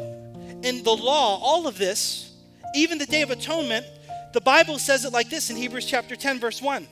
And 0.64 0.84
the 0.84 0.96
law, 0.96 1.40
all 1.42 1.68
of 1.68 1.78
this, 1.78 2.34
even 2.76 2.98
the 2.98 3.06
Day 3.06 3.22
of 3.24 3.32
Atonement, 3.32 3.86
the 4.32 4.42
Bible 4.42 4.80
says 4.80 5.06
it 5.06 5.12
like 5.12 5.30
this 5.30 5.50
in 5.50 5.58
Hebrews 5.58 5.86
chapter 5.86 6.16
10, 6.16 6.40
verse 6.40 6.62
1. 6.62 6.88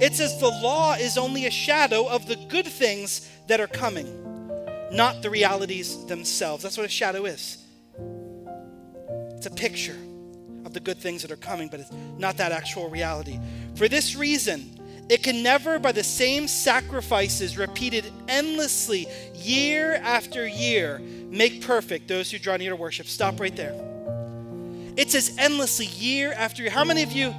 It 0.00 0.14
says, 0.14 0.40
The 0.40 0.48
law 0.48 0.94
is 0.94 1.18
only 1.18 1.46
a 1.46 1.50
shadow 1.50 2.08
of 2.08 2.26
the 2.26 2.36
good 2.48 2.66
things 2.66 3.30
that 3.46 3.60
are 3.60 3.66
coming, 3.66 4.88
not 4.90 5.22
the 5.22 5.30
realities 5.30 6.06
themselves. 6.06 6.62
That's 6.62 6.76
what 6.76 6.86
a 6.86 6.90
shadow 6.90 7.26
is. 7.26 7.58
It's 9.36 9.46
a 9.46 9.50
picture 9.50 9.96
of 10.66 10.74
the 10.74 10.80
good 10.80 10.98
things 10.98 11.22
that 11.22 11.30
are 11.30 11.36
coming, 11.36 11.68
but 11.68 11.80
it's 11.80 11.92
not 12.18 12.36
that 12.36 12.52
actual 12.52 12.90
reality. 12.90 13.38
For 13.76 13.88
this 13.88 14.16
reason, 14.16 15.06
it 15.08 15.22
can 15.22 15.42
never, 15.42 15.78
by 15.78 15.92
the 15.92 16.02
same 16.02 16.48
sacrifices 16.48 17.56
repeated 17.56 18.12
endlessly 18.28 19.06
year 19.34 19.94
after 19.94 20.46
year, 20.46 20.98
make 20.98 21.62
perfect 21.62 22.08
those 22.08 22.30
who 22.30 22.38
draw 22.38 22.56
near 22.56 22.70
to 22.70 22.76
worship. 22.76 23.06
Stop 23.06 23.38
right 23.38 23.54
there. 23.54 23.74
It 24.96 25.10
says 25.10 25.36
endlessly 25.38 25.86
year 25.86 26.32
after 26.32 26.62
year. 26.62 26.72
How 26.72 26.84
many 26.84 27.04
of 27.04 27.12
you 27.12 27.32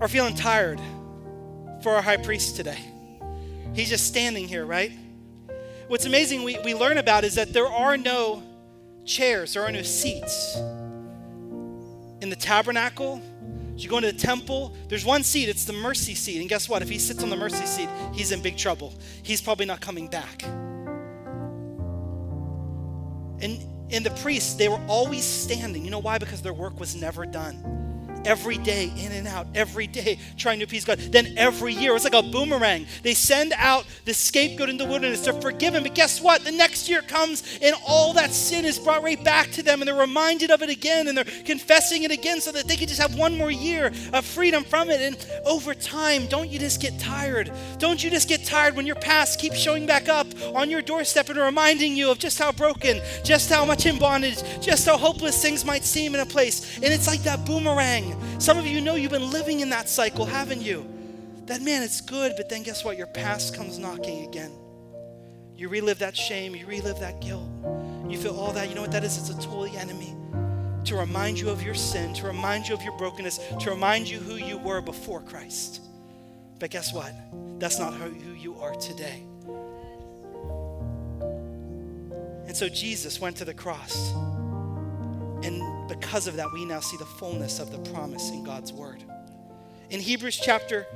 are 0.00 0.08
feeling 0.08 0.36
tired 0.36 0.80
for 1.82 1.92
our 1.92 2.02
high 2.02 2.18
priest 2.18 2.54
today? 2.54 2.78
He's 3.74 3.88
just 3.88 4.06
standing 4.06 4.46
here, 4.46 4.64
right? 4.64 4.92
What's 5.88 6.06
amazing 6.06 6.44
we, 6.44 6.58
we 6.60 6.74
learn 6.74 6.98
about 6.98 7.24
is 7.24 7.34
that 7.34 7.52
there 7.52 7.66
are 7.66 7.96
no 7.96 8.44
chairs, 9.04 9.54
there 9.54 9.64
are 9.64 9.72
no 9.72 9.82
seats. 9.82 10.56
In 12.20 12.30
the 12.30 12.36
tabernacle, 12.36 13.22
you 13.76 13.88
go 13.88 13.96
into 13.96 14.12
the 14.12 14.18
temple, 14.18 14.74
there's 14.88 15.04
one 15.04 15.22
seat, 15.22 15.48
it's 15.48 15.64
the 15.64 15.72
mercy 15.72 16.14
seat. 16.14 16.40
And 16.40 16.48
guess 16.48 16.68
what? 16.68 16.82
If 16.82 16.88
he 16.88 16.98
sits 16.98 17.22
on 17.22 17.30
the 17.30 17.36
mercy 17.36 17.64
seat, 17.66 17.88
he's 18.12 18.30
in 18.32 18.42
big 18.42 18.56
trouble. 18.56 18.94
He's 19.22 19.40
probably 19.40 19.66
not 19.66 19.80
coming 19.80 20.08
back. 20.08 20.42
And 23.42 23.62
in 23.90 24.02
the 24.02 24.10
priests, 24.22 24.54
they 24.54 24.68
were 24.68 24.80
always 24.86 25.24
standing. 25.24 25.84
You 25.84 25.90
know 25.90 25.98
why? 25.98 26.18
Because 26.18 26.42
their 26.42 26.52
work 26.52 26.78
was 26.78 26.94
never 26.94 27.24
done 27.24 27.80
every 28.24 28.58
day, 28.58 28.92
in 28.96 29.12
and 29.12 29.26
out, 29.26 29.46
every 29.54 29.86
day, 29.86 30.18
trying 30.36 30.58
to 30.58 30.64
appease 30.64 30.84
God. 30.84 30.98
Then 30.98 31.34
every 31.36 31.74
year, 31.74 31.94
it's 31.94 32.04
like 32.04 32.14
a 32.14 32.22
boomerang. 32.22 32.86
They 33.02 33.14
send 33.14 33.52
out 33.56 33.86
the 34.04 34.14
scapegoat 34.14 34.68
in 34.68 34.76
the 34.76 34.84
wilderness. 34.84 35.20
They're 35.24 35.40
forgiven. 35.40 35.82
But 35.82 35.94
guess 35.94 36.20
what? 36.20 36.44
The 36.44 36.52
next 36.52 36.88
year 36.88 37.02
comes 37.02 37.58
and 37.62 37.74
all 37.86 38.12
that 38.14 38.32
sin 38.32 38.64
is 38.64 38.78
brought 38.78 39.02
right 39.02 39.22
back 39.22 39.50
to 39.52 39.62
them 39.62 39.80
and 39.80 39.88
they're 39.88 39.94
reminded 39.94 40.50
of 40.50 40.62
it 40.62 40.70
again 40.70 41.08
and 41.08 41.16
they're 41.16 41.24
confessing 41.44 42.02
it 42.02 42.10
again 42.10 42.40
so 42.40 42.52
that 42.52 42.66
they 42.66 42.76
can 42.76 42.88
just 42.88 43.00
have 43.00 43.14
one 43.14 43.36
more 43.36 43.50
year 43.50 43.92
of 44.12 44.24
freedom 44.24 44.64
from 44.64 44.90
it. 44.90 45.00
And 45.00 45.16
over 45.46 45.74
time, 45.74 46.26
don't 46.26 46.48
you 46.48 46.58
just 46.58 46.80
get 46.80 46.98
tired? 46.98 47.52
Don't 47.78 48.02
you 48.02 48.10
just 48.10 48.28
get 48.28 48.44
tired 48.44 48.76
when 48.76 48.86
your 48.86 48.96
past 48.96 49.40
keeps 49.40 49.58
showing 49.58 49.86
back 49.86 50.08
up 50.08 50.26
on 50.54 50.70
your 50.70 50.82
doorstep 50.82 51.28
and 51.28 51.38
reminding 51.38 51.96
you 51.96 52.10
of 52.10 52.18
just 52.18 52.38
how 52.38 52.52
broken, 52.52 53.00
just 53.24 53.50
how 53.50 53.64
much 53.64 53.86
in 53.86 53.98
bondage, 53.98 54.42
just 54.60 54.86
how 54.86 54.96
hopeless 54.96 55.40
things 55.40 55.64
might 55.64 55.84
seem 55.84 56.14
in 56.14 56.20
a 56.20 56.26
place? 56.26 56.76
And 56.76 56.86
it's 56.86 57.06
like 57.06 57.22
that 57.22 57.44
boomerang 57.44 58.09
some 58.38 58.58
of 58.58 58.66
you 58.66 58.80
know 58.80 58.94
you've 58.94 59.10
been 59.10 59.30
living 59.30 59.60
in 59.60 59.70
that 59.70 59.88
cycle, 59.88 60.24
haven't 60.24 60.62
you? 60.62 60.86
That 61.46 61.62
man, 61.62 61.82
it's 61.82 62.00
good, 62.00 62.34
but 62.36 62.48
then 62.48 62.62
guess 62.62 62.84
what? 62.84 62.96
Your 62.96 63.08
past 63.08 63.54
comes 63.54 63.78
knocking 63.78 64.26
again. 64.26 64.52
You 65.56 65.68
relive 65.68 65.98
that 65.98 66.16
shame, 66.16 66.54
you 66.54 66.66
relive 66.66 67.00
that 67.00 67.20
guilt. 67.20 67.48
You 68.08 68.18
feel 68.18 68.36
all 68.36 68.52
that. 68.52 68.68
You 68.68 68.74
know 68.74 68.80
what 68.80 68.92
that 68.92 69.04
is? 69.04 69.18
It's 69.18 69.30
a 69.30 69.46
tool 69.46 69.64
of 69.64 69.72
the 69.72 69.78
enemy 69.78 70.14
to 70.84 70.96
remind 70.96 71.38
you 71.38 71.50
of 71.50 71.62
your 71.62 71.74
sin, 71.74 72.14
to 72.14 72.26
remind 72.26 72.68
you 72.68 72.74
of 72.74 72.82
your 72.82 72.96
brokenness, 72.96 73.38
to 73.60 73.70
remind 73.70 74.08
you 74.08 74.18
who 74.18 74.36
you 74.36 74.58
were 74.58 74.80
before 74.80 75.20
Christ. 75.20 75.80
But 76.58 76.70
guess 76.70 76.92
what? 76.92 77.12
That's 77.58 77.78
not 77.78 77.94
who 77.94 78.34
you 78.34 78.58
are 78.60 78.74
today. 78.74 79.22
And 82.46 82.56
so 82.56 82.68
Jesus 82.68 83.20
went 83.20 83.36
to 83.36 83.44
the 83.44 83.54
cross. 83.54 84.12
And 85.42 85.88
because 85.88 86.26
of 86.26 86.36
that, 86.36 86.52
we 86.52 86.64
now 86.64 86.80
see 86.80 86.96
the 86.96 87.04
fullness 87.04 87.60
of 87.60 87.72
the 87.72 87.78
promise 87.90 88.30
in 88.30 88.44
God's 88.44 88.72
word. 88.72 89.02
In 89.90 90.00
Hebrews 90.00 90.38
chapter 90.42 90.86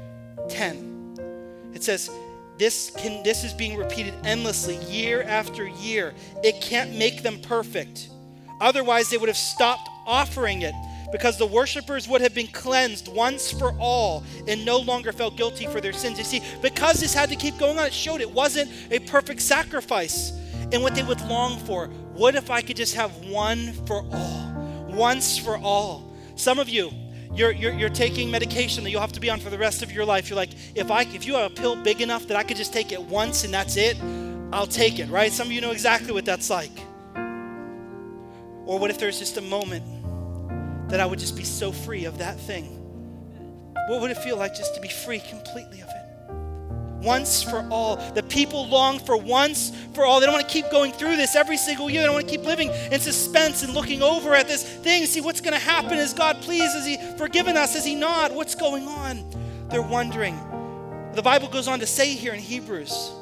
10, 0.48 1.72
it 1.74 1.82
says, 1.82 2.10
this, 2.56 2.90
can, 2.96 3.22
this 3.24 3.42
is 3.42 3.52
being 3.52 3.76
repeated 3.76 4.14
endlessly 4.24 4.76
year 4.84 5.22
after 5.22 5.66
year. 5.66 6.14
It 6.42 6.60
can't 6.60 6.96
make 6.96 7.22
them 7.22 7.40
perfect. 7.40 8.08
Otherwise, 8.60 9.10
they 9.10 9.16
would 9.16 9.28
have 9.28 9.36
stopped 9.36 9.88
offering 10.06 10.62
it 10.62 10.74
because 11.10 11.38
the 11.38 11.46
worshipers 11.46 12.08
would 12.08 12.20
have 12.20 12.34
been 12.34 12.46
cleansed 12.46 13.08
once 13.08 13.50
for 13.50 13.74
all 13.78 14.24
and 14.46 14.64
no 14.64 14.78
longer 14.78 15.12
felt 15.12 15.36
guilty 15.36 15.66
for 15.66 15.80
their 15.80 15.92
sins. 15.92 16.18
You 16.18 16.24
see, 16.24 16.42
because 16.62 17.00
this 17.00 17.14
had 17.14 17.28
to 17.30 17.36
keep 17.36 17.58
going 17.58 17.78
on, 17.78 17.86
it 17.86 17.92
showed 17.92 18.20
it 18.20 18.30
wasn't 18.30 18.70
a 18.90 19.00
perfect 19.00 19.40
sacrifice. 19.40 20.32
And 20.72 20.82
what 20.82 20.94
they 20.94 21.02
would 21.02 21.20
long 21.22 21.58
for 21.60 21.90
what 22.14 22.36
if 22.36 22.50
I 22.50 22.62
could 22.62 22.76
just 22.76 22.94
have 22.94 23.10
one 23.26 23.72
for 23.86 24.04
all? 24.12 24.52
Once 24.88 25.36
for 25.36 25.58
all. 25.58 26.14
Some 26.36 26.58
of 26.58 26.68
you, 26.68 26.92
you're, 27.34 27.50
you're, 27.50 27.72
you're, 27.72 27.88
taking 27.88 28.30
medication 28.30 28.84
that 28.84 28.90
you'll 28.90 29.00
have 29.00 29.12
to 29.12 29.20
be 29.20 29.28
on 29.28 29.40
for 29.40 29.50
the 29.50 29.58
rest 29.58 29.82
of 29.82 29.90
your 29.90 30.04
life. 30.04 30.30
You're 30.30 30.36
like, 30.36 30.50
if 30.76 30.90
I 30.90 31.02
if 31.02 31.26
you 31.26 31.34
have 31.34 31.50
a 31.50 31.54
pill 31.54 31.74
big 31.74 32.00
enough 32.00 32.28
that 32.28 32.36
I 32.36 32.44
could 32.44 32.56
just 32.56 32.72
take 32.72 32.92
it 32.92 33.02
once 33.02 33.42
and 33.42 33.52
that's 33.52 33.76
it, 33.76 33.96
I'll 34.52 34.68
take 34.68 35.00
it, 35.00 35.08
right? 35.08 35.32
Some 35.32 35.48
of 35.48 35.52
you 35.52 35.60
know 35.60 35.72
exactly 35.72 36.12
what 36.12 36.24
that's 36.24 36.48
like. 36.50 36.70
Or 38.66 38.78
what 38.78 38.90
if 38.90 38.98
there's 38.98 39.18
just 39.18 39.36
a 39.36 39.42
moment 39.42 39.84
that 40.88 41.00
I 41.00 41.06
would 41.06 41.18
just 41.18 41.36
be 41.36 41.44
so 41.44 41.72
free 41.72 42.04
of 42.04 42.18
that 42.18 42.38
thing? 42.38 42.80
What 43.88 44.00
would 44.00 44.12
it 44.12 44.18
feel 44.18 44.36
like 44.36 44.54
just 44.54 44.74
to 44.76 44.80
be 44.80 44.88
free 44.88 45.18
completely 45.18 45.80
of 45.80 45.88
it? 45.88 46.03
Once 47.04 47.42
for 47.42 47.66
all. 47.70 47.96
The 48.12 48.22
people 48.22 48.66
long 48.68 48.98
for 48.98 49.16
once 49.16 49.72
for 49.92 50.04
all. 50.04 50.20
They 50.20 50.26
don't 50.26 50.34
want 50.34 50.48
to 50.48 50.52
keep 50.52 50.70
going 50.70 50.92
through 50.92 51.16
this 51.16 51.36
every 51.36 51.56
single 51.56 51.90
year. 51.90 52.00
They 52.00 52.06
don't 52.06 52.14
want 52.14 52.28
to 52.28 52.36
keep 52.36 52.44
living 52.44 52.70
in 52.90 53.00
suspense 53.00 53.62
and 53.62 53.74
looking 53.74 54.02
over 54.02 54.34
at 54.34 54.48
this 54.48 54.62
thing, 54.62 55.06
see 55.06 55.20
what's 55.20 55.40
going 55.40 55.54
to 55.54 55.58
happen. 55.58 55.98
Is 55.98 56.12
God 56.12 56.40
pleased? 56.42 56.76
Is 56.76 56.86
He 56.86 56.96
forgiven 57.16 57.56
us? 57.56 57.74
Is 57.74 57.84
He 57.84 57.94
not? 57.94 58.32
What's 58.32 58.54
going 58.54 58.88
on? 58.88 59.24
They're 59.68 59.82
wondering. 59.82 60.38
The 61.14 61.22
Bible 61.22 61.48
goes 61.48 61.68
on 61.68 61.78
to 61.78 61.86
say 61.86 62.08
here 62.14 62.34
in 62.34 62.40
Hebrews, 62.40 63.12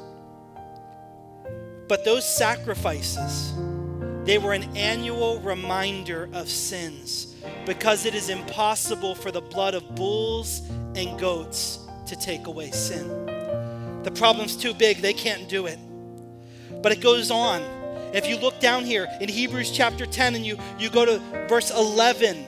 but 1.87 2.03
those 2.03 2.27
sacrifices, 2.27 3.53
they 4.23 4.39
were 4.39 4.53
an 4.53 4.75
annual 4.75 5.39
reminder 5.41 6.27
of 6.33 6.49
sins 6.49 7.35
because 7.65 8.05
it 8.05 8.15
is 8.15 8.29
impossible 8.29 9.13
for 9.13 9.29
the 9.31 9.41
blood 9.41 9.75
of 9.75 9.93
bulls 9.95 10.61
and 10.95 11.19
goats 11.19 11.79
to 12.07 12.15
take 12.15 12.47
away 12.47 12.71
sin. 12.71 13.32
The 14.03 14.11
problem's 14.11 14.55
too 14.55 14.73
big, 14.73 14.97
they 14.97 15.13
can't 15.13 15.47
do 15.47 15.65
it. 15.65 15.79
But 16.81 16.91
it 16.91 17.01
goes 17.01 17.31
on. 17.31 17.61
If 18.13 18.27
you 18.27 18.37
look 18.37 18.59
down 18.59 18.85
here 18.85 19.07
in 19.21 19.29
Hebrews 19.29 19.71
chapter 19.71 20.05
10 20.05 20.35
and 20.35 20.45
you, 20.45 20.57
you 20.77 20.89
go 20.89 21.05
to 21.05 21.19
verse 21.47 21.71
11, 21.71 22.45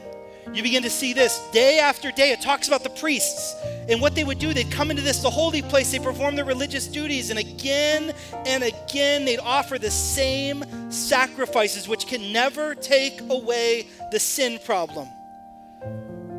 you 0.53 0.62
begin 0.62 0.84
to 0.84 0.89
see 0.89 1.14
this 1.14 1.39
day 1.51 1.80
after 1.80 2.12
day. 2.12 2.32
It 2.32 2.41
talks 2.41 2.68
about 2.68 2.84
the 2.84 2.91
priests 2.91 3.56
and 3.89 3.99
what 3.99 4.14
they 4.14 4.24
would 4.24 4.38
do. 4.38 4.53
They'd 4.53 4.72
come 4.72 4.91
into 4.91 5.01
this, 5.01 5.22
the 5.22 5.30
holy 5.30 5.62
place, 5.62 5.91
they 5.91 5.99
perform 5.99 6.36
their 6.36 6.45
religious 6.45 6.88
duties, 6.88 7.30
and 7.32 7.39
again 7.39 8.14
and 8.45 8.64
again 8.64 9.26
they'd 9.26 9.39
offer 9.39 9.80
the 9.80 9.89
same 9.89 10.64
sacrifices, 10.91 11.88
which 11.88 12.06
can 12.06 12.32
never 12.32 12.76
take 12.76 13.22
away 13.30 13.88
the 14.12 14.20
sin 14.20 14.60
problem. 14.64 15.08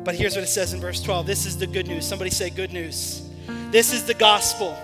But 0.03 0.15
here's 0.15 0.35
what 0.35 0.43
it 0.43 0.47
says 0.47 0.73
in 0.73 0.79
verse 0.79 1.01
12 1.01 1.27
this 1.27 1.45
is 1.45 1.57
the 1.57 1.67
good 1.67 1.87
news. 1.87 2.07
Somebody 2.07 2.31
say, 2.31 2.49
good 2.49 2.71
news. 2.71 3.26
This 3.71 3.93
is 3.93 4.05
the 4.05 4.13
gospel. 4.13 4.77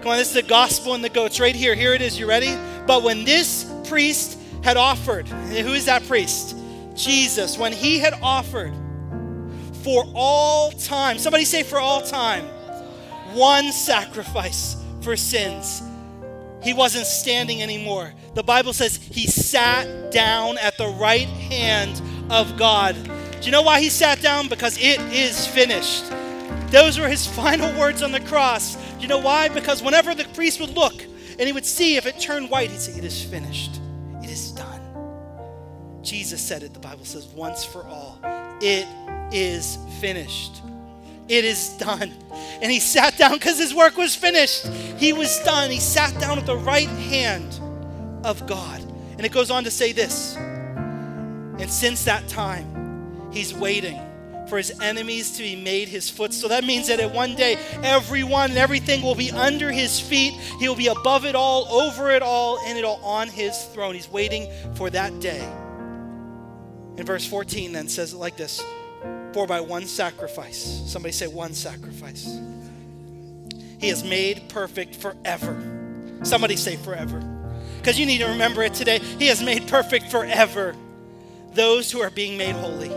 Come 0.00 0.12
on, 0.12 0.18
this 0.18 0.28
is 0.28 0.34
the 0.34 0.42
gospel 0.42 0.94
and 0.94 1.04
the 1.04 1.08
goats 1.08 1.38
right 1.38 1.54
here. 1.54 1.74
Here 1.74 1.94
it 1.94 2.02
is. 2.02 2.18
You 2.18 2.28
ready? 2.28 2.56
But 2.86 3.02
when 3.02 3.24
this 3.24 3.70
priest 3.88 4.38
had 4.64 4.76
offered, 4.76 5.28
who 5.28 5.72
is 5.72 5.86
that 5.86 6.06
priest? 6.06 6.56
Jesus. 6.94 7.56
When 7.58 7.72
he 7.72 7.98
had 7.98 8.14
offered 8.22 8.72
for 9.82 10.04
all 10.14 10.70
time, 10.72 11.18
somebody 11.18 11.44
say 11.44 11.62
for 11.62 11.78
all 11.78 12.02
time, 12.02 12.44
one 13.34 13.72
sacrifice 13.72 14.76
for 15.02 15.16
sins. 15.16 15.82
He 16.62 16.72
wasn't 16.72 17.06
standing 17.06 17.62
anymore. 17.62 18.12
The 18.34 18.42
Bible 18.42 18.72
says 18.72 18.96
he 18.96 19.26
sat 19.26 20.12
down 20.12 20.58
at 20.58 20.78
the 20.78 20.88
right 20.88 21.26
hand 21.26 22.00
of 22.30 22.56
God. 22.56 22.94
Do 23.40 23.46
you 23.46 23.50
know 23.50 23.62
why 23.62 23.80
he 23.80 23.88
sat 23.88 24.22
down? 24.22 24.48
Because 24.48 24.78
it 24.78 25.00
is 25.12 25.46
finished. 25.46 26.04
Those 26.72 26.98
were 26.98 27.08
his 27.08 27.26
final 27.36 27.78
words 27.78 28.02
on 28.02 28.10
the 28.10 28.20
cross. 28.20 28.76
You 28.98 29.06
know 29.06 29.18
why? 29.18 29.48
Because 29.48 29.82
whenever 29.82 30.14
the 30.14 30.24
priest 30.34 30.60
would 30.60 30.70
look 30.70 31.00
and 31.02 31.40
he 31.40 31.52
would 31.52 31.66
see 31.66 31.96
if 31.96 32.06
it 32.06 32.18
turned 32.18 32.50
white, 32.50 32.70
he'd 32.70 32.80
say, 32.80 32.98
It 32.98 33.04
is 33.04 33.22
finished. 33.22 33.80
It 34.22 34.30
is 34.30 34.50
done. 34.52 34.80
Jesus 36.02 36.40
said 36.40 36.62
it, 36.62 36.74
the 36.74 36.80
Bible 36.80 37.04
says, 37.04 37.26
once 37.26 37.64
for 37.64 37.84
all. 37.84 38.18
It 38.60 38.86
is 39.32 39.78
finished. 40.00 40.62
It 41.28 41.44
is 41.44 41.70
done. 41.78 42.12
And 42.60 42.70
he 42.70 42.80
sat 42.80 43.16
down 43.16 43.34
because 43.34 43.58
his 43.58 43.72
work 43.72 43.96
was 43.96 44.14
finished. 44.14 44.66
He 44.98 45.12
was 45.12 45.38
done. 45.40 45.70
He 45.70 45.78
sat 45.78 46.18
down 46.20 46.38
at 46.38 46.46
the 46.46 46.56
right 46.56 46.88
hand 46.88 47.60
of 48.24 48.46
God. 48.46 48.80
And 49.16 49.24
it 49.24 49.32
goes 49.32 49.50
on 49.50 49.64
to 49.64 49.70
say 49.70 49.92
this. 49.92 50.36
And 50.36 51.70
since 51.70 52.04
that 52.04 52.26
time, 52.28 53.30
he's 53.32 53.54
waiting 53.54 54.00
for 54.52 54.58
his 54.58 54.78
enemies 54.82 55.30
to 55.30 55.42
be 55.42 55.56
made 55.56 55.88
his 55.88 56.10
footstool. 56.10 56.50
That 56.50 56.62
means 56.62 56.88
that 56.88 57.00
at 57.00 57.10
one 57.10 57.34
day, 57.34 57.56
everyone 57.82 58.50
and 58.50 58.58
everything 58.58 59.00
will 59.00 59.14
be 59.14 59.30
under 59.30 59.72
his 59.72 59.98
feet. 59.98 60.34
He 60.58 60.68
will 60.68 60.76
be 60.76 60.88
above 60.88 61.24
it 61.24 61.34
all, 61.34 61.64
over 61.72 62.10
it 62.10 62.20
all, 62.20 62.58
and 62.66 62.76
it 62.78 62.84
all 62.84 63.02
on 63.02 63.28
his 63.28 63.56
throne. 63.72 63.94
He's 63.94 64.10
waiting 64.10 64.52
for 64.74 64.90
that 64.90 65.20
day. 65.20 65.40
In 66.98 67.06
verse 67.06 67.26
14, 67.26 67.72
then 67.72 67.88
says 67.88 68.12
it 68.12 68.18
like 68.18 68.36
this 68.36 68.62
For 69.32 69.46
by 69.46 69.62
one 69.62 69.86
sacrifice, 69.86 70.82
somebody 70.84 71.12
say 71.12 71.28
one 71.28 71.54
sacrifice, 71.54 72.38
he 73.78 73.88
has 73.88 74.04
made 74.04 74.50
perfect 74.50 74.96
forever. 74.96 76.18
Somebody 76.24 76.56
say 76.56 76.76
forever. 76.76 77.20
Because 77.78 77.98
you 77.98 78.04
need 78.04 78.18
to 78.18 78.26
remember 78.26 78.62
it 78.62 78.74
today. 78.74 78.98
He 78.98 79.28
has 79.28 79.42
made 79.42 79.66
perfect 79.66 80.10
forever 80.10 80.76
those 81.54 81.90
who 81.90 82.02
are 82.02 82.10
being 82.10 82.36
made 82.36 82.54
holy. 82.54 82.90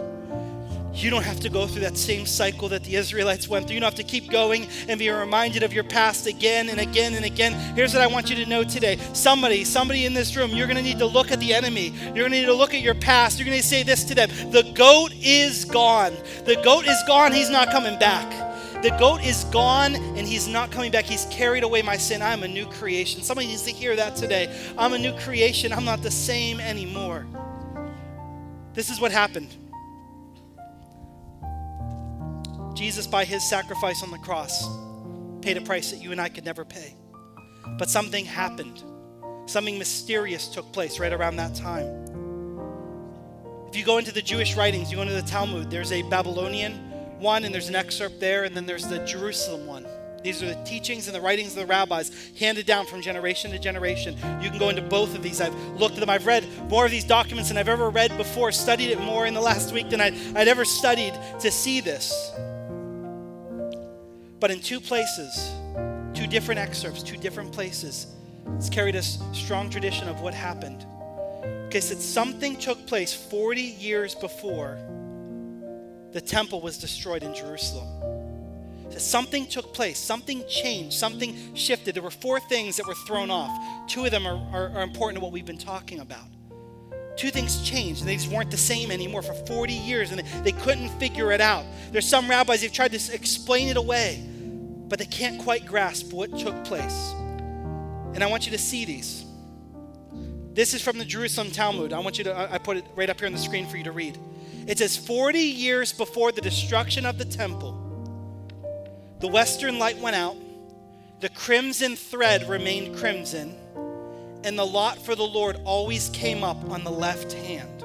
You 0.95 1.09
don't 1.09 1.23
have 1.23 1.41
to 1.41 1.49
go 1.49 1.67
through 1.67 1.81
that 1.81 1.97
same 1.97 2.25
cycle 2.25 2.69
that 2.69 2.85
the 2.85 2.95
Israelites 2.95 3.49
went 3.49 3.67
through. 3.67 3.75
You 3.75 3.81
don't 3.81 3.91
have 3.91 3.95
to 3.95 4.03
keep 4.03 4.31
going 4.31 4.67
and 4.87 4.97
be 4.97 5.09
reminded 5.09 5.61
of 5.61 5.73
your 5.73 5.83
past 5.83 6.25
again 6.25 6.69
and 6.69 6.79
again 6.79 7.15
and 7.15 7.25
again. 7.25 7.53
Here's 7.75 7.93
what 7.93 8.01
I 8.01 8.07
want 8.07 8.29
you 8.29 8.37
to 8.37 8.49
know 8.49 8.63
today. 8.63 8.97
Somebody, 9.11 9.65
somebody 9.65 10.05
in 10.05 10.13
this 10.13 10.37
room, 10.37 10.51
you're 10.51 10.67
going 10.67 10.77
to 10.77 10.83
need 10.83 10.99
to 10.99 11.05
look 11.05 11.31
at 11.31 11.39
the 11.41 11.53
enemy. 11.53 11.89
You're 11.89 12.13
going 12.13 12.31
to 12.31 12.39
need 12.39 12.45
to 12.45 12.53
look 12.53 12.73
at 12.73 12.79
your 12.79 12.95
past. 12.95 13.37
You're 13.37 13.45
going 13.45 13.59
to 13.59 13.67
say 13.67 13.83
this 13.83 14.05
to 14.05 14.15
them 14.15 14.29
The 14.51 14.71
goat 14.73 15.11
is 15.13 15.65
gone. 15.65 16.13
The 16.45 16.55
goat 16.63 16.87
is 16.87 17.01
gone. 17.05 17.33
He's 17.33 17.49
not 17.49 17.71
coming 17.71 17.99
back. 17.99 18.31
The 18.81 18.91
goat 18.91 19.21
is 19.25 19.45
gone 19.45 19.95
and 19.95 20.27
he's 20.27 20.47
not 20.47 20.71
coming 20.71 20.91
back. 20.91 21.05
He's 21.05 21.25
carried 21.25 21.63
away 21.63 21.81
my 21.81 21.97
sin. 21.97 22.21
I'm 22.21 22.43
a 22.43 22.47
new 22.47 22.67
creation. 22.67 23.21
Somebody 23.21 23.47
needs 23.47 23.63
to 23.63 23.71
hear 23.71 23.95
that 23.95 24.15
today. 24.15 24.55
I'm 24.77 24.93
a 24.93 24.99
new 24.99 25.13
creation. 25.17 25.73
I'm 25.73 25.85
not 25.85 26.03
the 26.03 26.11
same 26.11 26.59
anymore. 26.59 27.25
This 28.73 28.89
is 28.89 29.01
what 29.01 29.11
happened. 29.11 29.55
Jesus, 32.75 33.07
by 33.07 33.23
his 33.23 33.47
sacrifice 33.49 34.03
on 34.03 34.11
the 34.11 34.17
cross, 34.17 34.67
paid 35.41 35.57
a 35.57 35.61
price 35.61 35.91
that 35.91 36.03
you 36.03 36.11
and 36.11 36.19
I 36.19 36.29
could 36.29 36.43
never 36.43 36.65
pay. 36.65 36.95
But 37.79 37.89
something 37.89 38.25
happened. 38.25 38.83
Something 39.47 39.79
mysterious 39.79 40.47
took 40.47 40.71
place 40.73 40.99
right 40.99 41.13
around 41.13 41.37
that 41.37 41.55
time. 41.55 41.85
If 43.69 43.75
you 43.75 43.85
go 43.85 43.97
into 43.97 44.11
the 44.11 44.21
Jewish 44.21 44.55
writings, 44.55 44.91
you 44.91 44.97
go 44.97 45.03
into 45.03 45.13
the 45.13 45.21
Talmud, 45.21 45.71
there's 45.71 45.91
a 45.91 46.01
Babylonian 46.03 46.73
one, 47.19 47.45
and 47.45 47.53
there's 47.53 47.69
an 47.69 47.75
excerpt 47.75 48.19
there, 48.19 48.43
and 48.43 48.55
then 48.55 48.65
there's 48.65 48.87
the 48.87 48.99
Jerusalem 49.05 49.65
one. 49.65 49.85
These 50.25 50.41
are 50.41 50.47
the 50.47 50.63
teachings 50.63 51.07
and 51.07 51.15
the 51.15 51.21
writings 51.21 51.49
of 51.49 51.57
the 51.57 51.65
rabbis 51.67 52.11
handed 52.39 52.65
down 52.65 52.87
from 52.87 53.01
generation 53.01 53.51
to 53.51 53.59
generation. 53.59 54.15
You 54.41 54.49
can 54.49 54.57
go 54.57 54.69
into 54.69 54.81
both 54.81 55.15
of 55.15 55.21
these. 55.21 55.39
I've 55.39 55.53
looked 55.77 55.93
at 55.93 55.99
them. 55.99 56.09
I've 56.09 56.25
read 56.25 56.47
more 56.67 56.83
of 56.83 56.89
these 56.89 57.03
documents 57.03 57.49
than 57.49 57.57
I've 57.57 57.69
ever 57.69 57.91
read 57.91 58.17
before, 58.17 58.51
studied 58.51 58.89
it 58.89 58.99
more 58.99 59.27
in 59.27 59.35
the 59.35 59.41
last 59.41 59.71
week 59.71 59.91
than 59.91 60.01
I'd, 60.01 60.15
I'd 60.35 60.47
ever 60.47 60.65
studied 60.65 61.13
to 61.41 61.51
see 61.51 61.79
this. 61.79 62.31
But 64.45 64.51
in 64.51 64.59
two 64.59 64.79
places, 64.79 65.55
two 66.13 66.27
different 66.27 66.59
excerpts, 66.59 67.01
two 67.01 67.17
different 67.17 67.51
places, 67.51 68.13
it's 68.57 68.69
carried 68.69 68.95
a 68.95 69.01
strong 69.01 69.71
tradition 69.71 70.07
of 70.07 70.21
what 70.21 70.35
happened. 70.35 70.85
Okay, 71.65 71.79
said 71.79 71.97
something 71.97 72.55
took 72.55 72.85
place 72.85 73.11
40 73.11 73.59
years 73.59 74.13
before 74.13 74.77
the 76.11 76.21
temple 76.21 76.61
was 76.61 76.77
destroyed 76.77 77.23
in 77.23 77.33
Jerusalem. 77.33 77.87
So 78.91 78.99
something 78.99 79.47
took 79.47 79.73
place, 79.73 79.97
something 79.97 80.43
changed, 80.47 80.95
something 80.95 81.55
shifted. 81.55 81.95
There 81.95 82.03
were 82.03 82.11
four 82.11 82.39
things 82.39 82.77
that 82.77 82.85
were 82.85 82.93
thrown 83.07 83.31
off. 83.31 83.49
Two 83.87 84.05
of 84.05 84.11
them 84.11 84.27
are, 84.27 84.37
are, 84.53 84.69
are 84.77 84.83
important 84.83 85.17
to 85.17 85.23
what 85.23 85.31
we've 85.31 85.43
been 85.43 85.57
talking 85.57 86.01
about. 86.01 86.27
Two 87.15 87.31
things 87.31 87.67
changed, 87.67 88.01
and 88.01 88.07
they 88.07 88.15
just 88.15 88.27
weren't 88.27 88.51
the 88.51 88.57
same 88.57 88.91
anymore 88.91 89.23
for 89.23 89.33
40 89.33 89.73
years, 89.73 90.11
and 90.11 90.21
they 90.45 90.51
couldn't 90.51 90.89
figure 90.99 91.31
it 91.31 91.41
out. 91.41 91.65
There's 91.91 92.07
some 92.07 92.29
rabbis 92.29 92.61
who've 92.61 92.71
tried 92.71 92.91
to 92.91 93.11
explain 93.11 93.69
it 93.69 93.77
away, 93.77 94.23
but 94.87 94.99
they 94.99 95.05
can't 95.05 95.41
quite 95.41 95.65
grasp 95.65 96.13
what 96.13 96.37
took 96.37 96.63
place. 96.63 97.13
And 98.13 98.23
I 98.23 98.27
want 98.27 98.45
you 98.45 98.51
to 98.51 98.57
see 98.57 98.85
these. 98.85 99.25
This 100.53 100.73
is 100.73 100.81
from 100.81 100.97
the 100.97 101.05
Jerusalem 101.05 101.51
Talmud. 101.51 101.91
I 101.91 101.99
want 101.99 102.17
you 102.17 102.23
to, 102.25 102.53
I 102.53 102.57
put 102.57 102.77
it 102.77 102.85
right 102.95 103.09
up 103.09 103.19
here 103.19 103.27
on 103.27 103.33
the 103.33 103.39
screen 103.39 103.67
for 103.67 103.77
you 103.77 103.83
to 103.83 103.91
read. 103.91 104.17
It 104.67 104.77
says 104.77 104.95
40 104.95 105.37
years 105.37 105.91
before 105.91 106.31
the 106.31 106.41
destruction 106.41 107.05
of 107.05 107.17
the 107.17 107.25
temple, 107.25 107.81
the 109.19 109.27
western 109.27 109.79
light 109.79 109.97
went 109.99 110.15
out, 110.15 110.37
the 111.19 111.29
crimson 111.29 111.95
thread 111.95 112.47
remained 112.47 112.95
crimson, 112.97 113.55
and 114.43 114.57
the 114.57 114.65
lot 114.65 114.97
for 114.97 115.15
the 115.15 115.25
Lord 115.25 115.59
always 115.65 116.09
came 116.09 116.43
up 116.43 116.63
on 116.69 116.83
the 116.83 116.91
left 116.91 117.33
hand. 117.33 117.81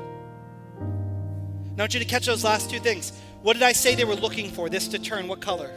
Now, 1.77 1.79
I 1.79 1.83
want 1.83 1.95
you 1.95 2.01
to 2.01 2.07
catch 2.07 2.27
those 2.27 2.45
last 2.45 2.71
two 2.71 2.79
things. 2.79 3.13
What 3.43 3.55
did 3.55 3.63
I 3.63 3.73
say 3.73 3.95
they 3.95 4.05
were 4.05 4.15
looking 4.15 4.51
for? 4.51 4.69
This 4.69 4.89
to 4.89 4.99
turn 4.99 5.27
what 5.29 5.41
color? 5.41 5.71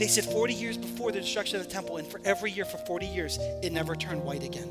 They 0.00 0.08
said 0.08 0.24
40 0.24 0.54
years 0.54 0.78
before 0.78 1.12
the 1.12 1.20
destruction 1.20 1.60
of 1.60 1.66
the 1.66 1.70
temple, 1.70 1.98
and 1.98 2.08
for 2.08 2.22
every 2.24 2.50
year 2.50 2.64
for 2.64 2.78
40 2.78 3.04
years, 3.04 3.36
it 3.62 3.70
never 3.70 3.94
turned 3.94 4.24
white 4.24 4.42
again 4.42 4.66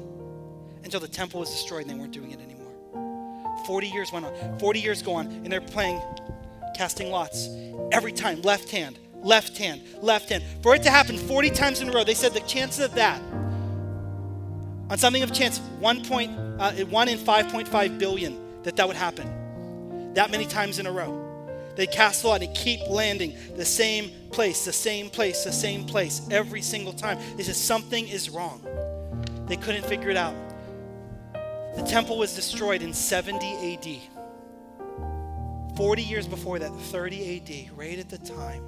until 0.84 1.00
the 1.00 1.08
temple 1.08 1.40
was 1.40 1.52
destroyed 1.52 1.84
and 1.84 1.92
they 1.92 1.94
weren't 1.94 2.12
doing 2.12 2.32
it 2.32 2.40
anymore. 2.42 3.54
40 3.68 3.88
years 3.90 4.12
went 4.12 4.26
on. 4.26 4.58
40 4.58 4.80
years 4.80 5.04
go 5.04 5.14
on, 5.14 5.28
and 5.28 5.52
they're 5.52 5.62
playing 5.62 6.02
casting 6.76 7.12
lots. 7.12 7.48
Every 7.92 8.12
time, 8.12 8.42
left 8.42 8.72
hand, 8.72 8.98
left 9.22 9.56
hand, 9.56 9.84
left 10.02 10.30
hand. 10.30 10.44
For 10.64 10.74
it 10.74 10.82
to 10.82 10.90
happen 10.90 11.16
40 11.16 11.52
times 11.52 11.80
in 11.80 11.90
a 11.90 11.92
row, 11.92 12.04
they 12.04 12.16
said 12.16 12.34
the 12.34 12.40
chances 12.40 12.84
of 12.84 12.96
that, 12.96 13.22
on 14.90 14.98
something 14.98 15.22
of 15.22 15.32
chance, 15.32 15.60
1, 15.60 16.06
point, 16.06 16.32
uh, 16.60 16.72
1 16.72 17.08
in 17.08 17.20
5.5 17.20 18.00
billion, 18.00 18.64
that 18.64 18.76
that 18.78 18.88
would 18.88 18.98
happen. 18.98 20.12
That 20.16 20.32
many 20.32 20.48
times 20.48 20.80
in 20.80 20.88
a 20.88 20.92
row. 20.92 21.19
They 21.80 21.88
cast 21.88 22.26
a 22.26 22.28
lot 22.28 22.42
and 22.42 22.54
keep 22.54 22.82
landing 22.90 23.38
the 23.56 23.64
same 23.64 24.12
place, 24.32 24.66
the 24.66 24.74
same 24.74 25.10
place, 25.10 25.46
the 25.46 25.52
same 25.54 25.86
place 25.86 26.22
every 26.30 26.62
single 26.62 26.92
time. 26.92 27.18
They 27.38 27.44
said 27.44 27.56
something 27.56 28.06
is 28.06 28.30
wrong. 28.30 28.62
They 29.48 29.56
couldn't 29.56 29.86
figure 29.86 30.10
it 30.10 30.18
out. 30.18 30.36
The 31.78 31.84
temple 31.84 32.18
was 32.18 32.36
destroyed 32.36 32.82
in 32.82 32.94
70 32.94 33.78
AD. 33.78 35.78
40 35.78 36.04
years 36.04 36.28
before 36.28 36.60
that, 36.60 36.70
30 36.70 37.38
AD, 37.38 37.78
right 37.78 37.98
at 37.98 38.10
the 38.10 38.18
time 38.18 38.62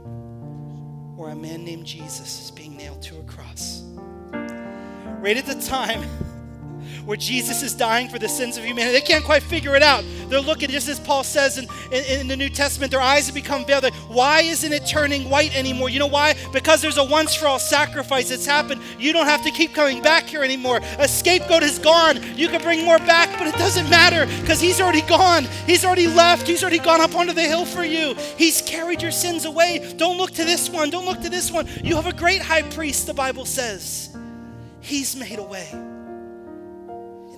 where 1.18 1.32
a 1.32 1.36
man 1.36 1.66
named 1.66 1.86
Jesus 1.86 2.46
is 2.46 2.50
being 2.50 2.78
nailed 2.78 3.02
to 3.02 3.20
a 3.20 3.24
cross. 3.24 3.84
Right 4.32 5.36
at 5.36 5.46
the 5.46 5.62
time 5.62 6.02
where 7.06 7.18
Jesus 7.18 7.64
is 7.64 7.74
dying 7.74 8.10
for 8.10 8.20
the 8.20 8.30
sins 8.30 8.58
of 8.58 8.64
humanity. 8.64 8.94
They 8.94 9.06
can't 9.06 9.24
quite 9.24 9.44
figure 9.44 9.76
it 9.76 9.84
out. 9.84 10.04
They're 10.30 10.40
looking, 10.40 10.70
just 10.70 10.88
as 10.88 11.00
Paul 11.00 11.24
says 11.24 11.58
in, 11.58 11.68
in, 11.92 12.22
in, 12.22 12.28
the 12.28 12.38
New 12.38 12.50
Testament, 12.50 12.92
their 12.92 13.02
eyes 13.02 13.26
have 13.26 13.36
become 13.36 13.66
veiled. 13.66 13.84
Like, 13.84 13.94
why 14.08 14.42
isn't 14.42 14.72
it 14.72 14.86
turning 14.86 15.30
white 15.30 15.56
anymore? 15.56 15.90
You 15.90 16.00
know 16.00 16.08
why? 16.08 16.36
Because 16.54 16.82
there's 16.82 16.98
a 16.98 17.04
once 17.04 17.36
for 17.36 17.48
all 17.48 17.60
sacrifice 17.60 18.30
that's 18.30 18.46
happened. 18.46 18.82
You 18.98 19.14
don't 19.14 19.26
have 19.26 19.44
to 19.44 19.52
keep 19.52 19.74
coming 19.74 20.02
back 20.02 20.26
here 20.26 20.44
anymore. 20.44 20.80
A 21.00 21.08
scapegoat 21.08 21.64
is 21.64 21.80
gone. 21.80 22.20
You 22.38 22.48
can 22.48 22.62
bring 22.62 22.86
more 22.86 23.00
back, 23.00 23.38
but 23.38 23.48
it 23.48 23.56
doesn't 23.56 23.90
matter 23.90 24.26
because 24.42 24.62
he's 24.62 24.80
already 24.80 25.02
gone. 25.02 25.46
He's 25.66 25.84
already 25.84 26.08
left. 26.08 26.48
He's 26.48 26.64
already 26.64 26.80
gone 26.80 27.02
up 27.02 27.16
onto 27.16 27.34
the 27.34 27.42
hill 27.42 27.66
for 27.66 27.84
you. 27.84 28.16
He's 28.38 28.62
carried 28.62 29.02
your 29.02 29.12
sins 29.12 29.46
away. 29.46 29.94
Don't 29.98 30.18
look 30.18 30.32
to 30.32 30.46
this 30.46 30.70
one. 30.70 30.90
Don't 30.90 31.06
look 31.06 31.22
to 31.22 31.30
this 31.30 31.52
one. 31.52 31.68
You 31.84 31.96
have 31.96 32.08
a 32.08 32.14
great 32.14 32.42
high 32.42 32.64
priest, 32.64 33.08
the 33.08 33.14
Bible 33.14 33.46
says. 33.46 34.16
He's 34.80 35.16
made 35.16 35.40
a 35.40 35.44
way 35.44 35.91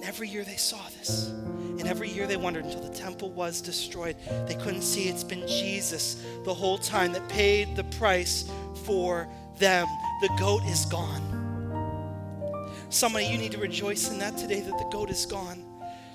And 0.03 0.09
every 0.09 0.27
year 0.27 0.43
they 0.43 0.57
saw 0.57 0.81
this. 0.99 1.29
And 1.29 1.87
every 1.87 2.09
year 2.09 2.27
they 2.27 2.35
wondered 2.35 2.65
until 2.65 2.81
the 2.81 2.93
temple 2.93 3.31
was 3.31 3.61
destroyed. 3.61 4.17
They 4.47 4.55
couldn't 4.55 4.81
see 4.81 5.07
it's 5.07 5.23
been 5.23 5.47
Jesus 5.47 6.21
the 6.43 6.53
whole 6.53 6.77
time 6.77 7.13
that 7.13 7.25
paid 7.29 7.77
the 7.77 7.85
price 7.85 8.51
for 8.83 9.29
them. 9.59 9.87
The 10.19 10.29
goat 10.37 10.63
is 10.65 10.83
gone. 10.87 11.23
Somebody, 12.89 13.27
you 13.27 13.37
need 13.37 13.53
to 13.53 13.59
rejoice 13.59 14.11
in 14.11 14.19
that 14.19 14.35
today 14.35 14.59
that 14.59 14.77
the 14.77 14.89
goat 14.91 15.09
is 15.09 15.25
gone 15.25 15.72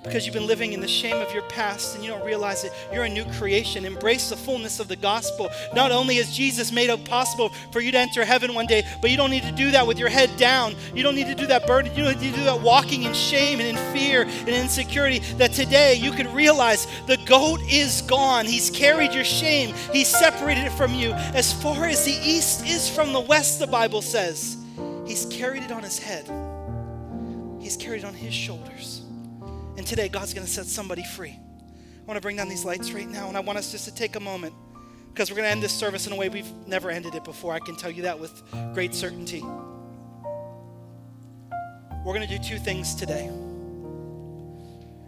because 0.08 0.24
you've 0.24 0.34
been 0.34 0.46
living 0.46 0.72
in 0.72 0.80
the 0.80 0.88
shame 0.88 1.16
of 1.16 1.32
your 1.32 1.42
past 1.42 1.94
and 1.94 2.02
you 2.02 2.10
don't 2.10 2.24
realize 2.24 2.64
it. 2.64 2.72
You're 2.92 3.04
a 3.04 3.08
new 3.08 3.26
creation. 3.34 3.84
Embrace 3.84 4.30
the 4.30 4.36
fullness 4.36 4.80
of 4.80 4.88
the 4.88 4.96
gospel. 4.96 5.50
Not 5.74 5.92
only 5.92 6.16
has 6.16 6.34
Jesus 6.34 6.72
made 6.72 6.88
it 6.88 7.04
possible 7.04 7.50
for 7.72 7.80
you 7.80 7.92
to 7.92 7.98
enter 7.98 8.24
heaven 8.24 8.54
one 8.54 8.66
day, 8.66 8.84
but 9.02 9.10
you 9.10 9.18
don't 9.18 9.30
need 9.30 9.42
to 9.42 9.52
do 9.52 9.70
that 9.72 9.86
with 9.86 9.98
your 9.98 10.08
head 10.08 10.34
down. 10.38 10.74
You 10.94 11.02
don't 11.02 11.14
need 11.14 11.26
to 11.26 11.34
do 11.34 11.46
that 11.48 11.66
burden. 11.66 11.94
You 11.94 12.04
don't 12.04 12.20
need 12.20 12.32
to 12.32 12.38
do 12.38 12.44
that 12.44 12.60
walking 12.60 13.02
in 13.02 13.12
shame 13.12 13.60
and 13.60 13.68
in 13.68 13.94
fear 13.94 14.22
and 14.22 14.48
insecurity. 14.48 15.18
That 15.36 15.52
today 15.52 15.94
you 15.94 16.10
can 16.12 16.32
realize 16.34 16.86
the 17.06 17.18
goat 17.26 17.60
is 17.68 18.00
gone. 18.02 18.46
He's 18.46 18.70
carried 18.70 19.12
your 19.12 19.24
shame, 19.24 19.74
He's 19.92 20.08
separated 20.08 20.64
it 20.64 20.72
from 20.72 20.94
you. 20.94 21.12
As 21.12 21.52
far 21.52 21.84
as 21.84 22.04
the 22.04 22.12
east 22.12 22.66
is 22.66 22.88
from 22.88 23.12
the 23.12 23.20
west, 23.20 23.58
the 23.58 23.66
Bible 23.66 24.00
says, 24.00 24.56
He's 25.06 25.26
carried 25.26 25.64
it 25.64 25.70
on 25.70 25.82
His 25.82 25.98
head, 25.98 26.24
He's 27.60 27.76
carried 27.76 28.04
it 28.04 28.06
on 28.06 28.14
His 28.14 28.32
shoulders. 28.32 28.97
And 29.78 29.86
today, 29.86 30.08
God's 30.08 30.34
going 30.34 30.44
to 30.44 30.52
set 30.52 30.66
somebody 30.66 31.04
free. 31.04 31.30
I 31.30 32.04
want 32.04 32.16
to 32.16 32.20
bring 32.20 32.34
down 32.34 32.48
these 32.48 32.64
lights 32.64 32.90
right 32.90 33.08
now, 33.08 33.28
and 33.28 33.36
I 33.36 33.40
want 33.40 33.58
us 33.58 33.70
just 33.70 33.84
to 33.84 33.94
take 33.94 34.16
a 34.16 34.20
moment 34.20 34.52
because 35.14 35.30
we're 35.30 35.36
going 35.36 35.46
to 35.46 35.52
end 35.52 35.62
this 35.62 35.72
service 35.72 36.08
in 36.08 36.12
a 36.12 36.16
way 36.16 36.28
we've 36.28 36.50
never 36.66 36.90
ended 36.90 37.14
it 37.14 37.22
before. 37.22 37.52
I 37.52 37.60
can 37.60 37.76
tell 37.76 37.92
you 37.92 38.02
that 38.02 38.18
with 38.18 38.42
great 38.74 38.92
certainty. 38.92 39.40
We're 42.04 42.12
going 42.12 42.26
to 42.26 42.38
do 42.38 42.42
two 42.42 42.58
things 42.58 42.96
today. 42.96 43.26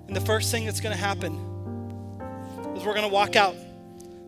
And 0.06 0.14
the 0.14 0.20
first 0.20 0.52
thing 0.52 0.66
that's 0.66 0.80
going 0.80 0.94
to 0.94 1.02
happen 1.02 1.34
is 2.76 2.84
we're 2.84 2.94
going 2.94 3.02
to 3.02 3.12
walk 3.12 3.34
out 3.34 3.56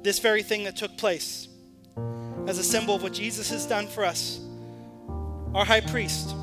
this 0.03 0.19
very 0.19 0.43
thing 0.43 0.65
that 0.65 0.75
took 0.75 0.97
place 0.97 1.47
as 2.49 2.59
a 2.59 2.65
symbol 2.65 2.97
of 2.97 3.05
what 3.05 3.13
Jesus 3.13 3.49
has 3.51 3.65
done 3.65 3.87
for 3.87 4.05
us. 4.05 4.41
Our 5.55 5.65
high 5.65 5.83
priest 5.83 6.35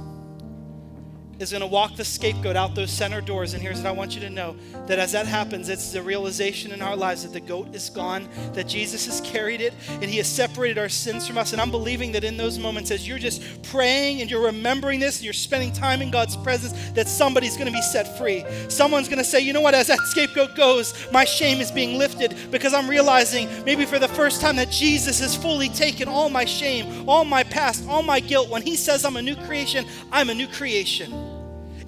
is 1.40 1.52
going 1.52 1.62
to 1.62 1.68
walk 1.68 1.96
the 1.96 2.04
scapegoat 2.04 2.56
out 2.56 2.76
those 2.76 2.92
center 2.92 3.22
doors. 3.22 3.54
And 3.54 3.64
here's 3.64 3.78
what 3.78 3.88
I 3.88 3.92
want 3.92 4.14
you 4.14 4.22
to 4.22 4.30
know 4.30 4.56
that 4.88 5.00
as 5.00 5.14
that 5.14 5.26
happens, 5.26 5.70
it's 5.70 5.92
the 5.92 6.02
realization 6.02 6.72
in 6.72 6.82
our 6.82 6.96
lives 6.96 7.24
that 7.24 7.34
the 7.34 7.40
goat 7.40 7.74
is 7.74 7.90
gone, 7.90 8.28
that 8.54 8.68
Jesus 8.68 9.06
has 9.06 9.22
carried 9.22 9.62
it, 9.62 9.74
and 9.90 10.06
he 10.06 10.18
has 10.18 10.28
separated 10.28 10.78
our 10.78 10.90
sins 10.90 11.26
from 11.26 11.38
us. 11.38 11.54
And 11.54 11.62
I'm 11.62 11.72
believing 11.72 12.12
that 12.12 12.24
in 12.24 12.38
those 12.38 12.60
moments, 12.60 12.92
as 12.92 13.08
you're 13.08 13.18
just 13.18 13.64
praying 13.64 14.22
and 14.22 14.30
you're 14.30 14.46
remembering 14.46 15.00
this 15.00 15.18
and 15.18 15.26
you're 15.26 15.34
spending 15.34 15.72
time 15.72 16.02
in 16.02 16.12
God's 16.12 16.36
presence, 16.38 16.92
that 16.92 17.08
somebody's 17.08 17.56
going 17.56 17.68
to 17.68 17.74
be 17.74 17.82
set 17.82 18.18
free. 18.18 18.44
Someone's 18.68 19.08
going 19.08 19.20
to 19.20 19.24
say, 19.24 19.40
you 19.40 19.54
know 19.54 19.62
what, 19.62 19.74
as 19.74 19.88
that 19.88 20.00
scapegoat 20.00 20.56
goes, 20.56 20.94
my 21.12 21.24
shame 21.26 21.60
is 21.60 21.72
being 21.72 21.98
lifted 21.98 22.36
because 22.52 22.74
I'm 22.74 22.90
realizing 22.90 23.48
maybe 23.64 23.86
for 23.86 24.00
the 24.00 24.08
first 24.08 24.42
time 24.42 24.56
that 24.58 24.70
Jesus 24.70 25.20
has 25.20 25.36
fully 25.36 25.70
taken 25.70 26.08
all 26.08 26.30
my 26.30 26.46
shame, 26.46 27.08
all 27.08 27.24
my 27.24 27.44
past, 27.44 27.88
all 27.88 28.02
my 28.02 28.20
guilt. 28.20 28.50
When 28.50 28.62
he 28.62 28.76
says 28.76 29.06
I'm 29.06 29.18
a 29.18 29.22
new 29.22 29.36
creation, 29.36 29.86
I'm 30.12 30.30
a 30.30 30.34
new 30.34 30.48
creation. 30.48 31.29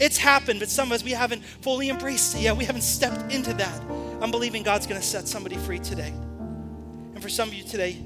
It's 0.02 0.18
happened, 0.18 0.60
but 0.60 0.68
some 0.68 0.88
of 0.88 0.94
us, 0.94 1.04
we 1.04 1.12
haven't 1.12 1.46
fully 1.46 1.90
embraced 1.90 2.36
it 2.36 2.42
yet. 2.42 2.58
We 2.58 2.66
haven't 2.66 2.82
stepped 2.82 3.32
into 3.32 3.54
that. 3.54 3.82
I'm 4.20 4.32
believing 4.32 4.64
God's 4.64 4.88
going 4.88 5.00
to 5.00 5.06
set 5.06 5.28
somebody 5.28 5.58
free 5.58 5.78
today. 5.78 6.12
And 7.14 7.22
for 7.22 7.30
some 7.30 7.50
of 7.50 7.54
you 7.54 7.64
today, 7.64 8.02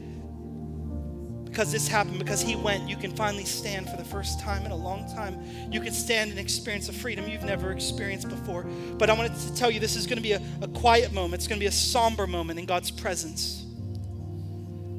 because 1.46 1.72
this 1.72 1.88
happened, 1.88 2.20
because 2.20 2.42
He 2.42 2.58
went, 2.58 2.90
you 2.90 2.98
can 2.98 3.16
finally 3.16 3.46
stand 3.46 3.90
for 3.90 3.96
the 3.96 4.04
first 4.04 4.42
time 4.42 4.66
in 4.66 4.72
a 4.72 4.76
long 4.76 5.10
time. 5.16 5.40
You 5.72 5.80
can 5.80 5.94
stand 5.94 6.32
and 6.32 6.38
experience 6.38 6.90
a 6.90 6.94
freedom 6.94 7.30
you've 7.30 7.46
never 7.46 7.72
experienced 7.72 8.28
before. 8.28 8.64
But 8.98 9.10
I 9.10 9.14
wanted 9.14 9.34
to 9.34 9.56
tell 9.56 9.72
you 9.72 9.80
this 9.80 9.96
is 9.96 10.06
going 10.06 10.18
to 10.18 10.22
be 10.22 10.34
a, 10.34 10.42
a 10.62 10.68
quiet 10.68 11.14
moment, 11.14 11.36
it's 11.36 11.48
going 11.48 11.60
to 11.60 11.64
be 11.64 11.68
a 11.68 11.72
somber 11.72 12.28
moment 12.28 12.60
in 12.60 12.66
God's 12.66 12.92
presence. 12.92 13.64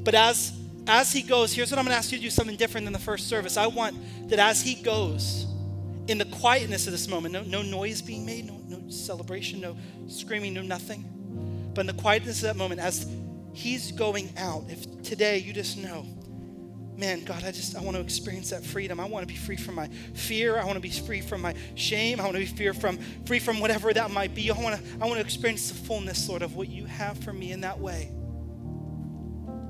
But 0.03 0.15
as 0.15 0.51
as 0.87 1.13
he 1.13 1.21
goes, 1.21 1.53
here's 1.53 1.69
what 1.69 1.77
I'm 1.77 1.85
going 1.85 1.93
to 1.93 1.97
ask 1.97 2.11
you 2.11 2.17
to 2.17 2.23
do 2.23 2.29
something 2.31 2.55
different 2.55 2.85
than 2.85 2.93
the 2.93 2.99
first 2.99 3.27
service. 3.27 3.55
I 3.55 3.67
want 3.67 4.29
that 4.29 4.39
as 4.39 4.63
he 4.63 4.73
goes, 4.81 5.45
in 6.07 6.17
the 6.17 6.25
quietness 6.25 6.87
of 6.87 6.91
this 6.91 7.07
moment, 7.07 7.33
no, 7.33 7.41
no 7.43 7.61
noise 7.61 8.01
being 8.01 8.25
made, 8.25 8.45
no, 8.45 8.59
no 8.67 8.89
celebration, 8.89 9.61
no 9.61 9.77
screaming, 10.07 10.53
no 10.53 10.61
nothing. 10.61 11.71
But 11.73 11.81
in 11.81 11.87
the 11.87 12.01
quietness 12.01 12.37
of 12.37 12.43
that 12.43 12.55
moment, 12.55 12.79
as 12.79 13.07
he's 13.53 13.91
going 13.91 14.33
out, 14.37 14.65
if 14.69 15.03
today 15.03 15.37
you 15.37 15.53
just 15.53 15.77
know, 15.77 16.05
man, 16.95 17.23
God, 17.23 17.43
I 17.43 17.51
just 17.51 17.75
I 17.75 17.81
want 17.81 17.97
to 17.97 18.01
experience 18.01 18.49
that 18.49 18.63
freedom. 18.63 18.99
I 18.99 19.05
want 19.05 19.27
to 19.27 19.31
be 19.31 19.37
free 19.37 19.57
from 19.57 19.75
my 19.75 19.87
fear. 20.13 20.57
I 20.57 20.63
want 20.63 20.75
to 20.75 20.81
be 20.81 20.89
free 20.89 21.21
from 21.21 21.41
my 21.41 21.53
shame. 21.75 22.19
I 22.19 22.23
want 22.23 22.35
to 22.35 22.39
be 22.39 22.45
free 22.45 22.71
from 22.71 22.97
free 23.25 23.39
from 23.39 23.59
whatever 23.59 23.93
that 23.93 24.09
might 24.09 24.33
be. 24.33 24.49
I 24.49 24.59
want 24.59 24.81
to 24.81 24.83
I 25.01 25.05
want 25.05 25.15
to 25.15 25.21
experience 25.21 25.69
the 25.69 25.75
fullness, 25.75 26.27
Lord, 26.27 26.41
of 26.41 26.55
what 26.55 26.69
you 26.69 26.85
have 26.85 27.17
for 27.19 27.33
me 27.33 27.51
in 27.51 27.61
that 27.61 27.79
way 27.79 28.11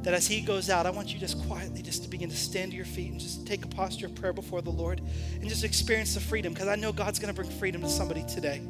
that 0.08 0.14
as 0.14 0.26
he 0.26 0.40
goes 0.40 0.70
out, 0.70 0.86
I 0.86 0.90
want 0.90 1.14
you 1.14 1.20
just 1.20 1.38
quietly 1.48 1.82
just 1.82 2.02
to 2.04 2.10
begin 2.10 2.30
to 2.30 2.36
stand 2.38 2.72
to 2.72 2.78
your 2.78 2.86
feet 2.86 3.12
and 3.12 3.20
just 3.20 3.46
take 3.46 3.66
a 3.66 3.68
posture 3.68 4.06
of 4.06 4.16
prayer 4.16 4.32
before 4.32 4.62
the 4.62 4.70
Lord 4.70 5.02
and 5.34 5.50
just 5.50 5.66
experience 5.66 6.14
the 6.14 6.22
freedom 6.22 6.54
because 6.54 6.70
I 6.70 6.76
know 6.76 6.94
God's 6.94 7.20
going 7.20 7.28
to 7.28 7.34
bring 7.34 7.50
freedom 7.60 7.82
to 7.82 7.90
somebody 7.90 8.24
today. 8.24 8.62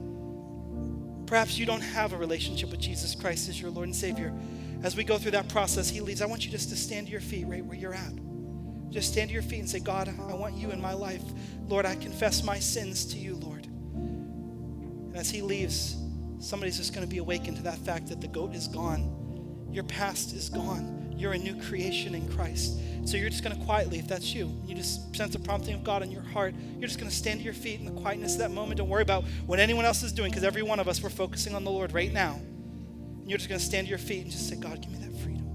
Perhaps 1.27 1.59
you 1.59 1.67
don't 1.67 1.81
have 1.81 2.13
a 2.13 2.17
relationship 2.17 2.71
with 2.71 2.79
Jesus 2.79 3.13
Christ 3.13 3.49
as 3.49 3.61
your 3.61 3.69
Lord 3.69 3.85
and 3.85 3.95
Savior. 3.95 4.33
As 4.81 4.95
we 4.95 5.03
go 5.03 5.19
through 5.19 5.29
that 5.29 5.47
process, 5.47 5.87
He 5.91 6.01
leads. 6.01 6.23
I 6.23 6.25
want 6.25 6.43
you 6.43 6.49
just 6.49 6.69
to 6.69 6.75
stand 6.75 7.05
to 7.05 7.11
your 7.11 7.21
feet 7.21 7.45
right 7.45 7.63
where 7.63 7.77
you're 7.77 7.93
at. 7.93 8.89
Just 8.89 9.11
stand 9.11 9.29
to 9.29 9.33
your 9.35 9.43
feet 9.43 9.59
and 9.59 9.69
say, 9.69 9.77
God, 9.77 10.11
I 10.27 10.33
want 10.33 10.55
you 10.55 10.71
in 10.71 10.81
my 10.81 10.93
life. 10.93 11.21
Lord, 11.67 11.85
I 11.85 11.97
confess 11.97 12.43
my 12.43 12.57
sins 12.57 13.05
to 13.13 13.17
you, 13.19 13.35
Lord. 13.35 13.67
And 13.67 15.15
as 15.15 15.29
He 15.29 15.43
leaves, 15.43 15.97
somebody's 16.39 16.77
just 16.77 16.95
going 16.95 17.05
to 17.05 17.11
be 17.11 17.19
awakened 17.19 17.57
to 17.57 17.63
that 17.63 17.77
fact 17.77 18.07
that 18.07 18.21
the 18.21 18.27
goat 18.27 18.55
is 18.55 18.67
gone, 18.67 19.69
your 19.71 19.83
past 19.83 20.33
is 20.33 20.49
gone 20.49 20.97
you're 21.19 21.33
a 21.33 21.37
new 21.37 21.59
creation 21.63 22.15
in 22.15 22.27
Christ. 22.29 22.77
So 23.05 23.15
you're 23.15 23.29
just 23.29 23.43
going 23.43 23.57
to 23.57 23.63
quietly, 23.63 23.99
if 23.99 24.07
that's 24.07 24.33
you, 24.33 24.51
you 24.65 24.75
just 24.75 25.15
sense 25.15 25.33
the 25.33 25.39
prompting 25.39 25.73
of 25.73 25.83
God 25.83 26.03
in 26.03 26.11
your 26.11 26.21
heart, 26.21 26.53
you're 26.77 26.87
just 26.87 26.99
going 26.99 27.09
to 27.09 27.15
stand 27.15 27.39
to 27.39 27.45
your 27.45 27.53
feet 27.53 27.79
in 27.79 27.85
the 27.85 28.01
quietness 28.01 28.33
of 28.33 28.39
that 28.39 28.51
moment. 28.51 28.77
Don't 28.77 28.89
worry 28.89 29.01
about 29.01 29.23
what 29.45 29.59
anyone 29.59 29.85
else 29.85 30.03
is 30.03 30.11
doing 30.11 30.29
because 30.29 30.43
every 30.43 30.61
one 30.61 30.79
of 30.79 30.87
us, 30.87 31.01
we're 31.01 31.09
focusing 31.09 31.55
on 31.55 31.63
the 31.63 31.71
Lord 31.71 31.93
right 31.93 32.11
now. 32.11 32.33
And 32.35 33.29
you're 33.29 33.37
just 33.37 33.49
going 33.49 33.59
to 33.59 33.65
stand 33.65 33.87
to 33.87 33.89
your 33.89 33.97
feet 33.97 34.23
and 34.23 34.31
just 34.31 34.49
say, 34.49 34.57
God, 34.57 34.81
give 34.81 34.91
me 34.91 34.99
that 34.99 35.17
freedom. 35.21 35.45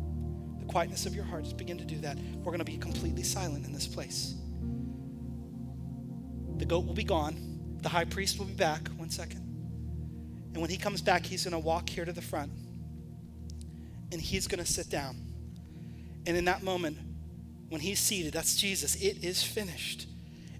The 0.60 0.64
quietness 0.64 1.04
of 1.04 1.14
your 1.14 1.24
heart, 1.24 1.44
just 1.44 1.58
begin 1.58 1.76
to 1.78 1.84
do 1.84 1.98
that. 1.98 2.16
We're 2.36 2.52
going 2.52 2.58
to 2.58 2.64
be 2.64 2.78
completely 2.78 3.22
silent 3.22 3.66
in 3.66 3.72
this 3.72 3.86
place. 3.86 4.34
The 6.56 6.64
goat 6.64 6.86
will 6.86 6.94
be 6.94 7.04
gone. 7.04 7.78
The 7.82 7.88
high 7.88 8.04
priest 8.04 8.38
will 8.38 8.46
be 8.46 8.54
back. 8.54 8.88
One 8.96 9.10
second. 9.10 9.40
And 10.52 10.60
when 10.60 10.70
he 10.70 10.76
comes 10.76 11.02
back, 11.02 11.26
he's 11.26 11.44
going 11.44 11.52
to 11.52 11.58
walk 11.58 11.88
here 11.88 12.04
to 12.04 12.12
the 12.12 12.22
front 12.22 12.52
and 14.12 14.20
he's 14.20 14.46
going 14.46 14.62
to 14.64 14.70
sit 14.70 14.88
down. 14.88 15.16
And 16.26 16.36
in 16.36 16.44
that 16.46 16.62
moment, 16.62 16.98
when 17.68 17.80
he's 17.80 17.98
seated, 17.98 18.32
that's 18.32 18.56
Jesus, 18.56 18.94
it 18.96 19.24
is 19.24 19.42
finished. 19.42 20.06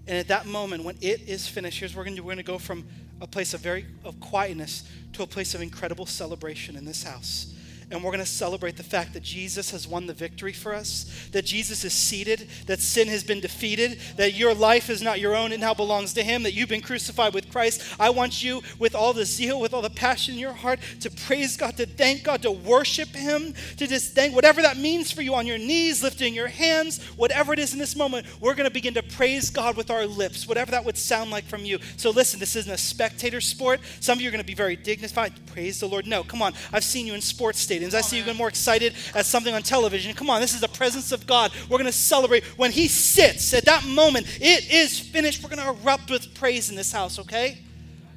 And 0.07 0.17
at 0.17 0.27
that 0.27 0.45
moment, 0.45 0.83
when 0.83 0.97
it 1.01 1.21
is 1.27 1.47
finished, 1.47 1.79
here's 1.79 1.93
what 1.93 1.99
we're 1.99 2.05
going 2.05 2.15
to 2.15 2.21
do. 2.21 2.25
We're 2.25 2.33
going 2.33 2.45
to 2.45 2.51
go 2.51 2.57
from 2.57 2.85
a 3.21 3.27
place 3.27 3.53
of 3.53 3.61
very 3.61 3.85
of 4.03 4.19
quietness 4.19 4.89
to 5.13 5.23
a 5.23 5.27
place 5.27 5.55
of 5.55 5.61
incredible 5.61 6.05
celebration 6.05 6.75
in 6.75 6.83
this 6.83 7.03
house 7.03 7.53
and 7.91 8.03
we're 8.03 8.11
going 8.11 8.19
to 8.19 8.25
celebrate 8.25 8.77
the 8.77 8.83
fact 8.83 9.13
that 9.13 9.23
Jesus 9.23 9.71
has 9.71 9.87
won 9.87 10.05
the 10.05 10.13
victory 10.13 10.53
for 10.53 10.73
us, 10.73 11.29
that 11.31 11.45
Jesus 11.45 11.83
is 11.83 11.93
seated, 11.93 12.47
that 12.67 12.79
sin 12.79 13.07
has 13.07 13.23
been 13.23 13.39
defeated, 13.39 13.99
that 14.17 14.33
your 14.33 14.53
life 14.53 14.89
is 14.89 15.01
not 15.01 15.19
your 15.19 15.35
own, 15.35 15.51
it 15.51 15.59
now 15.59 15.73
belongs 15.73 16.13
to 16.13 16.23
Him, 16.23 16.43
that 16.43 16.53
you've 16.53 16.69
been 16.69 16.81
crucified 16.81 17.33
with 17.33 17.51
Christ. 17.51 17.95
I 17.99 18.09
want 18.09 18.43
you, 18.43 18.61
with 18.79 18.95
all 18.95 19.13
the 19.13 19.25
zeal, 19.25 19.59
with 19.59 19.73
all 19.73 19.81
the 19.81 19.89
passion 19.89 20.35
in 20.35 20.39
your 20.39 20.53
heart, 20.53 20.79
to 21.01 21.09
praise 21.09 21.57
God, 21.57 21.77
to 21.77 21.85
thank 21.85 22.23
God, 22.23 22.41
to 22.43 22.51
worship 22.51 23.09
Him, 23.09 23.53
to 23.77 23.87
just 23.87 24.13
thank 24.13 24.35
whatever 24.35 24.61
that 24.61 24.77
means 24.77 25.11
for 25.11 25.21
you 25.21 25.35
on 25.35 25.47
your 25.47 25.57
knees, 25.57 26.03
lifting 26.03 26.33
your 26.33 26.47
hands, 26.47 27.03
whatever 27.15 27.53
it 27.53 27.59
is 27.59 27.73
in 27.73 27.79
this 27.79 27.95
moment, 27.95 28.25
we're 28.39 28.55
going 28.55 28.67
to 28.67 28.73
begin 28.73 28.93
to 28.95 29.03
praise 29.03 29.49
God 29.49 29.77
with 29.77 29.89
our 29.89 30.05
lips, 30.05 30.47
whatever 30.47 30.71
that 30.71 30.85
would 30.85 30.97
sound 30.97 31.31
like 31.31 31.45
from 31.45 31.65
you. 31.65 31.79
So 31.97 32.09
listen, 32.09 32.39
this 32.39 32.55
isn't 32.55 32.71
a 32.71 32.77
spectator 32.77 33.41
sport. 33.41 33.79
Some 33.99 34.17
of 34.17 34.21
you 34.21 34.29
are 34.29 34.31
going 34.31 34.41
to 34.41 34.45
be 34.45 34.53
very 34.53 34.75
dignified. 34.75 35.33
Praise 35.47 35.79
the 35.79 35.87
Lord. 35.87 36.07
No, 36.07 36.23
come 36.23 36.41
on. 36.41 36.53
I've 36.71 36.83
seen 36.83 37.05
you 37.07 37.13
in 37.13 37.21
sports 37.21 37.59
stadiums. 37.73 37.93
I 37.93 38.01
see 38.01 38.17
you 38.17 38.23
get 38.23 38.35
more 38.35 38.47
excited 38.47 38.93
at 39.15 39.25
something 39.25 39.53
on 39.53 39.63
television. 39.63 40.13
Come 40.13 40.29
on, 40.29 40.41
this 40.41 40.53
is 40.53 40.61
the 40.61 40.67
presence 40.67 41.11
of 41.11 41.25
God. 41.27 41.51
We're 41.69 41.77
going 41.77 41.85
to 41.85 41.91
celebrate. 41.91 42.43
When 42.57 42.71
He 42.71 42.87
sits 42.87 43.53
at 43.53 43.65
that 43.65 43.85
moment, 43.85 44.27
it 44.39 44.71
is 44.71 44.99
finished. 44.99 45.43
We're 45.43 45.55
going 45.55 45.75
to 45.75 45.81
erupt 45.81 46.09
with 46.09 46.33
praise 46.35 46.69
in 46.69 46.75
this 46.75 46.91
house, 46.91 47.19
okay? 47.19 47.59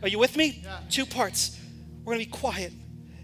Are 0.02 0.08
you 0.08 0.18
with 0.18 0.36
me? 0.36 0.60
Yeah. 0.62 0.78
Two 0.90 1.06
parts. 1.06 1.58
We're 2.04 2.14
going 2.14 2.24
to 2.24 2.30
be 2.30 2.38
quiet. 2.38 2.72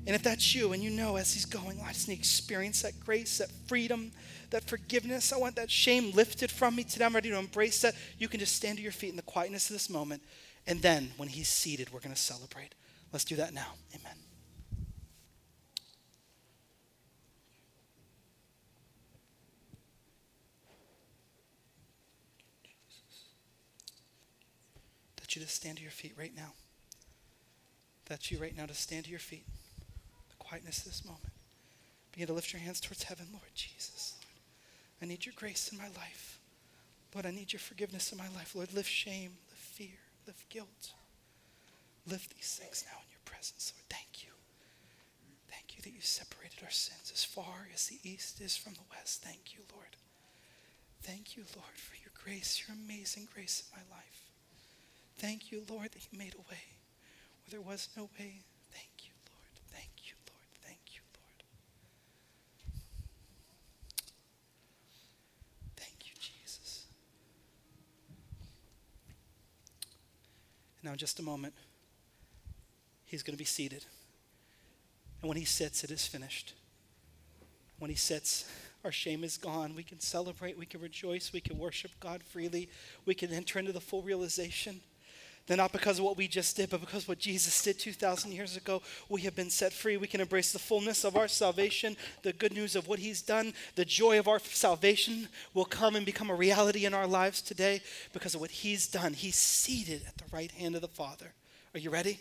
And 0.07 0.17
if 0.17 0.23
that's 0.23 0.55
you 0.55 0.73
and 0.73 0.83
you 0.83 0.91
know 0.91 1.17
as 1.17 1.33
He's 1.33 1.47
going, 1.47 1.81
I 1.85 1.93
just 1.93 2.09
need 2.09 2.17
to 2.17 2.21
experience 2.21 2.83
that 2.83 2.99
grace, 2.99 3.39
that 3.39 3.51
freedom, 3.67 4.11
that 4.51 4.65
forgiveness. 4.65 5.33
I 5.33 5.39
want 5.39 5.57
that 5.57 5.71
shame 5.71 6.11
lifted 6.13 6.51
from 6.51 6.75
me 6.75 6.85
today. 6.85 7.05
I'm 7.05 7.15
ready 7.15 7.31
to 7.31 7.39
embrace 7.39 7.81
that. 7.83 7.95
You 8.19 8.29
can 8.29 8.41
just 8.41 8.57
stand 8.57 8.79
to 8.79 8.83
your 8.83 8.93
feet 8.93 9.11
in 9.11 9.17
the 9.17 9.23
quietness 9.23 9.71
of 9.71 9.75
this 9.75 9.89
moment. 9.89 10.23
And 10.67 10.83
then 10.83 11.13
when 11.17 11.29
He's 11.29 11.49
seated, 11.49 11.93
we're 11.93 12.01
going 12.01 12.15
to 12.15 12.21
celebrate. 12.21 12.75
Let's 13.13 13.25
do 13.25 13.37
that 13.37 13.55
now. 13.55 13.75
Amen. 13.95 14.22
You 25.37 25.43
to 25.43 25.49
stand 25.49 25.77
to 25.79 25.83
your 25.83 25.93
feet 25.93 26.15
right 26.19 26.35
now. 26.35 26.53
that's 28.07 28.31
you 28.31 28.39
right 28.39 28.57
now 28.57 28.67
to 28.67 28.75
stand 28.75 29.05
to 29.05 29.11
your 29.11 29.21
feet. 29.21 29.47
The 30.29 30.37
quietness 30.39 30.79
of 30.79 30.85
this 30.87 31.05
moment. 31.05 31.33
Begin 32.13 32.27
to 32.29 32.35
lift 32.35 32.53
your 32.53 32.61
hands 32.61 32.81
towards 32.81 33.05
heaven, 33.05 33.27
Lord 33.33 33.55
Jesus. 33.55 34.17
Lord, 34.21 34.35
I 35.03 35.07
need 35.07 35.25
your 35.25 35.35
grace 35.37 35.71
in 35.73 35.79
my 35.79 35.89
life. 35.97 36.39
Lord, 37.15 37.27
I 37.27 37.31
need 37.31 37.53
your 37.53 37.61
forgiveness 37.61 38.13
in 38.13 38.19
my 38.19 38.29
life. 38.37 38.55
Lord, 38.55 38.73
lift 38.75 38.91
shame, 38.91 39.33
lift 39.51 39.63
fear, 39.63 39.99
lift 40.27 40.49
guilt. 40.49 40.93
Lift 42.07 42.35
these 42.35 42.59
things 42.61 42.85
now 42.91 42.99
in 42.99 43.11
your 43.11 43.21
presence, 43.25 43.73
Lord. 43.77 43.85
Thank 43.89 44.25
you. 44.25 44.31
Thank 45.51 45.77
you 45.77 45.83
that 45.83 45.95
you 45.95 46.01
separated 46.01 46.63
our 46.63 46.71
sins 46.71 47.13
as 47.15 47.25
far 47.25 47.69
as 47.73 47.87
the 47.87 47.99
east 48.03 48.41
is 48.41 48.57
from 48.57 48.75
the 48.75 48.89
west. 48.91 49.23
Thank 49.23 49.55
you, 49.55 49.61
Lord. 49.73 49.97
Thank 51.03 51.37
you, 51.37 51.45
Lord, 51.57 51.77
for 51.77 51.95
your 51.97 52.13
grace, 52.23 52.63
your 52.67 52.77
amazing 52.77 53.29
grace 53.33 53.63
in 53.65 53.79
my 53.81 53.97
life. 53.97 54.22
Thank 55.23 55.53
you, 55.53 55.63
Lord, 55.71 55.93
that 55.93 56.09
you 56.11 56.19
made 56.19 56.35
a 56.35 56.41
way 56.51 56.59
where 57.45 57.53
there 57.53 57.61
was 57.61 57.89
no 57.97 58.11
way. 58.19 58.43
Thank 58.73 58.91
you, 59.05 59.13
Lord. 59.31 59.55
Thank 59.71 59.93
you, 60.03 60.15
Lord. 60.29 60.49
Thank 60.65 60.81
you, 60.89 61.01
Lord. 61.15 61.45
Thank 65.77 66.09
you, 66.09 66.13
Jesus. 66.19 66.87
Now, 70.83 70.97
just 70.97 71.21
a 71.21 71.23
moment, 71.23 71.55
he's 73.05 73.23
going 73.23 73.35
to 73.35 73.39
be 73.39 73.45
seated. 73.45 73.85
And 75.21 75.29
when 75.29 75.39
he 75.39 75.45
sits, 75.45 75.85
it 75.85 75.93
is 75.93 76.05
finished. 76.05 76.55
When 77.79 77.91
he 77.91 77.97
sits, 77.97 78.51
our 78.85 78.91
shame 78.91 79.23
is 79.23 79.37
gone. 79.37 79.77
We 79.77 79.85
can 79.85 80.01
celebrate, 80.01 80.59
we 80.59 80.67
can 80.67 80.81
rejoice, 80.81 81.33
we 81.33 81.41
can 81.41 81.59
worship 81.59 81.93
God 82.01 82.25
freely, 82.25 82.69
we 83.07 83.15
can 83.15 83.33
enter 83.33 83.61
into 83.61 83.71
the 83.71 83.81
full 83.81 84.03
realization 84.03 84.81
that 85.47 85.57
not 85.57 85.73
because 85.73 85.99
of 85.99 86.05
what 86.05 86.17
we 86.17 86.29
just 86.29 86.57
did, 86.57 86.71
but 86.71 86.81
because 86.81 87.03
of 87.03 87.09
what 87.09 87.19
Jesus 87.19 87.63
did 87.63 87.79
2,000 87.79 88.33
years 88.33 88.57
ago, 88.57 88.81
we 89.09 89.23
have 89.23 89.35
been 89.35 89.51
set 89.51 89.73
free. 89.73 89.97
We 89.97 90.07
can 90.07 90.21
embrace 90.21 90.53
the 90.53 90.59
fullness 90.59 91.05
of 91.05 91.17
our 91.17 91.29
salvation, 91.29 91.97
the 92.23 92.33
good 92.33 92.53
news 92.53 92.77
of 92.77 92.87
what 92.87 93.01
He's 93.01 93.23
done. 93.23 93.53
The 93.75 93.85
joy 93.85 94.19
of 94.19 94.29
our 94.29 94.39
salvation 94.39 95.29
will 95.53 95.65
come 95.65 95.97
and 95.97 96.07
become 96.07 96.31
a 96.31 96.35
reality 96.35 96.85
in 96.85 96.95
our 96.95 97.07
lives 97.07 97.43
today 97.43 97.83
because 98.13 98.35
of 98.35 98.41
what 98.41 98.51
He's 98.51 98.87
done. 98.87 99.15
He's 99.15 99.37
seated 99.37 100.03
at 100.07 100.17
the 100.17 100.25
right 100.33 100.53
hand 100.53 100.77
of 100.77 100.81
the 100.81 100.89
Father. 100.89 101.33
Are 101.75 101.81
you 101.81 101.91
ready? 101.91 102.21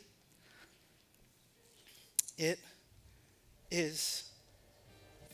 It 2.38 2.60
is 3.70 4.32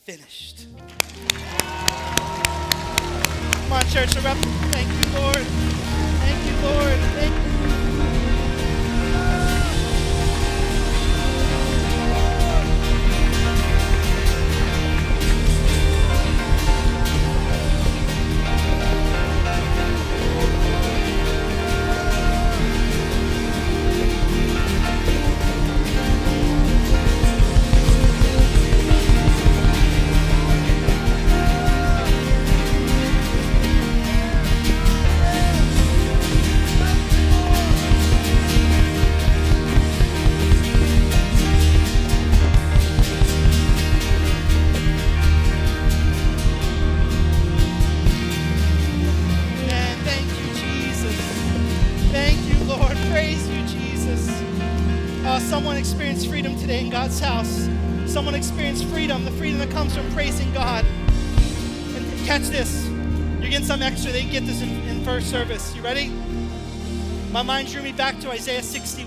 finished. 0.01 0.67
Come 3.63 3.73
on, 3.73 3.85
church, 3.87 4.13
Thank 4.13 4.87
you, 4.87 5.19
Lord. 5.19 5.45
Thank 6.19 6.45
you, 6.45 6.55
Lord. 6.67 6.99
Thank 7.15 7.26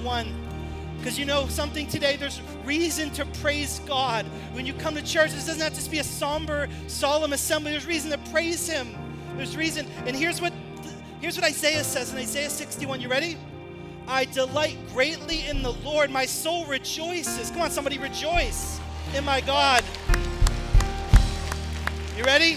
61. 0.00 0.34
Because 0.98 1.18
you 1.18 1.24
know 1.24 1.46
something 1.48 1.86
today, 1.86 2.16
there's 2.16 2.40
reason 2.64 3.10
to 3.10 3.24
praise 3.40 3.80
God. 3.86 4.26
When 4.52 4.66
you 4.66 4.74
come 4.74 4.94
to 4.94 5.02
church, 5.02 5.32
this 5.32 5.46
doesn't 5.46 5.62
have 5.62 5.72
to 5.72 5.90
be 5.90 5.98
a 5.98 6.04
somber, 6.04 6.68
solemn 6.88 7.32
assembly. 7.32 7.72
There's 7.72 7.86
reason 7.86 8.10
to 8.10 8.18
praise 8.30 8.68
Him. 8.68 8.94
There's 9.36 9.56
reason. 9.56 9.86
And 10.06 10.14
here's 10.14 10.40
what 10.40 10.52
here's 11.20 11.36
what 11.36 11.44
Isaiah 11.44 11.84
says 11.84 12.12
in 12.12 12.18
Isaiah 12.18 12.50
61. 12.50 13.00
You 13.00 13.08
ready? 13.08 13.36
I 14.06 14.26
delight 14.26 14.76
greatly 14.92 15.46
in 15.46 15.62
the 15.62 15.72
Lord. 15.72 16.10
My 16.10 16.26
soul 16.26 16.66
rejoices. 16.66 17.50
Come 17.50 17.62
on, 17.62 17.70
somebody 17.70 17.98
rejoice 17.98 18.80
in 19.14 19.24
my 19.24 19.40
God. 19.40 19.82
You 22.16 22.24
ready? 22.24 22.54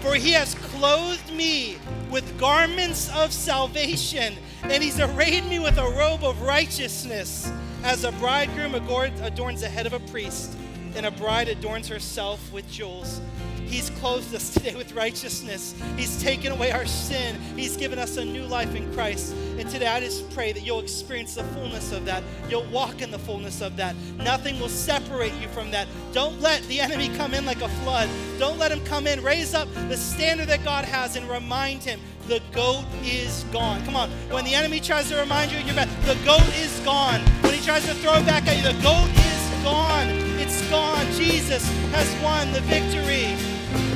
For 0.00 0.14
he 0.14 0.32
has 0.32 0.54
clothed 0.54 1.32
me 1.32 1.78
with 2.10 2.38
garments 2.38 3.10
of 3.14 3.32
salvation, 3.32 4.36
and 4.64 4.82
he's 4.82 5.00
arrayed 5.00 5.44
me 5.46 5.58
with 5.58 5.78
a 5.78 5.88
robe 5.90 6.24
of 6.24 6.42
righteousness, 6.42 7.50
as 7.84 8.04
a 8.04 8.12
bridegroom 8.12 8.74
adorns 8.74 9.60
the 9.60 9.68
head 9.68 9.86
of 9.86 9.92
a 9.92 10.00
priest, 10.00 10.56
and 10.94 11.06
a 11.06 11.10
bride 11.10 11.48
adorns 11.48 11.88
herself 11.88 12.52
with 12.52 12.68
jewels. 12.70 13.20
He's 13.68 13.90
clothed 13.90 14.34
us 14.34 14.50
today 14.54 14.74
with 14.74 14.92
righteousness. 14.92 15.74
He's 15.96 16.20
taken 16.22 16.52
away 16.52 16.72
our 16.72 16.86
sin. 16.86 17.38
He's 17.54 17.76
given 17.76 17.98
us 17.98 18.16
a 18.16 18.24
new 18.24 18.44
life 18.44 18.74
in 18.74 18.90
Christ. 18.94 19.34
And 19.58 19.68
today 19.68 19.86
I 19.86 20.00
just 20.00 20.28
pray 20.30 20.52
that 20.52 20.62
you'll 20.62 20.80
experience 20.80 21.34
the 21.34 21.44
fullness 21.44 21.92
of 21.92 22.04
that. 22.06 22.22
You'll 22.48 22.64
walk 22.70 23.02
in 23.02 23.10
the 23.10 23.18
fullness 23.18 23.60
of 23.60 23.76
that. 23.76 23.94
Nothing 24.16 24.58
will 24.58 24.70
separate 24.70 25.34
you 25.34 25.48
from 25.48 25.70
that. 25.72 25.86
Don't 26.12 26.40
let 26.40 26.62
the 26.64 26.80
enemy 26.80 27.10
come 27.16 27.34
in 27.34 27.44
like 27.44 27.60
a 27.60 27.68
flood. 27.68 28.08
Don't 28.38 28.58
let 28.58 28.72
him 28.72 28.82
come 28.84 29.06
in. 29.06 29.22
Raise 29.22 29.54
up 29.54 29.68
the 29.88 29.96
standard 29.96 30.48
that 30.48 30.64
God 30.64 30.84
has 30.84 31.16
and 31.16 31.28
remind 31.28 31.82
him 31.82 32.00
the 32.28 32.42
goat 32.52 32.84
is 33.02 33.44
gone. 33.52 33.82
Come 33.86 33.96
on. 33.96 34.10
When 34.30 34.44
the 34.44 34.54
enemy 34.54 34.80
tries 34.80 35.08
to 35.08 35.16
remind 35.16 35.50
you 35.50 35.58
you're 35.60 35.74
bad, 35.74 35.88
the 36.04 36.14
goat 36.26 36.46
is 36.58 36.78
gone. 36.80 37.20
When 37.40 37.54
he 37.54 37.64
tries 37.64 37.86
to 37.86 37.94
throw 37.94 38.22
back 38.24 38.46
at 38.46 38.58
you, 38.58 38.62
the 38.62 38.82
goat 38.82 39.08
is 39.08 39.64
gone. 39.64 40.08
It's 40.38 40.60
gone. 40.68 41.06
Jesus 41.12 41.66
has 41.92 42.22
won 42.22 42.52
the 42.52 42.60
victory. 42.60 43.34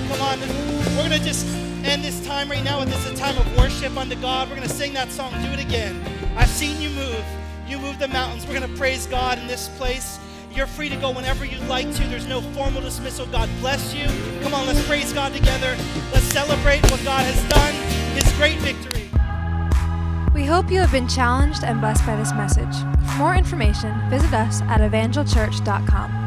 Come 0.08 0.22
on, 0.22 0.40
we're 0.96 1.08
going 1.08 1.10
to 1.10 1.24
just 1.24 1.46
end 1.84 2.02
this 2.02 2.24
time 2.26 2.50
right 2.50 2.64
now 2.64 2.80
with 2.80 2.88
this 2.88 3.10
a 3.10 3.14
time 3.14 3.36
of 3.36 3.58
worship 3.58 3.96
unto 3.98 4.16
God. 4.16 4.48
We're 4.48 4.56
going 4.56 4.68
to 4.68 4.74
sing 4.74 4.94
that 4.94 5.10
song, 5.10 5.32
Do 5.42 5.52
It 5.52 5.60
Again. 5.60 6.02
I've 6.34 6.48
seen 6.48 6.80
you 6.80 6.88
move. 6.90 7.24
You 7.68 7.78
move 7.78 7.98
the 7.98 8.08
mountains. 8.08 8.46
We're 8.46 8.58
going 8.58 8.70
to 8.70 8.78
praise 8.78 9.06
God 9.06 9.38
in 9.38 9.46
this 9.46 9.68
place. 9.76 10.18
You're 10.54 10.66
free 10.66 10.88
to 10.88 10.96
go 10.96 11.10
whenever 11.10 11.44
you'd 11.44 11.66
like 11.68 11.90
to. 11.94 12.04
There's 12.08 12.26
no 12.26 12.40
formal 12.52 12.82
dismissal. 12.82 13.26
God 13.26 13.48
bless 13.60 13.94
you. 13.94 14.06
Come 14.42 14.52
on, 14.54 14.66
let's 14.66 14.86
praise 14.86 15.12
God 15.12 15.32
together. 15.32 15.76
Let's 16.12 16.24
celebrate 16.24 16.82
what 16.90 17.02
God 17.04 17.24
has 17.24 17.40
done, 17.48 17.74
His 18.14 18.32
great 18.34 18.58
victory. 18.58 19.08
We 20.34 20.44
hope 20.46 20.70
you 20.70 20.80
have 20.80 20.92
been 20.92 21.08
challenged 21.08 21.62
and 21.64 21.80
blessed 21.80 22.06
by 22.06 22.16
this 22.16 22.32
message. 22.32 22.74
For 23.06 23.18
more 23.18 23.34
information, 23.34 23.92
visit 24.08 24.32
us 24.32 24.62
at 24.62 24.80
evangelchurch.com. 24.80 26.21